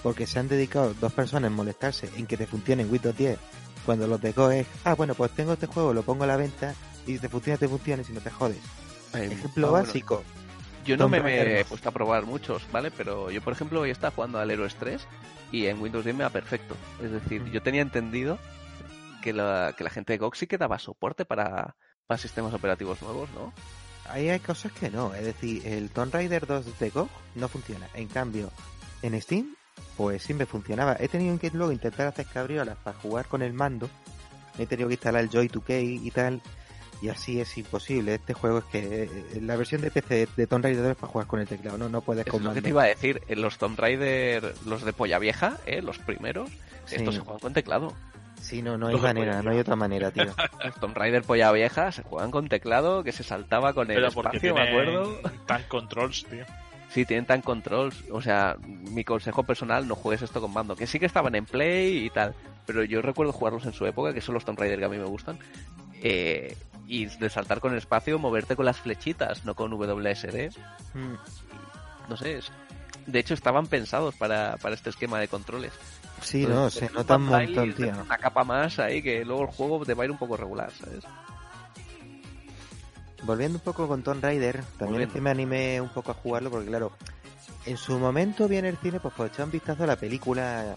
porque 0.04 0.28
se 0.28 0.40
han 0.40 0.48
dedicado 0.48 0.94
dos 1.00 1.14
personas 1.14 1.50
en 1.50 1.56
molestarse 1.56 2.10
en 2.18 2.28
que 2.28 2.38
te 2.38 2.48
funcione 2.48 2.84
en 2.84 2.92
Windows 2.92 3.18
10 3.18 3.38
cuando 3.86 4.06
los 4.08 4.20
de 4.22 4.32
GOG 4.34 4.52
es, 4.52 4.68
ah, 4.84 4.96
bueno, 4.96 5.16
pues 5.16 5.32
tengo 5.32 5.54
este 5.54 5.66
juego, 5.68 5.94
lo 5.94 6.04
pongo 6.04 6.26
a 6.26 6.28
la 6.28 6.36
venta 6.38 6.76
y 7.06 7.14
si 7.14 7.20
te 7.20 7.30
funciona, 7.30 7.58
te 7.58 7.68
funciona 7.70 8.02
y 8.02 8.06
si 8.06 8.12
no 8.14 8.20
te 8.20 8.30
jodes. 8.30 8.58
Ejemplo 9.14 9.68
Ah, 9.68 9.72
bueno. 9.72 9.86
básico. 9.86 10.24
Yo 10.86 10.96
no 10.98 11.10
me, 11.10 11.20
he 11.60 11.66
puesto 11.66 11.90
a 11.90 11.92
probar 11.92 12.26
muchos, 12.26 12.64
¿vale? 12.72 12.92
Pero 12.92 13.30
yo, 13.32 13.42
por 13.42 13.52
ejemplo, 13.54 13.82
hoy 13.82 13.90
estaba 13.90 14.12
jugando 14.14 14.40
al 14.40 14.50
Heroes 14.50 14.76
3 14.76 15.06
y 15.52 15.66
en 15.66 15.82
Windows 15.82 16.04
10 16.06 16.16
me 16.16 16.24
va 16.24 16.30
perfecto. 16.30 16.76
Es 17.04 17.12
decir, 17.12 17.42
Mm. 17.42 17.52
yo 17.52 17.62
tenía 17.62 17.82
entendido 17.82 18.38
que 19.22 19.34
la, 19.34 19.74
que 19.78 19.84
la 19.84 19.90
gente 19.90 20.14
de 20.14 20.18
GOG 20.20 20.36
sí 20.36 20.48
que 20.48 20.58
daba 20.58 20.80
soporte 20.80 21.26
para, 21.26 21.76
para 22.08 22.18
sistemas 22.18 22.54
operativos 22.54 23.02
nuevos, 23.02 23.30
¿no? 23.32 23.52
Ahí 24.10 24.30
hay 24.30 24.40
cosas 24.40 24.72
que 24.72 24.90
no, 24.90 25.14
es 25.14 25.26
decir, 25.26 25.68
el 25.68 25.90
Tomb 25.90 26.14
Raider 26.14 26.46
2 26.48 26.80
de 26.80 26.90
GOG 26.90 27.10
no 27.36 27.50
funciona. 27.50 27.90
En 27.94 28.08
cambio, 28.08 28.50
en 29.02 29.22
Steam, 29.22 29.57
pues 29.96 30.24
sí 30.24 30.34
me 30.34 30.46
funcionaba. 30.46 30.96
He 31.00 31.08
tenido 31.08 31.38
que 31.40 31.50
luego 31.52 31.72
intentar 31.72 32.08
hacer 32.08 32.26
cabriolas 32.26 32.78
para 32.84 32.98
jugar 33.00 33.26
con 33.28 33.42
el 33.42 33.54
mando. 33.54 33.90
He 34.60 34.66
tenido 34.66 34.88
que 34.90 34.96
instalar 34.96 35.24
el 35.24 35.30
Joy 35.30 35.50
2K 35.50 36.02
y 36.04 36.12
tal. 36.12 36.42
Y 37.00 37.10
así 37.10 37.40
es 37.40 37.56
imposible. 37.60 38.16
Este 38.16 38.34
juego 38.34 38.58
es 38.58 38.64
que 38.66 39.04
eh, 39.04 39.10
la 39.42 39.56
versión 39.56 39.82
de 39.82 39.92
PC 39.92 40.28
de 40.36 40.48
Tomb 40.48 40.64
Raider 40.64 40.82
2 40.82 40.92
es 40.94 40.98
para 40.98 41.12
jugar 41.12 41.28
con 41.28 41.40
el 41.40 41.48
teclado, 41.48 41.78
no, 41.78 41.90
no 41.90 42.02
puedes 42.02 42.26
con 42.26 42.40
es 42.42 42.44
lo 42.46 42.50
que 42.50 42.56
mando. 42.56 42.62
te 42.64 42.70
iba 42.70 42.84
a 42.84 42.88
decir. 42.88 43.22
En 43.28 43.42
los 43.44 43.60
Tomb 43.60 43.78
Raider, 43.80 44.56
los 44.66 44.84
de 44.84 44.94
polla 44.94 45.20
vieja, 45.20 45.58
¿eh? 45.68 45.84
los 45.84 46.00
primeros, 46.00 46.50
Sí. 46.86 46.96
estos 46.96 47.14
se 47.16 47.22
juegan 47.22 47.40
con 47.40 47.54
teclado. 47.54 47.94
Sí, 48.42 48.62
no, 48.64 48.78
no 48.80 48.88
hay 48.88 48.96
manera, 48.98 49.42
no 49.44 49.52
hay 49.52 49.60
otra 49.60 49.76
manera, 49.76 50.10
tío. 50.12 50.26
Los 50.64 50.76
Tomb 50.80 50.96
Raider 50.96 51.24
polla 51.24 51.52
vieja 51.52 51.92
se 51.92 52.04
juegan 52.04 52.30
con 52.32 52.48
teclado, 52.48 53.04
que 53.04 53.12
se 53.12 53.24
saltaba 53.24 53.74
con 53.74 53.90
el 53.92 53.98
Pero 53.98 54.12
porque 54.12 54.38
espacio, 54.38 54.54
me 54.56 54.62
acuerdo. 54.62 55.20
tan 55.48 55.64
controls, 55.64 56.24
tío. 56.30 56.46
Sí, 56.90 57.06
tienen 57.06 57.26
tan 57.26 57.42
controls. 57.42 58.04
O 58.12 58.22
sea, 58.22 58.56
mi 58.66 59.04
consejo 59.04 59.44
personal, 59.44 59.88
no 59.88 59.96
juegues 59.96 60.22
esto 60.22 60.42
con 60.42 60.54
mando. 60.54 60.76
Que 60.76 60.88
sí 60.88 61.00
que 61.00 61.06
estaban 61.06 61.36
en 61.36 61.46
Play 61.46 62.06
y 62.06 62.10
tal. 62.10 62.34
Pero 62.66 62.84
yo 62.84 63.02
recuerdo 63.02 63.32
jugarlos 63.34 63.66
en 63.66 63.74
su 63.74 63.86
época, 63.86 64.14
que 64.14 64.22
son 64.22 64.34
los 64.34 64.46
Tomb 64.46 64.60
Raider 64.60 64.80
que 64.80 64.86
a 64.86 64.90
mí 64.90 64.98
me 64.98 65.06
gustan. 65.06 65.38
Eh, 66.02 66.56
y 66.88 67.06
de 67.06 67.30
saltar 67.30 67.60
con 67.60 67.72
el 67.74 67.78
espacio, 67.80 68.18
moverte 68.20 68.56
con 68.56 68.66
las 68.66 68.80
flechitas, 68.80 69.44
no 69.46 69.56
con 69.56 69.72
WSD. 69.72 70.50
Mm. 70.94 72.10
No 72.10 72.16
sé, 72.18 72.38
es- 72.38 72.52
de 73.06 73.20
hecho 73.20 73.34
estaban 73.34 73.68
pensados 73.68 74.16
para, 74.16 74.58
para 74.62 74.76
este 74.76 74.90
esquema 74.90 75.20
de 75.20 75.28
controles. 75.28 75.74
Sí, 76.22 76.44
Entonces, 76.44 76.82
no, 76.82 76.88
se 76.88 76.94
nota 76.94 77.16
un 77.18 77.26
montón, 77.26 77.74
tío. 77.74 78.02
Una 78.04 78.18
capa 78.18 78.44
más 78.44 78.80
ahí 78.80 79.02
que 79.02 79.24
luego 79.24 79.44
el 79.44 79.48
juego 79.50 79.86
te 79.86 79.94
va 79.94 80.04
a 80.04 80.06
ir 80.06 80.12
un 80.12 80.18
poco 80.18 80.36
regular, 80.38 80.72
¿sabes? 80.72 81.04
Volviendo 83.24 83.58
un 83.58 83.64
poco 83.64 83.88
con 83.88 84.04
Tomb 84.04 84.24
Raider, 84.24 84.56
también 84.78 84.78
es 84.80 84.90
Volviendo. 84.90 85.14
que 85.14 85.22
me 85.22 85.30
animé 85.32 85.82
un 85.82 85.90
poco 85.90 86.12
a 86.12 86.14
jugarlo 86.16 86.50
porque 86.52 86.68
claro, 86.68 86.92
en 87.66 87.76
su 87.78 87.98
momento 88.00 88.48
vi 88.48 88.58
en 88.58 88.66
el 88.66 88.78
cine 88.78 89.00
pues 89.00 89.14
por 89.14 89.28
echar 89.28 89.46
un 89.46 89.52
vistazo 89.52 89.84
a 89.84 89.88
la 89.88 89.96
película 89.96 90.76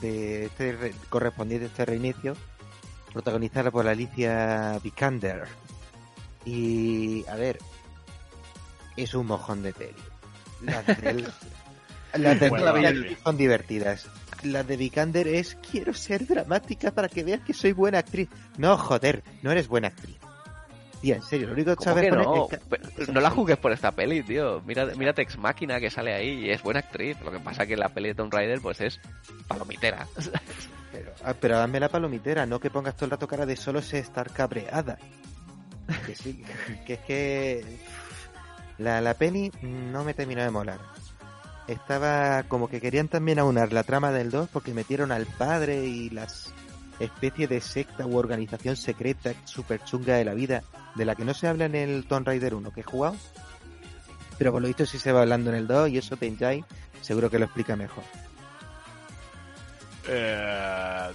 de 0.00 0.46
este 0.46 0.72
re- 0.72 0.94
correspondiente 1.10 1.66
a 1.66 1.68
este 1.68 1.84
reinicio, 1.84 2.36
protagonizada 3.12 3.70
por 3.70 3.86
Alicia 3.86 4.78
Vikander. 4.82 5.44
Y 6.44 7.24
a 7.28 7.36
ver, 7.36 7.58
es 8.96 9.14
un 9.14 9.26
mojón 9.26 9.62
de 9.62 9.72
peli. 9.72 9.94
Las 10.62 10.86
del- 10.86 11.32
las 12.14 12.40
de 12.40 12.48
Bueno, 12.48 12.72
vale. 12.72 13.16
son 13.22 13.36
divertidas. 13.36 14.06
Las 14.42 14.66
de 14.66 14.76
Vikander 14.76 15.26
es 15.28 15.56
quiero 15.70 15.94
ser 15.94 16.26
dramática 16.26 16.90
para 16.90 17.08
que 17.08 17.24
veas 17.24 17.40
que 17.42 17.54
soy 17.54 17.72
buena 17.72 17.98
actriz. 17.98 18.28
No, 18.58 18.76
joder, 18.76 19.22
no 19.42 19.52
eres 19.52 19.68
buena 19.68 19.88
actriz. 19.88 20.16
Tía, 21.04 21.16
en 21.16 21.22
serio, 21.22 21.48
lo 21.48 21.52
único 21.52 21.70
que 21.72 21.76
¿Cómo 21.76 21.84
sabes 21.90 22.10
que 22.10 22.16
no? 22.16 22.48
es 22.50 23.06
que- 23.06 23.12
no 23.12 23.20
la 23.20 23.28
jugues 23.28 23.58
por 23.58 23.72
esta 23.72 23.92
peli, 23.92 24.22
tío. 24.22 24.62
Mira, 24.64 24.86
mírate 24.96 25.20
Ex 25.20 25.36
Máquina 25.36 25.78
que 25.78 25.90
sale 25.90 26.14
ahí 26.14 26.46
y 26.46 26.50
es 26.50 26.62
buena 26.62 26.80
actriz. 26.80 27.20
Lo 27.22 27.30
que 27.30 27.40
pasa 27.40 27.66
que 27.66 27.76
la 27.76 27.90
peli 27.90 28.08
de 28.08 28.14
Tomb 28.14 28.32
Raider 28.32 28.58
pues 28.62 28.80
es 28.80 28.98
palomitera. 29.46 30.06
Pero, 30.92 31.12
ah, 31.24 31.34
pero 31.38 31.58
dame 31.58 31.78
la 31.80 31.88
palomitera, 31.90 32.46
no 32.46 32.58
que 32.60 32.70
pongas 32.70 32.94
todo 32.94 33.04
el 33.06 33.10
rato 33.10 33.26
cara 33.28 33.44
de 33.44 33.56
solo 33.56 33.82
sé 33.82 33.98
estar 33.98 34.30
cabreada. 34.30 34.96
Que 36.06 36.14
sí, 36.14 36.42
que 36.86 36.92
es 36.94 37.00
que 37.00 37.64
la, 38.78 39.00
la 39.02 39.12
peli 39.14 39.50
no 39.60 40.04
me 40.04 40.14
terminó 40.14 40.42
de 40.42 40.50
molar. 40.50 40.78
Estaba 41.66 42.44
como 42.44 42.68
que 42.68 42.80
querían 42.80 43.08
también 43.08 43.38
aunar 43.40 43.72
la 43.72 43.82
trama 43.82 44.12
del 44.12 44.30
2 44.30 44.48
porque 44.52 44.72
metieron 44.72 45.10
al 45.12 45.26
padre 45.26 45.84
y 45.84 46.10
las 46.10 46.54
especies 47.00 47.48
de 47.48 47.60
secta 47.60 48.06
u 48.06 48.16
organización 48.16 48.76
secreta 48.76 49.32
super 49.44 49.82
chunga 49.84 50.16
de 50.16 50.24
la 50.24 50.34
vida 50.34 50.62
de 50.94 51.04
la 51.04 51.14
que 51.14 51.24
no 51.24 51.34
se 51.34 51.48
habla 51.48 51.66
en 51.66 51.74
el 51.74 52.06
Tomb 52.06 52.26
Raider 52.26 52.54
1 52.54 52.72
que 52.72 52.80
he 52.80 52.84
jugado. 52.84 53.16
Pero 54.38 54.52
por 54.52 54.62
lo 54.62 54.68
visto 54.68 54.86
sí 54.86 54.98
se 54.98 55.12
va 55.12 55.22
hablando 55.22 55.50
en 55.50 55.56
el 55.56 55.66
2 55.66 55.90
y 55.90 55.98
eso 55.98 56.16
Tenjai 56.16 56.64
seguro 57.00 57.30
que 57.30 57.38
lo 57.38 57.44
explica 57.44 57.76
mejor. 57.76 58.04
Eh, 60.06 61.10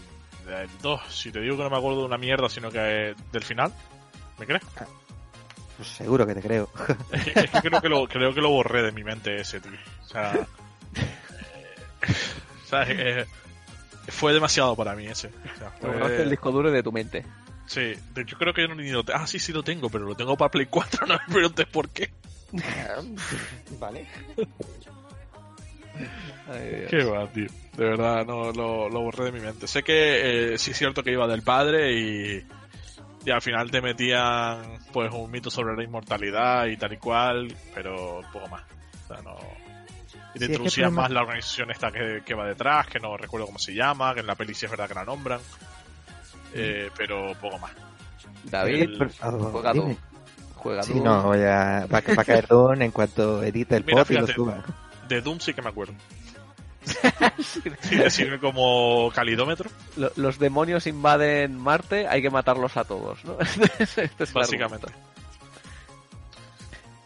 del 0.46 0.70
2, 0.82 1.02
si 1.10 1.32
te 1.32 1.40
digo 1.42 1.58
que 1.58 1.64
no 1.64 1.70
me 1.70 1.78
acuerdo 1.78 2.02
de 2.02 2.06
una 2.06 2.18
mierda, 2.18 2.50
sino 2.50 2.72
que 2.72 3.16
del 3.32 3.44
final, 3.44 3.74
¿me 4.38 4.46
crees? 4.46 4.64
Pues 5.78 5.90
seguro 5.90 6.26
que 6.26 6.36
te 6.36 6.42
creo. 6.42 6.70
Es 7.12 7.24
que, 7.34 7.40
es 7.40 7.52
que 7.52 7.62
creo, 7.62 7.82
que 7.82 7.90
lo, 7.90 8.08
creo 8.08 8.34
que 8.34 8.42
lo 8.42 8.50
borré 8.50 8.84
de 8.84 8.92
mi 8.92 9.04
mente 9.04 9.40
ese, 9.40 9.60
tío. 9.62 9.72
O 10.04 10.08
sea, 10.08 10.34
eh, 10.96 12.14
¿sabes? 12.66 12.90
Eh, 13.00 13.26
fue 14.12 14.34
demasiado 14.34 14.76
para 14.76 14.96
mí 14.96 15.06
ese. 15.08 15.28
O 15.28 15.58
sea, 15.58 15.72
fue- 15.72 15.90
borraste 15.92 16.24
el 16.24 16.30
disco 16.30 16.52
duro 16.52 16.72
de 16.72 16.84
tu 16.84 16.92
mente. 16.92 17.26
Sí, 17.66 17.94
yo 18.16 18.38
creo 18.38 18.54
que 18.54 18.62
yo 18.64 18.68
no 18.68 18.76
ni 18.76 18.90
lo 18.90 19.04
te- 19.04 19.14
Ah, 19.14 19.28
sí, 19.28 19.38
sí 19.40 19.54
lo 19.54 19.62
tengo, 19.64 19.90
pero 19.90 20.06
lo 20.06 20.16
tengo 20.16 20.36
para 20.36 20.50
Play 20.50 20.66
4, 20.68 21.06
no 21.08 21.14
me 21.28 21.34
preguntes 21.34 21.68
por 21.68 21.90
qué. 21.90 22.10
vale. 23.80 24.08
Ay. 26.48 26.86
Qué 26.90 27.04
va, 27.04 27.28
tío. 27.32 27.48
De 27.78 27.86
verdad, 27.86 28.26
no 28.26 28.52
lo, 28.52 28.90
lo 28.90 29.02
borré 29.02 29.26
de 29.26 29.32
mi 29.32 29.40
mente. 29.40 29.68
Sé 29.68 29.84
que 29.84 30.54
eh, 30.54 30.58
sí 30.58 30.72
es 30.72 30.78
cierto 30.78 31.04
que 31.04 31.12
iba 31.12 31.28
del 31.28 31.44
padre 31.44 31.94
y, 31.94 32.44
y 33.26 33.30
al 33.32 33.42
final 33.42 33.70
te 33.70 33.82
metían 33.82 34.80
pues 34.92 35.12
un 35.14 35.30
mito 35.30 35.50
sobre 35.52 35.76
la 35.76 35.84
inmortalidad 35.84 36.66
y 36.68 36.78
tal 36.78 36.94
y 36.94 36.98
cual, 36.98 37.56
pero 37.76 38.22
poco 38.34 38.48
más. 38.48 38.64
O 39.06 39.14
sea, 39.14 39.22
no... 39.22 39.38
Y 40.36 40.40
te 40.40 40.46
Sí, 40.46 40.54
es 40.66 40.76
que 40.76 40.90
más 40.90 41.10
la 41.10 41.22
organización 41.22 41.72
esta 41.72 41.92
que, 41.92 42.22
que 42.26 42.34
va 42.36 42.46
detrás, 42.46 42.88
que 42.88 43.00
no 43.00 43.18
recuerdo 43.18 43.48
cómo 43.48 43.58
se 43.60 43.74
llama, 43.74 44.14
que 44.14 44.20
en 44.20 44.28
la 44.28 44.36
peli 44.36 44.54
sí 44.54 44.66
es 44.66 44.72
verdad 44.72 44.88
que 44.88 44.94
la 44.94 45.06
nombran. 45.06 45.40
Eh, 46.54 46.90
pero 46.98 47.34
poco 47.42 47.58
más. 47.60 47.72
David, 48.44 48.82
El- 48.84 49.12
oh, 49.24 49.32
juega 49.52 49.74
dime. 49.74 49.96
tú. 49.96 50.00
Juega 50.56 50.84
Sí, 50.84 50.94
tú. 50.94 51.04
no, 51.04 51.24
voy 51.24 51.42
a, 51.44 51.88
va, 51.92 51.98
a- 52.00 52.02
caer 52.26 52.48
Don 52.48 52.82
en 52.82 52.92
cuanto 52.92 53.42
edite 53.44 53.78
el 53.78 53.86
Mira, 53.86 54.04
pod 54.04 54.12
y 54.12 54.14
lo 54.16 54.20
fíjate. 54.28 54.34
suba. 54.34 54.64
De 55.08 55.22
Doom 55.22 55.40
sí 55.40 55.54
que 55.54 55.62
me 55.62 55.70
acuerdo. 55.70 55.94
Sí, 57.40 57.62
sirve 58.10 58.40
como 58.40 59.12
calidómetro, 59.14 59.70
Lo- 59.98 60.12
Los 60.16 60.40
demonios 60.40 60.88
invaden 60.88 61.58
Marte, 61.58 62.08
hay 62.08 62.22
que 62.22 62.30
matarlos 62.30 62.78
a 62.78 62.84
todos, 62.84 63.24
¿no? 63.26 63.38
Este 63.80 64.10
es 64.20 64.34
básicamente. 64.34 64.88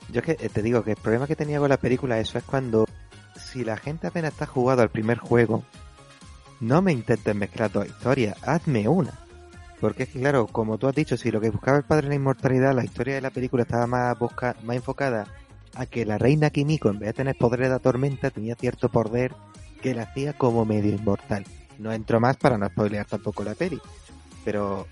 Yo 0.10 0.20
es 0.22 0.26
que 0.26 0.36
te 0.50 0.62
digo 0.62 0.84
que 0.84 0.92
el 0.92 0.98
problema 0.98 1.28
que 1.28 1.36
tenía 1.36 1.60
con 1.60 1.70
la 1.70 1.78
película 1.78 2.20
eso 2.20 2.38
es 2.38 2.44
cuando 2.44 2.86
si 3.54 3.64
la 3.64 3.78
gente 3.78 4.08
apenas 4.08 4.34
está 4.34 4.48
jugado 4.48 4.82
al 4.82 4.90
primer 4.90 5.20
juego, 5.20 5.64
no 6.60 6.82
me 6.82 6.92
intentes 6.92 7.36
mezclar 7.36 7.72
dos 7.72 7.86
historias, 7.86 8.36
hazme 8.42 8.88
una. 8.88 9.14
Porque 9.80 10.04
es 10.04 10.10
que 10.10 10.20
claro, 10.20 10.48
como 10.48 10.78
tú 10.78 10.88
has 10.88 10.96
dicho, 10.96 11.18
si 11.18 11.30
lo 11.30 11.40
que 11.40 11.52
buscaba 11.52 11.78
el 11.78 11.84
padre 11.84 12.06
en 12.06 12.10
la 12.10 12.16
inmortalidad, 12.16 12.74
la 12.74 12.84
historia 12.84 13.16
de 13.16 13.22
la 13.22 13.30
película 13.30 13.64
estaba 13.64 13.86
más 13.86 14.18
busca 14.18 14.56
más 14.64 14.76
enfocada 14.76 15.28
a 15.76 15.86
que 15.86 16.06
la 16.06 16.18
reina 16.18 16.50
Kimiko, 16.50 16.90
en 16.90 17.00
vez 17.00 17.10
de 17.10 17.14
tener 17.14 17.36
poderes 17.38 17.70
de 17.70 17.80
tormenta, 17.80 18.32
tenía 18.32 18.56
cierto 18.56 18.90
poder 18.90 19.34
que 19.82 19.94
la 19.94 20.04
hacía 20.04 20.34
como 20.34 20.66
medio 20.66 20.96
inmortal. 20.96 21.46
No 21.78 21.92
entro 21.92 22.20
más 22.20 22.38
para 22.38 22.58
no 22.58 22.68
spoilear 22.68 23.06
tampoco 23.06 23.44
la 23.44 23.56
peli. 23.56 23.80
Pero 24.46 24.88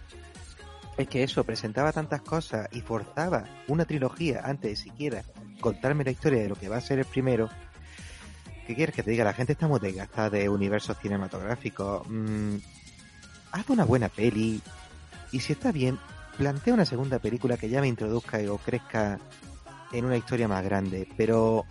es 0.97 1.07
que 1.07 1.23
eso, 1.23 1.43
presentaba 1.43 1.91
tantas 1.91 2.21
cosas 2.21 2.67
y 2.71 2.81
forzaba 2.81 3.45
una 3.67 3.85
trilogía 3.85 4.41
antes 4.43 4.71
de 4.71 4.75
siquiera 4.75 5.23
contarme 5.61 6.03
la 6.03 6.11
historia 6.11 6.41
de 6.41 6.49
lo 6.49 6.55
que 6.55 6.67
va 6.67 6.77
a 6.77 6.81
ser 6.81 6.99
el 6.99 7.05
primero. 7.05 7.49
¿Qué 8.71 8.75
quieres 8.75 8.95
que 8.95 9.03
te 9.03 9.11
diga? 9.11 9.25
La 9.25 9.33
gente 9.33 9.51
está 9.51 9.67
muy 9.67 9.81
desgastada 9.81 10.29
de 10.29 10.47
universos 10.47 10.97
cinematográficos. 10.97 12.07
Mm, 12.07 12.55
haz 13.51 13.69
una 13.69 13.83
buena 13.83 14.07
peli. 14.07 14.61
Y 15.33 15.41
si 15.41 15.51
está 15.51 15.73
bien, 15.73 15.99
plantea 16.37 16.73
una 16.73 16.85
segunda 16.85 17.19
película 17.19 17.57
que 17.57 17.67
ya 17.67 17.81
me 17.81 17.89
introduzca 17.89 18.39
o 18.49 18.57
crezca 18.59 19.19
en 19.91 20.05
una 20.05 20.15
historia 20.15 20.47
más 20.47 20.63
grande. 20.63 21.05
Pero 21.17 21.65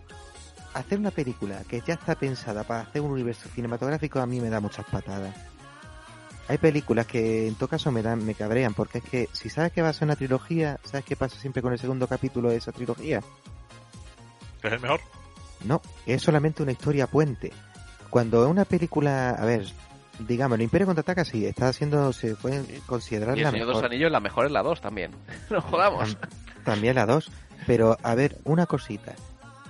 hacer 0.75 0.99
una 0.99 1.11
película 1.11 1.63
que 1.67 1.81
ya 1.87 1.95
está 1.95 2.17
pensada 2.17 2.65
para 2.65 2.83
hacer 2.83 3.01
un 3.01 3.13
universo 3.13 3.49
cinematográfico 3.49 4.21
a 4.21 4.27
mí 4.27 4.39
me 4.39 4.51
da 4.51 4.61
muchas 4.61 4.85
patadas. 4.85 5.35
Hay 6.49 6.59
películas 6.59 7.07
que 7.07 7.49
en 7.49 7.55
todo 7.55 7.71
caso 7.71 7.91
me 7.91 8.03
dan, 8.03 8.27
me 8.27 8.35
cabrean, 8.35 8.75
porque 8.75 8.99
es 8.99 9.05
que 9.05 9.29
si 9.33 9.49
sabes 9.49 9.73
que 9.73 9.81
va 9.81 9.89
a 9.89 9.95
ser 9.95 10.05
una 10.05 10.17
trilogía, 10.17 10.79
¿sabes 10.85 11.07
qué 11.07 11.17
pasa 11.17 11.41
siempre 11.41 11.63
con 11.63 11.73
el 11.73 11.79
segundo 11.79 12.07
capítulo 12.07 12.51
de 12.51 12.57
esa 12.57 12.73
trilogía? 12.73 13.23
¿Es 14.63 14.71
el 14.71 14.81
mejor? 14.81 15.01
No, 15.64 15.81
es 16.07 16.23
solamente 16.23 16.62
una 16.62 16.73
historia 16.73 17.07
puente. 17.07 17.53
Cuando 18.09 18.49
una 18.49 18.64
película, 18.64 19.31
a 19.31 19.44
ver, 19.44 19.66
digamos, 20.27 20.57
el 20.59 20.62
Imperio 20.62 20.87
contraataca 20.87 21.25
sí, 21.25 21.46
está 21.46 21.68
haciendo, 21.68 22.12
se 22.12 22.35
puede 22.35 22.64
considerar 22.87 23.37
Y 23.37 23.40
el 23.40 23.44
la 23.44 23.51
Señor 23.53 23.68
mejor. 23.68 23.85
Anillos, 23.85 24.11
la 24.11 24.20
mejor 24.20 24.46
es 24.46 24.53
la 24.53 24.62
2 24.62 24.81
también. 24.81 25.12
No 25.51 25.61
jodamos. 25.61 26.16
Tam- 26.16 26.29
También 26.64 26.94
la 26.96 27.07
2. 27.07 27.31
Pero, 27.66 27.96
a 28.03 28.14
ver, 28.14 28.38
una 28.44 28.66
cosita. 28.66 29.14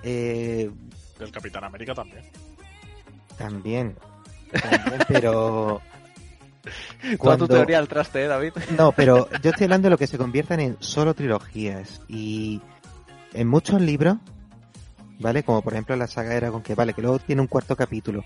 Eh, 0.03 0.71
Del 1.19 1.31
Capitán 1.31 1.63
América 1.65 1.93
también. 1.93 2.23
también. 3.37 3.95
También, 4.51 5.01
pero. 5.07 5.81
Toda 7.01 7.11
tu 7.11 7.17
cuando- 7.17 7.47
teoría 7.47 7.79
al 7.79 7.87
traste, 7.87 8.23
¿eh, 8.23 8.27
David? 8.27 8.53
No, 8.77 8.91
pero 8.91 9.29
yo 9.41 9.49
estoy 9.51 9.65
hablando 9.65 9.87
de 9.87 9.89
lo 9.91 9.97
que 9.97 10.07
se 10.07 10.17
conviertan 10.17 10.59
en 10.59 10.77
solo 10.79 11.13
trilogías. 11.13 12.01
Y 12.07 12.61
en 13.33 13.47
muchos 13.47 13.81
libros, 13.81 14.17
¿vale? 15.21 15.43
Como 15.43 15.61
por 15.61 15.73
ejemplo 15.73 15.95
la 15.95 16.07
saga 16.07 16.33
Eragon, 16.35 16.61
que 16.61 16.75
vale, 16.75 16.93
que 16.93 17.01
luego 17.01 17.19
tiene 17.19 17.41
un 17.41 17.47
cuarto 17.47 17.75
capítulo. 17.75 18.23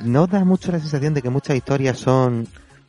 ¿No 0.00 0.26
da 0.26 0.44
mucho 0.44 0.72
la 0.72 0.80
sensación 0.80 1.14
de 1.14 1.22
que 1.22 1.30
muchas 1.30 1.56
historias 1.56 1.98
son 1.98 2.48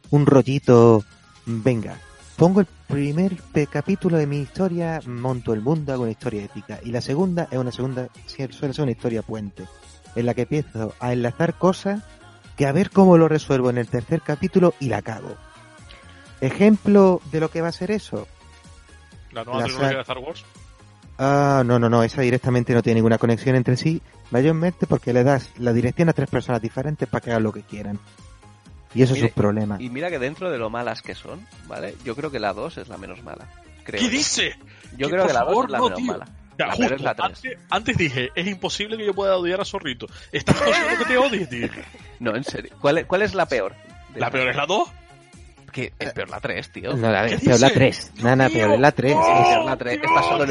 un 0.10 0.26
rollito? 0.26 1.04
Venga, 1.46 1.98
pongo 2.38 2.62
el 2.62 2.66
primer 2.88 3.36
pe- 3.54 3.68
capítulo 3.68 4.18
de 4.18 4.26
mi 4.26 4.38
historia, 4.40 5.00
monto 5.06 5.54
el 5.54 5.62
mundo, 5.62 5.94
hago 5.94 6.04
una 6.04 6.12
historia 6.12 6.44
épica. 6.44 6.80
Y 6.84 6.92
la 6.92 7.02
segunda 7.02 7.48
es 7.52 7.58
una 7.60 7.72
segunda, 7.72 8.08
suele 8.26 8.74
ser 8.74 8.82
una 8.82 8.92
historia 8.92 9.22
puente, 9.22 9.66
en 10.16 10.26
la 10.26 10.34
que 10.34 10.42
empiezo 10.44 10.94
a 11.00 11.14
enlazar 11.14 11.54
cosas 11.54 12.02
que 12.58 12.66
a 12.66 12.72
ver 12.72 12.90
cómo 12.90 13.18
lo 13.18 13.28
resuelvo 13.28 13.70
en 13.70 13.78
el 13.78 13.88
tercer 13.88 14.22
capítulo 14.22 14.74
y 14.80 14.88
la 14.90 15.02
cago. 15.02 15.36
Ejemplo 16.42 17.22
de 17.32 17.40
lo 17.40 17.50
que 17.50 17.62
va 17.62 17.70
a 17.70 17.74
ser 17.74 17.92
eso. 17.92 18.28
La 19.32 19.44
nueva 19.44 19.60
La 19.60 19.66
trilogía 19.66 19.96
de 19.96 20.02
Star 20.02 20.18
Wars. 20.20 20.46
Ah, 21.18 21.64
no, 21.66 21.80
no, 21.80 21.90
no, 21.90 22.04
esa 22.04 22.22
directamente 22.22 22.74
no 22.74 22.82
tiene 22.84 22.96
ninguna 22.96 23.18
conexión 23.18 23.56
entre 23.56 23.78
sí, 23.78 24.02
mayormente 24.32 24.86
porque 24.86 25.14
le 25.14 25.24
das 25.24 25.50
la 25.58 25.72
dirección 25.72 26.10
a 26.10 26.14
tres 26.14 26.30
personas 26.30 26.62
diferentes 26.62 27.08
para 27.08 27.22
que 27.22 27.32
hagan 27.32 27.44
lo 27.44 27.54
que 27.54 27.62
quieran. 27.62 28.00
Y 28.94 29.02
eso 29.04 29.14
Mire, 29.14 29.26
es 29.28 29.32
un 29.32 29.36
problema. 29.42 29.78
Y 29.82 29.90
mira 29.90 30.10
que 30.10 30.20
dentro 30.20 30.50
de 30.50 30.58
lo 30.58 30.70
malas 30.70 31.02
que 31.02 31.16
son, 31.16 31.46
¿vale? 31.68 31.96
Yo 32.06 32.16
creo 32.16 32.32
que 32.32 32.40
la 32.40 32.54
2 32.54 32.78
es 32.80 32.88
la 32.90 32.98
menos 32.98 33.24
mala. 33.24 33.48
Creo 33.84 34.00
¿Qué 34.00 34.06
yo. 34.06 34.12
dice? 34.12 34.56
Yo 34.98 35.08
Que, 35.08 35.14
creo 35.14 35.28
que 35.28 35.34
la 35.34 35.40
2 35.42 35.48
favor, 35.50 35.66
es 35.66 35.72
la 35.72 35.78
no, 35.78 35.84
menos 35.86 35.98
tío. 36.00 36.08
mala. 36.08 36.26
Ya, 36.58 36.68
La 36.68 36.76
justo, 36.76 36.96
la 37.04 37.16
antes, 37.20 37.58
antes 37.70 37.98
dije, 37.98 38.30
es 38.34 38.48
imposible 38.48 38.96
que 38.96 39.06
yo 39.06 39.14
pueda 39.14 39.36
odiar 39.36 39.60
a 39.60 39.66
Zorrito. 39.66 40.08
Estás 40.32 40.56
consciente 40.62 40.98
que 41.00 41.06
te 41.06 41.18
odie, 41.18 41.48
tío. 41.48 41.68
No, 42.22 42.34
en 42.36 42.46
serio. 42.46 42.72
¿Cuál 42.80 43.00
es, 43.00 43.06
cuál 43.06 43.22
es 43.24 43.34
la 43.36 43.46
peor? 43.46 43.74
La 44.16 44.28
esas? 44.28 44.32
peor 44.32 44.48
es 44.50 44.56
la 44.56 44.66
2. 44.66 44.90
Que 45.76 45.92
es 46.00 46.14
peor 46.14 46.30
la 46.30 46.40
3, 46.40 46.70
tío. 46.70 46.96
No, 46.96 47.12
la 47.12 47.28
¿Qué 47.28 47.38
peor 47.38 47.60
la 47.60 47.68
dice? 47.68 47.80
3. 47.80 48.12
Dios 48.14 48.24
Nana, 48.24 48.48
peor 48.48 48.72
es 48.72 48.80
la 48.80 48.92
3. 48.94 49.14
¡Oh! 49.14 49.20
Es 49.20 49.48
peor 49.50 49.66
la 49.66 49.76
3. 49.76 49.94
Está 50.02 50.24
solo 50.24 50.44
en 50.46 50.50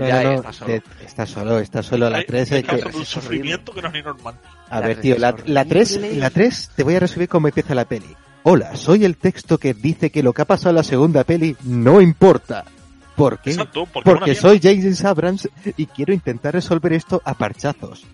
no, 0.00 0.22
no, 0.22 0.32
está 0.34 0.52
solo. 0.52 0.74
está 1.02 1.26
solo, 1.26 1.58
está 1.58 1.82
solo. 1.82 2.10
La 2.10 2.18
Hay- 2.18 2.26
3 2.26 2.52
hay 2.52 2.66
es 2.68 2.94
un 2.94 3.00
es 3.00 3.08
sufrimiento 3.08 3.72
que 3.72 3.80
no 3.80 3.88
es 3.88 3.94
ni 3.94 4.02
normal. 4.02 4.34
A 4.68 4.80
ver, 4.80 5.00
tío, 5.00 5.14
es 5.14 5.20
la, 5.22 5.34
la 5.46 5.64
3, 5.64 5.96
horrible. 5.96 6.16
la 6.18 6.28
3, 6.28 6.70
te 6.76 6.82
voy 6.82 6.96
a 6.96 7.00
resumir 7.00 7.30
cómo 7.30 7.48
empieza 7.48 7.74
la 7.74 7.86
peli. 7.86 8.14
Hola, 8.42 8.76
soy 8.76 9.06
el 9.06 9.16
texto 9.16 9.56
que 9.56 9.72
dice 9.72 10.10
que 10.10 10.22
lo 10.22 10.34
que 10.34 10.42
ha 10.42 10.44
pasado 10.44 10.68
en 10.70 10.76
la 10.76 10.82
segunda 10.82 11.24
peli 11.24 11.56
no 11.64 12.02
importa. 12.02 12.66
¿Por 13.16 13.38
qué? 13.38 13.52
Exacto, 13.52 13.86
porque, 13.90 14.10
es 14.10 14.14
Porque 14.18 14.34
soy 14.34 14.60
Jason 14.62 15.06
Abrams 15.06 15.48
y 15.78 15.86
quiero 15.86 16.12
intentar 16.12 16.52
resolver 16.52 16.92
esto 16.92 17.22
a 17.24 17.32
parchazos. 17.32 18.04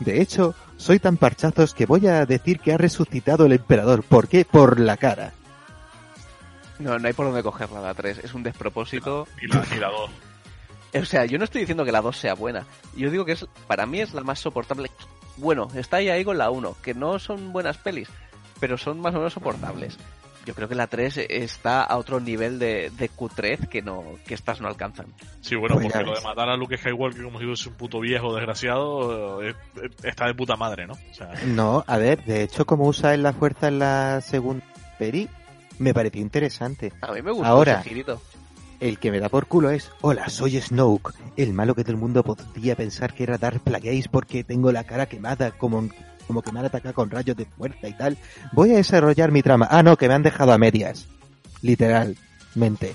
De 0.00 0.20
hecho, 0.20 0.54
soy 0.76 0.98
tan 0.98 1.16
parchazos 1.16 1.74
que 1.74 1.86
voy 1.86 2.06
a 2.06 2.26
decir 2.26 2.58
que 2.58 2.72
ha 2.72 2.78
resucitado 2.78 3.46
el 3.46 3.52
emperador. 3.52 4.02
¿Por 4.02 4.28
qué? 4.28 4.44
Por 4.44 4.80
la 4.80 4.96
cara. 4.96 5.32
No, 6.78 6.98
no 6.98 7.06
hay 7.06 7.12
por 7.12 7.26
dónde 7.26 7.42
cogerla 7.42 7.80
la 7.80 7.94
3. 7.94 8.18
Es 8.18 8.34
un 8.34 8.42
despropósito. 8.42 9.28
Ni 9.40 9.48
la, 9.48 9.64
la 9.78 9.88
2. 9.88 10.10
O 11.02 11.04
sea, 11.04 11.26
yo 11.26 11.38
no 11.38 11.44
estoy 11.44 11.60
diciendo 11.60 11.84
que 11.84 11.92
la 11.92 12.00
2 12.00 12.16
sea 12.16 12.34
buena. 12.34 12.64
Yo 12.96 13.10
digo 13.10 13.24
que 13.24 13.32
es, 13.32 13.46
para 13.66 13.86
mí 13.86 14.00
es 14.00 14.14
la 14.14 14.22
más 14.22 14.40
soportable. 14.40 14.90
Bueno, 15.36 15.68
está 15.74 15.98
ahí 15.98 16.08
ahí 16.08 16.24
con 16.24 16.38
la 16.38 16.50
1, 16.50 16.76
que 16.82 16.94
no 16.94 17.18
son 17.18 17.52
buenas 17.52 17.76
pelis, 17.76 18.08
pero 18.58 18.76
son 18.76 19.00
más 19.00 19.14
o 19.14 19.18
menos 19.18 19.32
soportables. 19.32 19.96
Yo 20.46 20.54
creo 20.54 20.68
que 20.68 20.74
la 20.74 20.86
3 20.86 21.18
está 21.28 21.82
a 21.82 21.96
otro 21.98 22.18
nivel 22.18 22.58
de, 22.58 22.90
de 22.90 23.08
cutrez 23.10 23.60
que 23.68 23.82
no 23.82 24.04
que 24.26 24.34
estas 24.34 24.60
no 24.60 24.68
alcanzan. 24.68 25.06
Sí, 25.40 25.54
bueno, 25.54 25.76
Pues 25.76 25.88
porque 25.92 26.04
lo 26.04 26.14
de 26.14 26.20
matar 26.22 26.48
a 26.48 26.56
Luke 26.56 26.76
Skywalker 26.78 27.22
como 27.24 27.38
si 27.38 27.44
fuese 27.46 27.68
un 27.68 27.74
puto 27.74 28.00
viejo 28.00 28.34
desgraciado 28.34 29.42
eh, 29.42 29.54
eh, 29.82 29.88
está 30.02 30.26
de 30.26 30.34
puta 30.34 30.56
madre, 30.56 30.86
¿no? 30.86 30.94
O 30.94 31.14
sea, 31.14 31.32
No, 31.46 31.84
a 31.86 31.98
ver, 31.98 32.24
de 32.24 32.42
hecho, 32.42 32.64
como 32.66 32.86
usa 32.86 33.14
en 33.14 33.22
la 33.22 33.32
fuerza 33.32 33.68
en 33.68 33.78
la 33.78 34.20
segunda 34.22 34.64
peli, 34.98 35.28
me 35.78 35.92
pareció 35.94 36.20
interesante. 36.20 36.92
A 37.02 37.12
mí 37.12 37.22
me 37.22 37.32
gusta 37.32 37.48
Ahora. 37.48 37.80
ese 37.80 37.88
girito. 37.88 38.20
El 38.80 38.98
que 38.98 39.10
me 39.10 39.20
da 39.20 39.28
por 39.28 39.46
culo 39.46 39.68
es, 39.68 39.90
hola, 40.00 40.30
soy 40.30 40.58
Snoke, 40.58 41.12
el 41.36 41.52
malo 41.52 41.74
que 41.74 41.82
todo 41.82 41.92
el 41.92 41.98
mundo 42.00 42.22
podría 42.22 42.76
pensar 42.76 43.12
que 43.12 43.24
era 43.24 43.36
Darth 43.36 43.60
Plagueis 43.62 44.08
porque 44.08 44.42
tengo 44.42 44.72
la 44.72 44.84
cara 44.84 45.04
quemada 45.04 45.50
como, 45.50 45.86
como 46.30 46.42
que 46.42 46.52
me 46.52 46.60
han 46.60 46.66
atacado 46.66 46.94
con 46.94 47.10
rayos 47.10 47.36
de 47.36 47.44
fuerza 47.44 47.88
y 47.88 47.92
tal. 47.94 48.16
Voy 48.52 48.72
a 48.72 48.76
desarrollar 48.76 49.32
mi 49.32 49.42
trama. 49.42 49.66
Ah, 49.68 49.82
no, 49.82 49.96
que 49.96 50.06
me 50.06 50.14
han 50.14 50.22
dejado 50.22 50.52
a 50.52 50.58
medias. 50.58 51.08
Literalmente. 51.62 52.94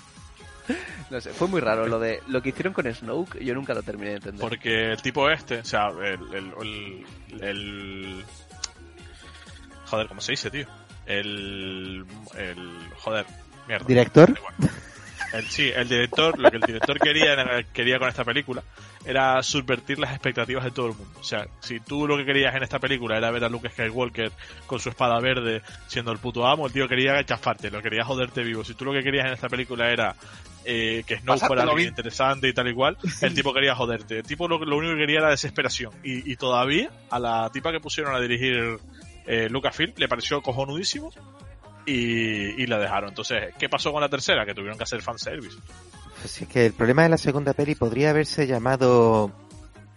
No 1.12 1.21
sé, 1.21 1.30
fue 1.30 1.48
muy 1.48 1.62
raro 1.62 1.86
lo 1.86 2.00
de 2.00 2.19
lo 2.28 2.41
que 2.41 2.50
hicieron 2.50 2.74
con 2.74 2.91
Snoke, 2.91 3.38
yo 3.39 3.54
nunca 3.54 3.76
lo 3.76 3.84
terminé 3.84 4.10
de 4.10 4.15
entender. 4.15 4.41
porque 4.41 4.91
el 4.93 5.02
tipo 5.04 5.30
este, 5.30 5.60
o 5.60 5.63
sea, 5.63 5.89
el, 5.89 6.19
el, 6.34 6.52
el, 6.60 7.43
el- 7.43 8.26
joder, 9.86 10.08
¿cómo 10.08 10.19
se 10.19 10.32
dice, 10.32 10.50
tío? 10.50 10.65
El, 11.06 12.04
el, 12.36 12.58
joder, 12.98 13.24
mierda. 13.67 13.86
¿Director? 13.86 14.34
El, 15.33 15.45
sí, 15.49 15.71
el 15.73 15.88
director, 15.88 16.38
lo 16.39 16.49
que 16.49 16.57
el 16.57 16.63
director 16.63 16.99
quería, 16.99 17.35
quería 17.73 17.99
con 17.99 18.07
esta 18.09 18.23
película 18.23 18.63
era 19.05 19.41
subvertir 19.43 19.99
las 19.99 20.11
expectativas 20.11 20.63
de 20.63 20.71
todo 20.71 20.88
el 20.88 20.93
mundo. 20.93 21.19
O 21.19 21.23
sea, 21.23 21.47
si 21.59 21.79
tú 21.79 22.07
lo 22.07 22.17
que 22.17 22.25
querías 22.25 22.55
en 22.55 22.63
esta 22.63 22.79
película 22.79 23.17
era 23.17 23.29
ver 23.31 23.43
a 23.43 23.49
Luke 23.49 23.69
Skywalker 23.69 24.31
con 24.65 24.79
su 24.79 24.89
espada 24.89 25.19
verde 25.19 25.61
siendo 25.88 26.11
el 26.11 26.17
puto 26.17 26.45
amo, 26.47 26.67
el 26.67 26.73
tío 26.73 26.88
quería 26.88 27.23
chafarte, 27.23 27.69
lo 27.69 27.81
quería 27.81 28.03
joderte 28.03 28.43
vivo. 28.43 28.63
Si 28.63 28.73
tú 28.73 28.85
lo 28.85 28.93
que 28.93 29.03
querías 29.03 29.27
en 29.27 29.33
esta 29.33 29.47
película 29.47 29.91
era 29.91 30.15
eh, 30.63 31.03
que 31.05 31.17
Snow 31.17 31.38
fuera 31.38 31.49
Pasártelo 31.49 31.75
bien. 31.75 31.89
interesante 31.89 32.47
y 32.47 32.53
tal 32.53 32.67
y 32.67 32.73
cual, 32.73 32.97
el 33.21 33.33
tipo 33.35 33.53
quería 33.53 33.75
joderte. 33.75 34.19
El 34.19 34.23
tipo 34.25 34.47
lo, 34.47 34.57
lo 34.57 34.77
único 34.77 34.93
que 34.93 35.01
quería 35.01 35.19
era 35.19 35.29
desesperación. 35.29 35.91
Y, 36.03 36.31
y 36.31 36.35
todavía 36.35 36.89
a 37.11 37.19
la 37.19 37.49
tipa 37.51 37.71
que 37.71 37.79
pusieron 37.79 38.15
a 38.15 38.19
dirigir 38.19 38.79
eh, 39.27 39.49
Lucasfilm 39.49 39.93
le 39.97 40.07
pareció 40.07 40.41
cojonudísimo 40.41 41.11
y, 41.86 42.65
la 42.67 42.80
dejaron. 42.80 43.10
Entonces, 43.10 43.54
¿qué 43.58 43.69
pasó 43.69 43.91
con 43.91 44.02
la 44.02 44.10
tercera? 44.10 44.45
Que 44.45 44.54
tuvieron 44.54 44.78
que 44.78 44.84
hacer 44.84 45.02
fanservice. 45.02 45.58
Pues 46.21 46.41
es 46.41 46.48
que 46.48 46.65
el 46.65 46.74
problema 46.74 47.04
de 47.04 47.10
la 47.10 47.17
segunda 47.17 47.54
peli 47.54 47.76
podría 47.76 48.10
haberse 48.10 48.48
llamado 48.48 49.32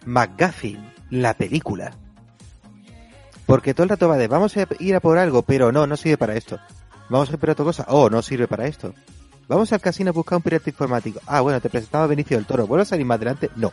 McGuffin, 0.05 0.93
la 1.11 1.35
película. 1.35 1.95
Porque 3.47 3.73
todo 3.73 3.85
el 3.85 3.91
rato 3.91 4.09
va 4.09 4.19
de, 4.19 4.29
vamos 4.29 4.57
a 4.57 4.67
ir 4.79 4.95
a 4.95 5.01
por 5.01 5.17
algo, 5.17 5.43
pero 5.43 5.73
no, 5.73 5.87
no 5.87 5.97
sirve 5.97 6.19
para 6.19 6.35
esto. 6.35 6.61
Vamos 7.09 7.31
a 7.31 7.33
ir 7.33 7.39
por 7.39 7.51
otra 7.51 7.65
cosa, 7.65 7.87
oh, 7.89 8.11
no 8.11 8.21
sirve 8.21 8.47
para 8.47 8.67
esto. 8.67 8.95
Vamos 9.49 9.73
al 9.73 9.81
casino 9.81 10.11
a 10.11 10.13
buscar 10.13 10.37
un 10.37 10.43
pirata 10.43 10.69
informático. 10.69 11.21
Ah, 11.27 11.41
bueno, 11.41 11.59
te 11.59 11.71
presentaba 11.71 12.07
Benicio 12.07 12.37
del 12.37 12.45
Toro. 12.45 12.67
¿Vuelvo 12.67 12.83
a 12.83 12.85
salir 12.85 13.07
más 13.07 13.17
adelante? 13.17 13.49
No. 13.57 13.73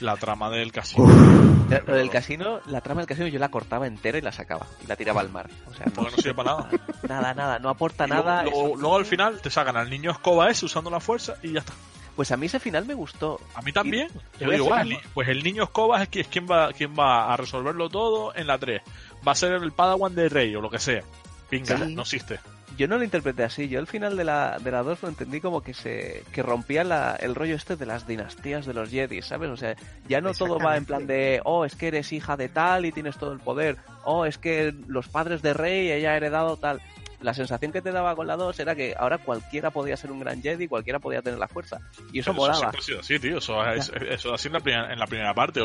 La 0.00 0.16
trama 0.16 0.50
del 0.50 0.72
casino. 0.72 1.04
Uf, 1.04 1.70
Lo 1.86 1.94
del 1.96 2.10
casino, 2.10 2.60
la 2.66 2.80
trama 2.80 3.00
del 3.00 3.08
casino 3.08 3.26
yo 3.28 3.38
la 3.38 3.48
cortaba 3.48 3.86
entera 3.86 4.18
y 4.18 4.20
la 4.20 4.32
sacaba 4.32 4.66
y 4.82 4.86
la 4.86 4.96
tiraba 4.96 5.20
al 5.20 5.30
mar. 5.30 5.48
O 5.70 5.74
sea, 5.74 5.86
Porque 5.94 6.10
no 6.10 6.16
sirve 6.16 6.34
para 6.34 6.50
nada. 6.56 6.70
nada, 7.08 7.34
nada, 7.34 7.58
no 7.58 7.68
aporta 7.70 8.06
luego- 8.06 8.22
nada. 8.24 8.42
Luego, 8.42 8.66
eso- 8.66 8.76
luego 8.76 8.96
al 8.96 9.06
final 9.06 9.40
te 9.40 9.50
sacan 9.50 9.76
al 9.76 9.88
niño 9.90 10.10
escoba 10.10 10.50
ese 10.50 10.66
usando 10.66 10.90
la 10.90 11.00
fuerza 11.00 11.34
y 11.42 11.52
ya 11.52 11.60
está. 11.60 11.72
Pues 12.16 12.30
a 12.30 12.36
mí 12.36 12.46
ese 12.46 12.60
final 12.60 12.84
me 12.86 12.94
gustó. 12.94 13.40
A 13.56 13.62
mí 13.62 13.72
también. 13.72 14.08
Y- 14.38 14.44
Yo 14.44 14.50
digo, 14.50 14.72
"Ah, 14.72 14.84
pues 15.14 15.28
el 15.28 15.42
niño 15.42 15.64
escoba 15.64 16.00
es, 16.02 16.10
qui- 16.10 16.20
es 16.20 16.28
quien 16.28 16.46
va 16.48 16.72
quien 16.72 16.94
va 16.96 17.32
a 17.32 17.36
resolverlo 17.36 17.88
todo 17.88 18.32
en 18.36 18.46
la 18.46 18.56
3. 18.58 18.82
Va 19.26 19.32
a 19.32 19.34
ser 19.34 19.52
el 19.52 19.72
Padawan 19.72 20.14
de 20.14 20.28
Rey 20.28 20.54
o 20.54 20.60
lo 20.60 20.70
que 20.70 20.78
sea. 20.78 21.02
Sí. 21.50 21.62
no 21.94 22.02
existe. 22.02 22.38
Yo 22.76 22.88
no 22.88 22.98
lo 22.98 23.04
interpreté 23.04 23.44
así. 23.44 23.68
Yo 23.68 23.78
el 23.80 23.86
final 23.86 24.16
de 24.16 24.24
la, 24.24 24.58
de 24.58 24.70
la 24.70 24.82
2 24.82 25.02
lo 25.02 25.08
entendí 25.08 25.40
como 25.40 25.62
que 25.62 25.74
se 25.74 26.24
que 26.32 26.42
rompía 26.42 26.82
la- 26.84 27.14
el 27.16 27.34
rollo 27.34 27.54
este 27.54 27.76
de 27.76 27.86
las 27.86 28.06
dinastías 28.06 28.66
de 28.66 28.74
los 28.74 28.90
Jedi, 28.90 29.22
¿sabes? 29.22 29.50
O 29.50 29.56
sea, 29.56 29.76
ya 30.08 30.20
no 30.20 30.32
todo 30.34 30.58
va 30.58 30.76
en 30.76 30.84
plan 30.84 31.06
de, 31.06 31.40
oh, 31.44 31.64
es 31.64 31.76
que 31.76 31.88
eres 31.88 32.12
hija 32.12 32.36
de 32.36 32.48
tal 32.48 32.84
y 32.86 32.92
tienes 32.92 33.16
todo 33.16 33.32
el 33.32 33.38
poder. 33.40 33.76
Oh, 34.04 34.24
es 34.26 34.38
que 34.38 34.74
los 34.88 35.08
padres 35.08 35.40
de 35.42 35.54
Rey, 35.54 35.90
ella 35.92 36.12
ha 36.12 36.16
heredado 36.16 36.56
tal. 36.56 36.80
La 37.20 37.32
sensación 37.32 37.72
que 37.72 37.80
te 37.80 37.90
daba 37.90 38.14
con 38.16 38.26
la 38.26 38.36
2 38.36 38.58
era 38.60 38.74
que 38.74 38.94
ahora 38.98 39.16
cualquiera 39.16 39.70
podía 39.70 39.96
ser 39.96 40.12
un 40.12 40.20
gran 40.20 40.42
Jedi, 40.42 40.68
cualquiera 40.68 40.98
podía 40.98 41.22
tener 41.22 41.38
la 41.38 41.48
fuerza. 41.48 41.80
Y 42.12 42.18
eso 42.18 42.32
Pero 42.32 42.42
molaba. 42.42 42.58
siempre 42.58 42.80
ha 42.80 42.82
sido 42.82 43.00
así, 43.00 43.18
tío. 43.18 43.38
Eso 43.38 43.64
es, 43.70 43.90
eso 44.10 44.28
es 44.28 44.34
así 44.34 44.48
en 44.48 44.52
la 44.54 44.60
primera, 44.60 44.92
en 44.92 44.98
la 44.98 45.06
primera 45.06 45.32
parte. 45.32 45.60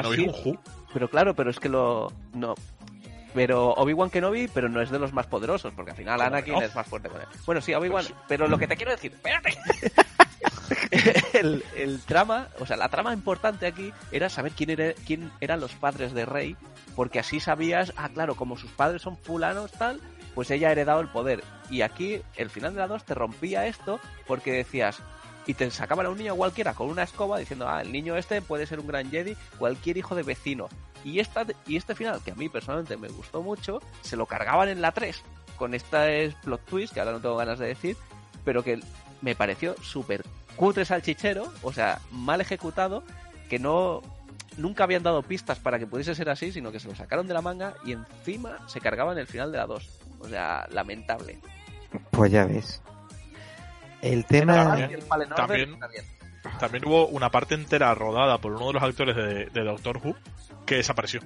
Así- 0.00 0.26
un. 0.44 0.58
Pero 0.92 1.08
claro, 1.08 1.34
pero 1.34 1.50
es 1.50 1.58
que 1.58 1.70
lo. 1.70 2.12
No. 2.34 2.54
Pero 3.34 3.72
Obi-Wan 3.72 4.10
Kenobi, 4.10 4.48
pero 4.48 4.68
no 4.68 4.80
es 4.82 4.90
de 4.90 4.98
los 4.98 5.12
más 5.12 5.26
poderosos, 5.26 5.72
porque 5.74 5.92
al 5.92 5.96
final 5.96 6.18
¿Cómo 6.18 6.28
Anakin 6.28 6.54
no? 6.54 6.62
es 6.62 6.74
más 6.74 6.86
fuerte 6.86 7.08
con 7.08 7.20
él. 7.20 7.26
Bueno, 7.46 7.60
sí, 7.60 7.72
Obi-Wan, 7.74 8.04
pero 8.28 8.46
lo 8.48 8.58
que 8.58 8.66
te 8.66 8.76
quiero 8.76 8.92
decir, 8.92 9.12
espérate. 9.12 9.56
el, 11.32 11.64
el 11.76 12.00
trama, 12.00 12.48
o 12.60 12.66
sea, 12.66 12.76
la 12.76 12.88
trama 12.88 13.12
importante 13.12 13.66
aquí 13.66 13.92
era 14.10 14.28
saber 14.28 14.52
quién, 14.52 14.70
era, 14.70 14.92
quién 15.06 15.30
eran 15.40 15.60
los 15.60 15.72
padres 15.74 16.12
de 16.12 16.26
Rey, 16.26 16.56
porque 16.94 17.18
así 17.18 17.40
sabías, 17.40 17.92
ah, 17.96 18.08
claro, 18.08 18.34
como 18.34 18.56
sus 18.56 18.70
padres 18.70 19.02
son 19.02 19.16
fulanos, 19.16 19.72
tal, 19.72 20.00
pues 20.34 20.50
ella 20.50 20.68
ha 20.68 20.72
heredado 20.72 21.00
el 21.00 21.08
poder. 21.08 21.42
Y 21.70 21.82
aquí, 21.82 22.20
el 22.36 22.50
final 22.50 22.74
de 22.74 22.80
la 22.80 22.88
2 22.88 23.04
te 23.04 23.14
rompía 23.14 23.66
esto 23.66 24.00
porque 24.26 24.52
decías, 24.52 24.98
y 25.46 25.54
te 25.54 25.70
sacaban 25.70 26.06
a 26.06 26.10
un 26.10 26.18
niño 26.18 26.36
cualquiera 26.36 26.74
con 26.74 26.88
una 26.88 27.02
escoba 27.02 27.38
diciendo, 27.38 27.68
ah, 27.68 27.82
el 27.82 27.92
niño 27.92 28.16
este 28.16 28.42
puede 28.42 28.66
ser 28.66 28.80
un 28.80 28.86
gran 28.86 29.10
Jedi, 29.10 29.36
cualquier 29.58 29.96
hijo 29.96 30.14
de 30.14 30.22
vecino. 30.22 30.68
Y, 31.04 31.18
esta, 31.20 31.46
y 31.66 31.76
este 31.76 31.94
final, 31.94 32.20
que 32.24 32.30
a 32.30 32.34
mí 32.34 32.48
personalmente 32.48 32.96
me 32.96 33.08
gustó 33.08 33.42
mucho, 33.42 33.80
se 34.02 34.16
lo 34.16 34.26
cargaban 34.26 34.68
en 34.68 34.80
la 34.80 34.92
3 34.92 35.22
con 35.56 35.74
esta 35.74 36.06
plot 36.42 36.64
twist, 36.64 36.94
que 36.94 37.00
ahora 37.00 37.12
no 37.12 37.20
tengo 37.20 37.36
ganas 37.36 37.58
de 37.58 37.66
decir, 37.66 37.96
pero 38.44 38.62
que 38.62 38.80
me 39.20 39.34
pareció 39.34 39.74
súper 39.82 40.24
cutre 40.56 40.84
salchichero, 40.84 41.52
o 41.62 41.72
sea, 41.72 42.00
mal 42.10 42.40
ejecutado, 42.40 43.02
que 43.48 43.58
no 43.58 44.02
nunca 44.56 44.84
habían 44.84 45.02
dado 45.02 45.22
pistas 45.22 45.58
para 45.58 45.78
que 45.78 45.86
pudiese 45.86 46.14
ser 46.14 46.28
así, 46.28 46.52
sino 46.52 46.72
que 46.72 46.80
se 46.80 46.88
lo 46.88 46.94
sacaron 46.94 47.26
de 47.26 47.34
la 47.34 47.42
manga 47.42 47.74
y 47.84 47.92
encima 47.92 48.58
se 48.68 48.80
cargaban 48.80 49.18
el 49.18 49.26
final 49.26 49.52
de 49.52 49.58
la 49.58 49.66
2. 49.66 50.00
O 50.20 50.28
sea, 50.28 50.66
lamentable. 50.70 51.38
Pues 52.10 52.30
ya 52.30 52.44
ves. 52.44 52.82
El 54.00 54.24
tema... 54.24 54.76
También, 54.76 55.78
también, 55.78 55.78
también 56.58 56.84
hubo 56.86 57.06
una 57.08 57.30
parte 57.30 57.54
entera 57.54 57.94
rodada 57.94 58.38
por 58.38 58.52
uno 58.52 58.68
de 58.68 58.72
los 58.74 58.82
actores 58.82 59.16
de, 59.16 59.46
de 59.46 59.64
Doctor 59.64 59.98
Who 60.02 60.16
que 60.66 60.76
desapareció. 60.76 61.20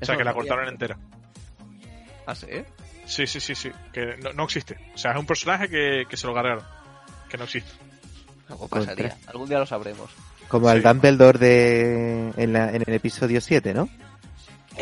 O 0.00 0.04
sea, 0.04 0.16
que 0.16 0.24
la 0.24 0.32
cortaron 0.34 0.68
entera. 0.68 0.96
¿Ah, 2.26 2.34
sí? 2.34 2.46
Sí, 3.06 3.26
sí, 3.26 3.40
sí, 3.40 3.54
sí. 3.54 3.70
Que 3.92 4.16
no, 4.22 4.32
no 4.32 4.44
existe. 4.44 4.76
O 4.94 4.98
sea, 4.98 5.12
es 5.12 5.18
un 5.18 5.26
personaje 5.26 5.68
que, 5.68 6.04
que 6.08 6.16
se 6.16 6.26
lo 6.26 6.34
cargaron. 6.34 6.62
Que 7.28 7.38
no 7.38 7.44
existe. 7.44 7.70
Algo 8.48 8.68
pasaría. 8.68 9.16
Algún 9.26 9.48
día 9.48 9.58
lo 9.58 9.66
sabremos. 9.66 10.10
Como 10.48 10.68
al 10.68 10.78
Sí. 10.82 10.88
Dumbledore 10.88 11.38
de... 11.38 12.32
en, 12.36 12.52
la- 12.52 12.70
en 12.72 12.82
el 12.86 12.94
episodio 12.94 13.40
7, 13.40 13.74
¿no? 13.74 13.88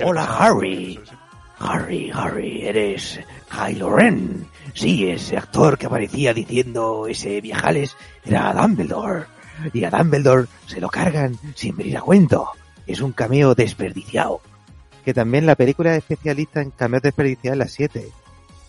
Hola, 0.04 0.24
Harry. 0.38 0.96
Sí, 0.96 1.00
sí. 1.08 1.16
Harry, 1.58 2.10
Harry, 2.12 2.66
eres 2.66 3.20
Kylo 3.50 3.96
Ren. 3.96 4.46
Sí, 4.74 5.08
ese 5.08 5.36
actor 5.36 5.78
que 5.78 5.86
aparecía 5.86 6.34
diciendo 6.34 7.06
ese 7.06 7.40
viajales 7.40 7.96
era 8.24 8.52
Dumbledore. 8.52 9.24
Y 9.72 9.84
a 9.84 9.90
Dumbledore 9.90 10.48
se 10.66 10.80
lo 10.80 10.88
cargan 10.88 11.38
sin 11.54 11.76
venir 11.76 11.96
a 11.96 12.02
cuento. 12.02 12.50
Es 12.86 13.00
un 13.00 13.12
cameo 13.12 13.54
desperdiciado. 13.54 14.40
Que 15.04 15.14
también 15.14 15.46
la 15.46 15.54
película 15.54 15.92
es 15.92 15.98
especialista 15.98 16.60
en 16.60 16.72
cameos 16.72 17.02
desperdiciados 17.02 17.54
en 17.54 17.58
la 17.60 17.68
7. 17.68 18.08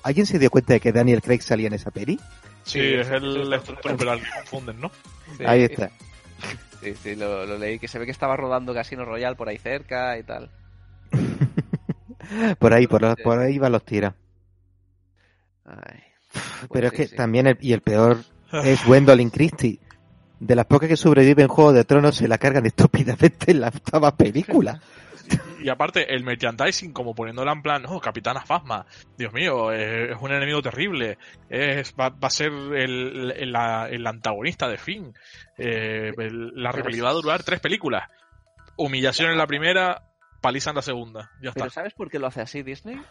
¿Alguien 0.04 0.26
se 0.26 0.40
dio 0.40 0.50
cuenta 0.50 0.74
de 0.74 0.80
que 0.80 0.94
Daniel 0.94 1.22
Craig 1.22 1.42
salía 1.42 1.68
en 1.68 1.74
esa 1.74 1.92
peli? 1.92 2.18
Sí, 2.64 2.80
Sí, 2.80 2.94
es 2.94 3.10
el 3.10 3.52
estructural 3.52 4.22
que 4.22 4.30
confunden, 4.30 4.80
¿no? 4.80 4.92
Sí. 5.38 5.44
Ahí 5.46 5.64
está. 5.64 5.90
Sí, 6.82 6.94
sí, 7.02 7.16
lo, 7.16 7.46
lo 7.46 7.58
leí, 7.58 7.80
que 7.80 7.88
se 7.88 7.98
ve 7.98 8.06
que 8.06 8.12
estaba 8.12 8.38
rodando 8.38 8.74
Casino 8.74 9.04
Royale 9.04 9.36
por 9.36 9.50
ahí 9.50 9.58
cerca 9.58 10.18
y 10.18 10.24
tal. 10.24 10.50
Por 12.60 12.74
ahí, 12.74 12.88
por, 12.88 13.02
los- 13.02 13.16
por 13.18 13.40
ahí 13.40 13.58
van 13.60 13.72
los 13.72 13.84
tiros. 13.86 14.14
Ay. 15.66 16.00
Pero 16.72 16.88
es 16.88 16.92
sí, 16.92 16.98
que 16.98 17.08
sí. 17.08 17.16
también, 17.16 17.48
el- 17.48 17.58
y 17.62 17.74
el 17.74 17.82
peor 17.82 18.18
es 18.64 18.86
Gwendolyn 18.86 19.30
Christie. 19.30 19.80
De 20.40 20.56
las 20.56 20.66
pocas 20.68 20.88
que 20.88 20.98
sobreviven 20.98 21.44
en 21.46 21.48
Juego 21.50 21.74
de 21.74 21.84
Tronos 21.84 22.16
se 22.16 22.28
la 22.28 22.38
cargan 22.38 22.66
estúpidamente 22.66 23.52
en 23.52 23.62
la 23.62 23.68
octava 23.70 24.16
película. 24.16 24.80
Y 25.60 25.68
aparte, 25.70 26.14
el 26.14 26.24
merchandising, 26.24 26.94
como 26.94 27.14
poniéndola 27.14 27.52
en 27.52 27.62
plan, 27.62 27.84
oh, 27.88 28.00
Capitana 28.00 28.46
Fasma, 28.46 28.86
Dios 29.18 29.34
mío, 29.34 29.74
es 29.74 30.16
un 30.22 30.32
enemigo 30.32 30.62
terrible, 30.62 31.18
es, 31.50 31.94
va, 32.00 32.10
va 32.10 32.28
a 32.28 32.30
ser 32.30 32.50
el, 32.54 33.34
el, 33.36 33.52
la- 33.52 33.90
el 33.90 34.08
antagonista 34.08 34.70
de 34.70 34.78
Finn, 34.78 35.14
eh, 35.58 36.14
el- 36.18 36.54
la 36.56 36.72
rivalidad 36.72 37.08
va 37.08 37.10
a 37.10 37.14
durar 37.14 37.44
tres 37.44 37.60
películas. 37.60 38.10
Humillación 38.78 39.32
en 39.32 39.38
la 39.38 39.48
primera, 39.48 40.04
paliza 40.42 40.72
en 40.72 40.76
la 40.76 40.82
segunda, 40.82 41.32
ya 41.42 41.52
Pero 41.54 41.68
está. 41.68 41.82
¿sabes 41.82 41.94
por 41.94 42.10
qué 42.10 42.20
lo 42.20 42.28
hace 42.28 42.42
así 42.42 42.64
Disney? 42.64 43.02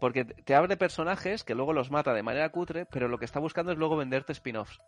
Porque 0.00 0.24
te 0.24 0.54
abre 0.54 0.76
personajes 0.76 1.44
que 1.44 1.54
luego 1.54 1.72
los 1.72 1.90
mata 1.90 2.14
de 2.14 2.22
manera 2.22 2.48
cutre, 2.48 2.86
pero 2.86 3.08
lo 3.08 3.18
que 3.18 3.26
está 3.26 3.38
buscando 3.38 3.72
es 3.72 3.78
luego 3.78 3.96
venderte 3.96 4.32
spin-offs. 4.32 4.78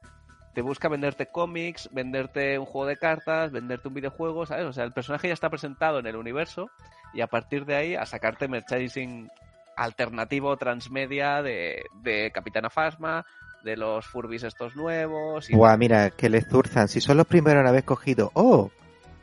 Te 0.55 0.62
busca 0.62 0.89
venderte 0.89 1.26
cómics, 1.26 1.89
venderte 1.93 2.59
un 2.59 2.66
juego 2.66 2.87
de 2.87 2.97
cartas, 2.97 3.53
venderte 3.53 3.89
un 3.89 3.95
videojuego, 3.95 4.47
¿sabes? 4.47 4.66
O 4.66 4.72
sea, 4.72 4.85
el 4.85 4.93
personaje 4.93 5.28
ya 5.28 5.35
está 5.35 5.49
presentado 5.49 5.99
en 5.99 6.07
el 6.07 6.16
universo 6.16 6.70
y 7.14 7.20
a 7.20 7.26
partir 7.26 7.64
de 7.64 7.76
ahí 7.76 7.95
a 7.95 8.07
sacarte 8.07 8.49
merchandising 8.49 9.30
alternativo 9.76 10.57
transmedia 10.57 11.43
de, 11.43 11.85
de 12.03 12.30
Capitana 12.33 12.68
Phasma, 12.70 13.24
de 13.64 13.76
los 13.76 14.07
Furbis 14.07 14.43
estos 14.43 14.76
nuevos. 14.76 15.49
Y 15.51 15.55
Buah, 15.55 15.76
mira, 15.76 16.11
que 16.11 16.28
les 16.28 16.47
zurzan. 16.47 16.89
Si 16.89 17.01
son 17.01 17.16
los 17.16 17.26
primeros 17.26 17.62
en 17.62 17.68
haber 17.68 17.85
cogido, 17.85 18.30
oh, 18.35 18.70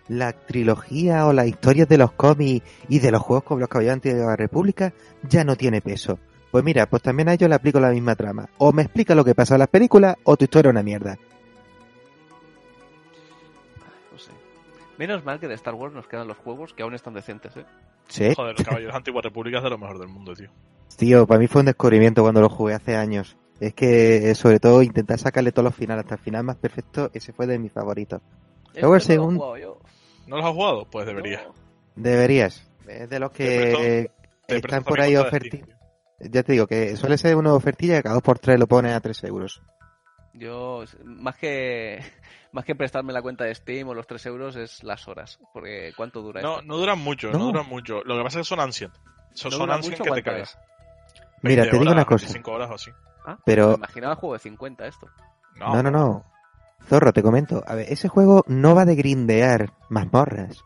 la 0.10 0.34
trilogía 0.34 1.26
o 1.28 1.34
las 1.34 1.48
historias 1.48 1.88
de 1.88 1.98
los 1.98 2.12
cómics 2.12 2.66
y 2.90 3.00
de 3.00 3.12
los 3.12 3.22
juegos 3.22 3.44
como 3.46 3.62
los 3.62 3.70
Caballeros 3.70 4.02
de 4.02 4.14
la 4.16 4.36
República 4.36 4.92
ya 5.24 5.44
no 5.44 5.56
tiene 5.56 5.82
peso. 5.82 6.20
Pues 6.52 6.64
mira, 6.64 6.88
pues 6.88 7.04
también 7.04 7.30
a 7.30 7.34
ellos 7.34 7.48
le 7.48 7.56
aplico 7.56 7.80
la 7.80 7.92
misma 7.92 8.16
trama. 8.16 8.50
O 8.58 8.74
me 8.74 8.82
explica 8.82 9.14
lo 9.14 9.24
que 9.24 9.36
pasa 9.36 9.56
en 9.56 9.60
las 9.60 9.68
películas 9.70 10.16
o 10.24 10.36
tu 10.36 10.46
historia 10.46 10.70
es 10.70 10.74
una 10.74 10.84
mierda. 10.84 11.18
no 14.12 14.18
sé. 14.18 14.32
Menos 14.98 15.24
mal 15.24 15.40
que 15.40 15.48
de 15.48 15.54
Star 15.54 15.76
Wars 15.76 15.94
nos 15.94 16.08
quedan 16.08 16.28
los 16.28 16.38
juegos 16.38 16.74
que 16.74 16.82
aún 16.82 16.96
están 16.96 17.14
decentes, 17.14 17.56
¿eh? 17.56 17.66
Sí, 18.08 18.34
Joder, 18.36 18.58
los 18.58 18.66
Caballeros 18.68 18.96
Antiguas 18.96 19.24
Repúblicas 19.24 19.64
de 19.64 19.70
lo 19.70 19.78
mejor 19.78 20.00
del 20.00 20.08
mundo, 20.08 20.34
tío. 20.34 20.50
tío, 20.98 21.28
para 21.28 21.40
mí 21.40 21.48
fue 21.48 21.60
un 21.62 21.68
descubrimiento 21.68 22.24
cuando 22.24 22.42
lo 22.42 22.50
jugué 22.50 22.74
hace 22.74 22.96
años. 22.96 23.38
Es 23.60 23.76
que, 23.76 24.32
eh, 24.32 24.36
sobre 24.36 24.60
todo, 24.60 24.82
intentar 24.82 25.20
sacarle 25.20 25.52
todos 25.52 25.66
los 25.66 25.76
finales 25.76 26.06
hasta 26.06 26.16
el 26.16 26.22
final 26.22 26.44
más 26.46 26.56
perfecto, 26.56 27.12
ese 27.14 27.32
fue 27.34 27.46
de 27.46 27.60
mis 27.60 27.72
favoritos. 27.72 28.22
Este 28.70 28.82
Luego 28.82 28.96
el 28.96 29.02
segundo-. 29.02 29.56
¿No 30.30 30.38
los 30.38 30.46
has 30.46 30.52
jugado? 30.54 30.86
Pues 30.90 31.06
deberías. 31.06 31.44
No. 31.46 31.54
Deberías. 31.96 32.70
Es 32.88 33.10
de 33.10 33.20
los 33.20 33.32
presto- 33.32 33.78
que 33.80 34.10
están 34.48 34.84
por 34.84 35.00
ahí 35.02 35.14
cuenta 35.14 35.24
de 35.24 35.28
oferti. 35.28 35.58
Steam. 35.58 35.80
Ya 36.32 36.44
te 36.44 36.52
digo 36.54 36.68
que 36.68 36.96
suele 36.98 37.18
ser 37.18 37.36
una 37.36 37.54
ofertilla 37.54 37.98
que 37.98 38.04
cada 38.04 38.16
dos 38.16 38.24
por 38.24 38.40
tres 38.40 38.60
lo 38.60 38.68
pone 38.68 38.94
a 38.94 39.00
3 39.00 39.24
euros. 39.26 39.62
Yo, 40.34 40.84
más 41.04 41.36
que 41.38 42.00
más 42.52 42.66
que 42.66 42.76
prestarme 42.76 43.14
la 43.14 43.22
cuenta 43.22 43.46
de 43.46 43.56
Steam 43.56 43.88
o 43.88 43.94
los 43.94 44.06
3 44.08 44.26
euros, 44.28 44.56
es 44.56 44.84
las 44.84 45.08
horas. 45.08 45.40
Porque 45.54 45.94
¿cuánto 45.96 46.22
dura 46.22 46.42
No, 46.42 46.56
esto? 46.60 46.66
no 46.66 46.78
duran 46.78 47.00
mucho, 47.00 47.32
no. 47.32 47.38
No. 47.40 47.46
duran 47.46 47.68
mucho. 47.68 48.02
Lo 48.04 48.18
que 48.18 48.24
pasa 48.24 48.40
es 48.40 48.46
que 48.46 48.50
son 48.50 48.60
ancient. 48.60 48.94
Son, 49.34 49.52
¿No 49.52 49.58
son 49.58 49.72
ancient 49.72 50.00
mucho? 50.00 50.04
que 50.04 50.22
te 50.22 50.24
¿Cuánto 50.24 50.32
cagas. 50.32 50.60
Mira, 51.42 51.64
20 51.64 51.64
te 51.64 51.72
digo 51.72 51.82
horas, 51.84 51.94
una 51.94 52.06
cosa. 52.06 52.26
25 52.26 52.52
horas 52.52 52.70
o 52.72 52.74
así. 52.76 52.92
Ah, 53.26 53.38
Pero- 53.46 53.70
Me 53.70 53.76
imaginaba 53.76 54.14
el 54.14 54.20
juego 54.20 54.34
de 54.34 54.40
50 54.40 54.88
esto. 54.88 55.08
No, 55.56 55.74
No, 55.76 55.84
no, 55.84 55.92
no. 55.92 56.26
Zorro, 56.88 57.14
te 57.14 57.22
comento. 57.22 57.64
A 57.68 57.76
ver, 57.76 57.88
ese 57.90 58.08
juego 58.08 58.44
no 58.48 58.76
va 58.76 58.86
de 58.86 58.96
grindear 58.96 59.74
mazmorras. 59.90 60.64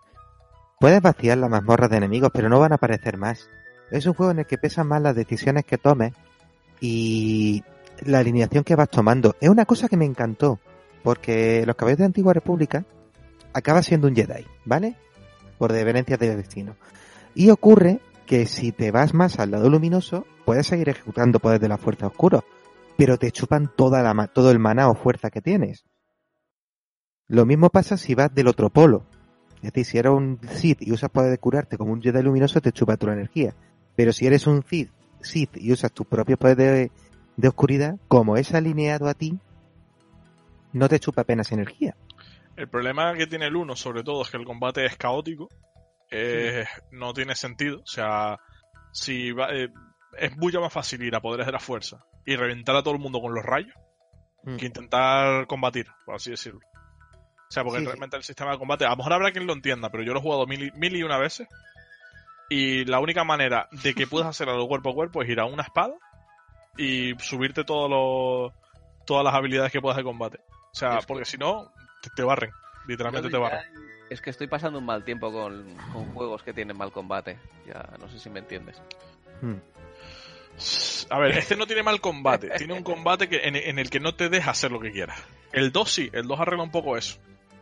Puedes 0.80 1.02
vaciar 1.02 1.38
las 1.38 1.50
mazmorras 1.50 1.90
de 1.90 1.98
enemigos, 1.98 2.32
pero 2.34 2.50
no 2.50 2.60
van 2.60 2.72
a 2.72 2.76
aparecer 2.76 3.18
más. 3.18 3.50
Es 3.92 4.06
un 4.06 4.14
juego 4.14 4.32
en 4.32 4.40
el 4.40 4.46
que 4.46 4.58
pesan 4.58 4.88
más 4.88 5.02
las 5.02 5.16
decisiones 5.16 5.66
que 5.66 5.78
tomes 5.78 6.14
y 6.80 7.64
la 8.06 8.20
alineación 8.20 8.64
que 8.64 8.76
vas 8.76 8.90
tomando. 8.90 9.36
Es 9.40 9.50
una 9.50 9.66
cosa 9.66 9.88
que 9.88 9.98
me 9.98 10.06
encantó, 10.06 10.60
porque 11.04 11.66
los 11.66 11.76
caballeros 11.76 12.00
de 12.00 12.06
Antigua 12.06 12.34
República 12.34 12.86
acaba 13.54 13.84
siendo 13.84 14.08
un 14.08 14.16
Jedi, 14.16 14.46
¿vale? 14.66 14.96
Por 15.58 15.72
deverencias 15.72 16.20
del 16.20 16.38
destino. 16.38 16.76
Y 17.36 17.50
ocurre 17.50 18.00
que 18.26 18.46
si 18.46 18.72
te 18.72 18.92
vas 18.92 19.14
más 19.14 19.40
al 19.40 19.52
lado 19.52 19.70
luminoso, 19.70 20.26
puedes 20.46 20.68
seguir 20.68 20.90
ejecutando 20.90 21.40
poderes 21.40 21.62
de 21.62 21.70
la 21.70 21.78
fuerza 21.78 22.08
oscura, 22.08 22.42
pero 22.98 23.18
te 23.18 23.32
chupan 23.32 23.72
toda 23.76 24.02
la, 24.02 24.28
todo 24.28 24.52
el 24.52 24.60
maná 24.60 24.90
o 24.90 24.96
fuerza 24.96 25.30
que 25.30 25.42
tienes. 25.42 25.86
Lo 27.34 27.46
mismo 27.48 27.70
pasa 27.72 27.98
si 27.98 28.14
vas 28.14 28.34
del 28.36 28.48
otro 28.48 28.70
polo. 28.70 29.04
Es 29.64 29.74
decir, 29.74 29.86
si 29.86 29.98
eres 29.98 30.12
un 30.12 30.40
Sith 30.52 30.82
y 30.84 30.92
usas 30.92 31.10
poder 31.10 31.32
de 31.32 31.40
curarte 31.40 31.78
como 31.78 31.92
un 31.94 32.02
Jedi 32.02 32.22
luminoso, 32.22 32.62
te 32.62 32.72
chupa 32.72 32.96
tu 32.96 33.08
energía. 33.10 33.56
Pero 33.96 34.14
si 34.14 34.28
eres 34.28 34.46
un 34.46 34.64
Sith, 34.64 34.92
Sith 35.22 35.58
y 35.58 35.72
usas 35.72 35.92
tus 35.92 36.06
propios 36.06 36.38
poderes 36.38 36.58
de, 36.58 36.92
de 37.38 37.48
oscuridad, 37.48 37.96
como 38.08 38.38
es 38.38 38.54
alineado 38.54 39.08
a 39.08 39.16
ti, 39.16 39.40
no 40.74 40.88
te 40.88 41.00
chupa 41.00 41.22
apenas 41.22 41.52
energía. 41.52 41.96
El 42.56 42.68
problema 42.70 43.16
que 43.16 43.26
tiene 43.26 43.48
el 43.48 43.56
1, 43.56 43.76
sobre 43.76 44.04
todo, 44.04 44.22
es 44.22 44.30
que 44.30 44.38
el 44.38 44.46
combate 44.46 44.86
es 44.86 44.96
caótico. 44.96 45.50
eh, 46.12 46.66
No 46.92 47.14
tiene 47.14 47.34
sentido. 47.34 47.80
O 47.80 47.88
sea, 47.88 48.38
si 48.92 49.32
va- 49.32 49.50
eh, 49.52 49.70
es 50.20 50.38
mucho 50.38 50.62
más 50.62 50.72
fácil 50.72 51.02
ir 51.02 51.16
a 51.16 51.22
poderes 51.22 51.48
de 51.48 51.52
la 51.54 51.60
fuerza 51.60 52.06
y 52.28 52.36
reventar 52.36 52.76
a 52.76 52.84
todo 52.84 52.94
el 52.94 53.00
mundo 53.00 53.20
con 53.20 53.34
los 53.34 53.44
rayos 53.44 53.74
Mm. 54.44 54.58
que 54.58 54.66
intentar 54.68 55.48
combatir, 55.48 55.88
por 56.06 56.16
así 56.16 56.30
decirlo. 56.30 56.60
O 57.54 57.56
sea, 57.56 57.64
porque 57.64 57.80
Sí, 57.80 57.84
sí. 57.86 57.88
realmente 57.92 58.18
el 58.18 58.24
sistema 58.24 58.52
de 58.52 58.58
combate, 58.58 58.84
a 58.86 58.90
lo 58.90 58.96
mejor 58.98 59.14
habrá 59.14 59.32
quien 59.32 59.46
lo 59.46 59.54
entienda, 59.54 59.90
pero 59.90 60.04
yo 60.04 60.12
lo 60.14 60.20
he 60.20 60.22
jugado 60.24 60.48
mil 60.48 60.64
y, 60.64 60.72
mil 60.72 60.96
y 60.96 61.04
una 61.04 61.20
veces. 61.20 61.48
Y 62.50 62.84
la 62.86 63.00
única 63.00 63.24
manera 63.24 63.68
de 63.84 63.94
que 63.94 64.08
puedas 64.08 64.28
hacer 64.28 64.50
algo 64.50 64.68
cuerpo 64.68 64.90
a 64.90 64.94
cuerpo 64.96 65.22
es 65.22 65.30
ir 65.30 65.40
a 65.40 65.46
una 65.46 65.62
espada 65.62 65.94
y 66.78 67.14
subirte 67.20 67.64
todos 67.64 67.88
los, 67.92 68.52
todas 69.06 69.24
las 69.24 69.36
habilidades 69.36 69.72
que 69.72 69.82
puedas 69.82 69.98
de 69.98 70.04
combate. 70.04 70.40
O 70.72 70.76
sea, 70.76 70.96
Es 70.98 71.00
que- 71.02 71.08
porque 71.08 71.26
si 71.26 71.38
no, 71.38 71.72
te, 72.02 72.10
te 72.16 72.24
barren. 72.24 72.50
Literalmente 72.88 73.30
Yo 73.30 73.32
te 73.32 73.38
barren. 73.38 73.62
Es 74.10 74.20
que 74.20 74.32
estoy 74.32 74.48
pasando 74.48 74.80
un 74.80 74.86
mal 74.86 75.04
tiempo 75.06 75.32
con, 75.32 75.76
con 75.94 76.12
juegos 76.14 76.42
que 76.42 76.54
tienen 76.54 76.76
mal 76.76 76.92
combate. 76.92 77.38
Ya 77.68 77.88
no 78.00 78.10
sé 78.10 78.18
si 78.20 78.32
me 78.32 78.40
entiendes. 78.40 78.82
Hmm. 79.42 79.58
A 81.10 81.20
ver, 81.20 81.38
este 81.38 81.56
no 81.56 81.66
tiene 81.68 81.84
mal 81.84 82.00
combate. 82.02 82.50
Tiene 82.58 82.74
un 82.74 82.84
combate 82.84 83.28
que, 83.30 83.48
en, 83.48 83.56
en 83.56 83.78
el 83.80 83.90
que 83.92 84.00
no 84.00 84.16
te 84.16 84.30
deja 84.30 84.52
hacer 84.52 84.72
lo 84.72 84.80
que 84.80 84.92
quieras. 84.92 85.20
El 85.52 85.72
2 85.72 85.92
sí, 85.92 86.10
el 86.14 86.28
2 86.28 86.40
arregla 86.40 86.64
un 86.64 86.72
poco 86.72 86.98
eso. 86.98 87.20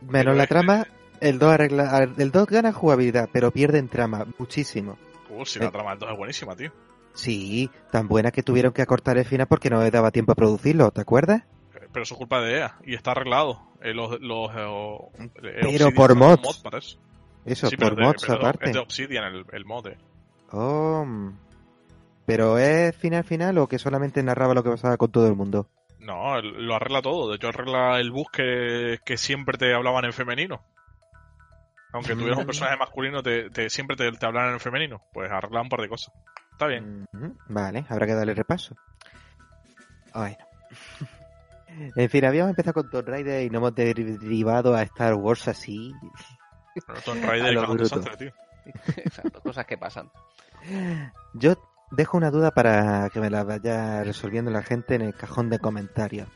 Menos 0.08 0.36
la 0.36 0.46
trama, 0.46 0.86
el 1.20 1.38
2 1.38 1.52
arregla, 1.52 2.08
el 2.16 2.30
2 2.30 2.46
gana 2.46 2.72
jugabilidad, 2.72 3.28
pero 3.32 3.50
pierde 3.50 3.78
en 3.78 3.88
trama, 3.88 4.26
muchísimo. 4.38 4.96
Uh, 5.30 5.44
si 5.44 5.58
Eh. 5.58 5.62
la 5.64 5.70
trama 5.70 5.90
del 5.90 5.98
2 6.00 6.10
es 6.12 6.16
buenísima, 6.18 6.56
tío. 6.56 6.70
Sí, 7.14 7.70
tan 7.90 8.08
buena 8.08 8.30
que 8.30 8.42
tuvieron 8.42 8.72
que 8.72 8.82
acortar 8.82 9.18
el 9.18 9.24
final 9.24 9.46
porque 9.46 9.68
no 9.70 9.82
les 9.82 9.92
daba 9.92 10.10
tiempo 10.10 10.32
a 10.32 10.34
producirlo, 10.34 10.90
¿te 10.90 11.00
acuerdas? 11.02 11.42
Eh, 11.74 11.86
Pero 11.92 12.02
eso 12.02 12.14
es 12.14 12.18
culpa 12.18 12.40
de 12.40 12.58
EA 12.58 12.76
y 12.84 12.94
está 12.94 13.10
arreglado. 13.12 13.60
Eh, 13.82 13.92
los, 13.94 14.18
los, 14.20 14.50
eh, 14.54 14.64
o- 14.66 15.10
eh, 15.18 15.28
Pero 15.62 15.90
por 15.94 16.14
mods. 16.14 16.42
mod 16.42 16.62
para 16.62 16.78
eso. 16.78 17.68
Sí, 17.68 17.76
por 17.76 18.00
mods 18.00 18.22
de- 18.26 18.32
aparte. 18.34 18.66
Es 18.66 18.72
de 18.72 18.78
Obsidian 18.78 19.24
el, 19.24 19.44
el 19.52 19.64
mod. 19.64 19.88
eh. 19.88 19.98
Oh, 20.52 21.04
mm. 21.06 21.32
pero 22.26 22.56
es 22.58 22.94
final 22.96 23.24
final 23.24 23.58
o 23.58 23.66
que 23.66 23.78
solamente 23.78 24.22
narraba 24.22 24.54
lo 24.54 24.62
que 24.62 24.70
pasaba 24.70 24.96
con 24.96 25.10
todo 25.10 25.26
el 25.26 25.34
mundo. 25.34 25.66
No, 26.02 26.40
lo 26.40 26.74
arregla 26.74 27.00
todo. 27.02 27.30
De 27.30 27.36
hecho, 27.36 27.48
arregla 27.48 27.98
el 28.00 28.10
bus 28.10 28.26
que, 28.32 28.98
que 29.04 29.16
siempre 29.16 29.56
te 29.56 29.72
hablaban 29.74 30.04
en 30.04 30.12
femenino. 30.12 30.62
Aunque 31.92 32.14
tuvieras 32.16 32.38
un 32.38 32.46
personaje 32.46 32.76
masculino, 32.76 33.22
te, 33.22 33.50
te- 33.50 33.68
siempre 33.70 33.96
te, 33.96 34.10
te 34.12 34.26
hablaran 34.26 34.54
en 34.54 34.60
femenino. 34.60 35.02
Pues 35.12 35.30
arregla 35.30 35.60
un 35.60 35.68
par 35.68 35.80
de 35.82 35.88
cosas. 35.88 36.12
Está 36.52 36.66
bien. 36.66 37.06
Vale, 37.48 37.84
habrá 37.88 38.06
que 38.06 38.14
darle 38.14 38.34
repaso. 38.34 38.74
Bueno. 40.14 40.36
En 41.96 42.10
fin, 42.10 42.22
habíamos 42.26 42.50
empezado 42.50 42.74
con 42.74 42.90
Tomb 42.90 43.08
Raider 43.08 43.44
y 43.44 43.48
no 43.48 43.56
hemos 43.56 43.74
derivado 43.74 44.74
a 44.76 44.82
Star 44.82 45.14
Wars 45.14 45.48
así. 45.48 45.90
Pero 46.86 47.00
Tomb 47.00 47.24
Raider 47.24 47.54
Conan 47.54 47.76
bruto. 47.76 47.96
Desastre, 47.98 48.16
tío. 48.18 48.32
Exacto, 48.98 49.40
cosas 49.40 49.64
que 49.64 49.78
pasan. 49.78 50.10
Yo 51.32 51.54
dejo 51.92 52.16
una 52.16 52.30
duda 52.30 52.50
para 52.50 53.10
que 53.10 53.20
me 53.20 53.30
la 53.30 53.44
vaya 53.44 54.02
resolviendo 54.02 54.50
la 54.50 54.62
gente 54.62 54.94
en 54.94 55.02
el 55.02 55.14
cajón 55.14 55.50
de 55.50 55.58
comentarios. 55.58 56.26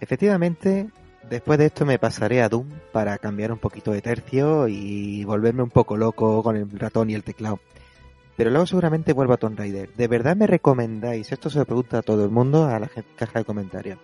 Efectivamente, 0.00 0.88
después 1.28 1.58
de 1.58 1.66
esto 1.66 1.84
me 1.84 1.98
pasaré 1.98 2.40
a 2.42 2.48
Doom 2.48 2.68
para 2.92 3.18
cambiar 3.18 3.52
un 3.52 3.58
poquito 3.58 3.92
de 3.92 4.00
tercio 4.00 4.66
y 4.66 5.22
volverme 5.24 5.62
un 5.62 5.70
poco 5.70 5.96
loco 5.96 6.42
con 6.42 6.56
el 6.56 6.70
ratón 6.78 7.10
y 7.10 7.14
el 7.14 7.24
teclado. 7.24 7.60
Pero 8.36 8.50
luego 8.50 8.66
seguramente 8.66 9.12
vuelvo 9.12 9.34
a 9.34 9.36
Tomb 9.36 9.58
Raider. 9.58 9.92
¿De 9.94 10.08
verdad 10.08 10.36
me 10.36 10.46
recomendáis? 10.46 11.30
Esto 11.30 11.50
se 11.50 11.58
lo 11.58 11.64
pregunta 11.64 11.98
a 11.98 12.02
todo 12.02 12.24
el 12.24 12.30
mundo 12.30 12.64
a 12.64 12.78
la 12.78 12.88
caja 13.16 13.40
de 13.40 13.44
comentarios. 13.44 13.98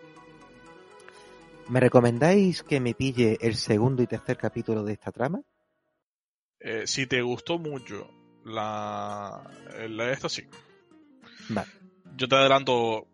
¿Me 1.69 1.81
recomendáis 1.81 2.63
que 2.63 2.81
me 2.81 2.95
pille 2.95 3.39
el 3.41 3.55
segundo 3.55 4.03
y 4.03 4.07
tercer 4.07 4.37
capítulo 4.37 4.85
de 4.85 4.93
esta 4.93 5.13
trama? 5.13 5.41
Eh, 6.61 6.87
si 6.87 7.07
te 7.07 7.23
gustó 7.23 7.59
mucho 7.59 8.11
la, 8.45 9.43
la 9.89 10.13
esto, 10.13 10.29
sí. 10.29 10.43
Vale. 11.49 11.71
Yo 12.17 12.29
te 12.29 12.37
adelanto 12.37 13.07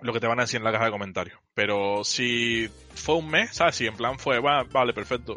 lo 0.00 0.12
que 0.12 0.20
te 0.20 0.26
van 0.26 0.38
a 0.38 0.42
decir 0.42 0.58
en 0.58 0.64
la 0.64 0.72
caja 0.72 0.86
de 0.86 0.90
comentarios. 0.90 1.38
Pero 1.54 2.04
si 2.04 2.68
fue 2.94 3.16
un 3.16 3.28
mes, 3.30 3.50
¿sabes? 3.54 3.76
Si 3.76 3.86
en 3.86 3.96
plan 3.96 4.18
fue, 4.18 4.40
"Va, 4.40 4.64
vale, 4.64 4.92
perfecto. 4.92 5.36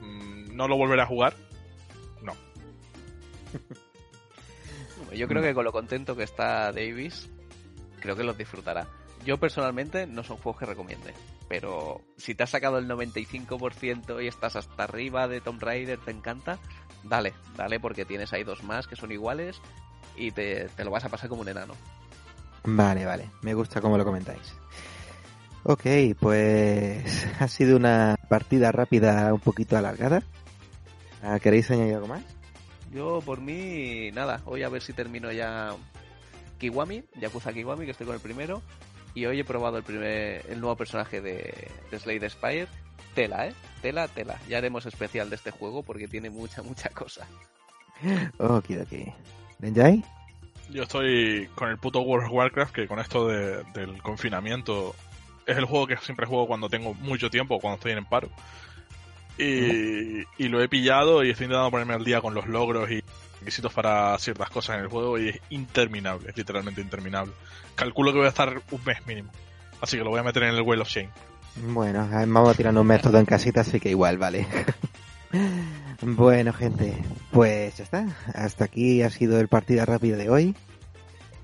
mm, 0.00 0.54
No 0.56 0.66
lo 0.68 0.76
volveré 0.76 1.02
a 1.02 1.06
jugar. 1.06 1.34
Yo 5.14 5.26
creo 5.26 5.42
que 5.42 5.54
con 5.54 5.64
lo 5.64 5.72
contento 5.72 6.14
que 6.14 6.22
está 6.22 6.70
Davis, 6.72 7.28
creo 8.00 8.14
que 8.16 8.22
los 8.22 8.38
disfrutará. 8.38 8.86
Yo 9.24 9.38
personalmente 9.38 10.06
no 10.06 10.22
son 10.22 10.36
juegos 10.36 10.60
que 10.60 10.66
recomiende, 10.66 11.12
pero 11.48 12.00
si 12.16 12.34
te 12.34 12.44
has 12.44 12.50
sacado 12.50 12.78
el 12.78 12.86
95% 12.86 14.22
y 14.22 14.28
estás 14.28 14.56
hasta 14.56 14.84
arriba 14.84 15.26
de 15.28 15.40
Tomb 15.40 15.60
Raider, 15.62 15.98
te 15.98 16.10
encanta, 16.12 16.58
dale, 17.04 17.34
dale 17.56 17.80
porque 17.80 18.04
tienes 18.04 18.32
ahí 18.32 18.44
dos 18.44 18.62
más 18.62 18.86
que 18.86 18.96
son 18.96 19.12
iguales 19.12 19.60
y 20.16 20.30
te, 20.32 20.68
te 20.68 20.84
lo 20.84 20.90
vas 20.90 21.04
a 21.04 21.08
pasar 21.08 21.28
como 21.28 21.42
un 21.42 21.48
enano. 21.48 21.74
Vale, 22.64 23.04
vale. 23.04 23.30
Me 23.42 23.54
gusta 23.54 23.80
cómo 23.80 23.96
lo 23.96 24.04
comentáis. 24.04 24.54
Ok, 25.62 25.86
pues 26.18 27.26
ha 27.40 27.48
sido 27.48 27.76
una 27.76 28.16
partida 28.28 28.72
rápida 28.72 29.32
un 29.32 29.40
poquito 29.40 29.76
alargada. 29.76 30.22
Ah, 31.22 31.38
¿Queréis 31.38 31.70
añadir 31.70 31.94
algo 31.94 32.08
más? 32.08 32.22
Yo 32.92 33.20
por 33.24 33.40
mí, 33.40 34.10
nada, 34.12 34.40
hoy 34.46 34.62
a 34.62 34.68
ver 34.68 34.82
si 34.82 34.92
termino 34.92 35.30
ya 35.30 35.76
Kiwami, 36.58 37.04
Yakuza 37.20 37.52
Kiwami, 37.52 37.84
que 37.84 37.92
estoy 37.92 38.06
con 38.06 38.16
el 38.16 38.20
primero, 38.20 38.62
y 39.14 39.26
hoy 39.26 39.40
he 39.40 39.44
probado 39.44 39.76
el 39.76 39.84
primer, 39.84 40.44
el 40.48 40.60
nuevo 40.60 40.76
personaje 40.76 41.20
de, 41.20 41.68
de 41.90 41.98
Slade 41.98 42.30
Spire. 42.30 42.68
Tela, 43.14 43.46
¿eh? 43.48 43.54
Tela, 43.82 44.08
tela. 44.08 44.38
Ya 44.48 44.58
haremos 44.58 44.86
especial 44.86 45.30
de 45.30 45.36
este 45.36 45.50
juego 45.50 45.82
porque 45.82 46.06
tiene 46.08 46.30
mucha, 46.30 46.62
mucha 46.62 46.88
cosa. 46.90 47.26
Ok, 48.38 48.66
ok. 48.82 49.14
¿Benjai? 49.58 50.02
Yo 50.70 50.84
estoy 50.84 51.48
con 51.54 51.68
el 51.70 51.78
puto 51.78 52.00
World 52.00 52.26
of 52.26 52.32
Warcraft, 52.32 52.74
que 52.74 52.86
con 52.86 52.98
esto 53.00 53.26
de- 53.28 53.64
del 53.74 54.00
confinamiento 54.02 54.94
es 55.46 55.56
el 55.58 55.64
juego 55.64 55.86
que 55.88 55.96
siempre 55.96 56.26
juego 56.26 56.46
cuando 56.46 56.68
tengo 56.68 56.94
mucho 56.94 57.28
tiempo 57.28 57.56
o 57.56 57.60
cuando 57.60 57.76
estoy 57.76 57.92
en 57.92 58.04
paro. 58.04 58.28
Y, 59.38 60.20
y 60.36 60.48
lo 60.48 60.62
he 60.62 60.68
pillado 60.68 61.24
y 61.24 61.30
estoy 61.30 61.44
intentando 61.46 61.70
ponerme 61.70 61.94
al 61.94 62.04
día 62.04 62.20
con 62.20 62.34
los 62.34 62.46
logros 62.46 62.90
y 62.90 63.02
requisitos 63.40 63.72
para 63.72 64.18
ciertas 64.18 64.50
cosas 64.50 64.76
en 64.76 64.82
el 64.82 64.88
juego 64.88 65.18
y 65.18 65.30
es 65.30 65.40
interminable, 65.48 66.28
es 66.30 66.36
literalmente 66.36 66.80
interminable. 66.82 67.32
Calculo 67.74 68.12
que 68.12 68.18
voy 68.18 68.26
a 68.26 68.30
estar 68.30 68.60
un 68.70 68.84
mes 68.84 69.06
mínimo. 69.06 69.30
Así 69.80 69.96
que 69.96 70.04
lo 70.04 70.10
voy 70.10 70.20
a 70.20 70.24
meter 70.24 70.42
en 70.42 70.54
el 70.54 70.60
Well 70.62 70.82
of 70.82 70.88
Shame. 70.88 71.08
Bueno, 71.56 72.08
vamos 72.10 72.56
tirar 72.56 72.76
un 72.76 72.86
método 72.86 73.18
en 73.18 73.26
casita, 73.26 73.60
así 73.62 73.80
que 73.80 73.90
igual, 73.90 74.18
vale. 74.18 74.46
bueno, 76.02 76.52
gente, 76.52 76.96
pues 77.30 77.76
ya 77.76 77.84
está. 77.84 78.06
Hasta 78.34 78.64
aquí 78.64 79.02
ha 79.02 79.10
sido 79.10 79.38
el 79.40 79.48
partida 79.48 79.84
rápida 79.84 80.16
de 80.16 80.30
hoy. 80.30 80.56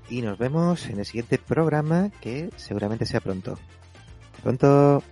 Y 0.09 0.21
nos 0.21 0.37
vemos 0.37 0.87
en 0.87 0.99
el 0.99 1.05
siguiente 1.05 1.37
programa, 1.37 2.09
que 2.21 2.49
seguramente 2.55 3.05
sea 3.05 3.19
pronto. 3.19 3.59
Pronto. 4.41 5.03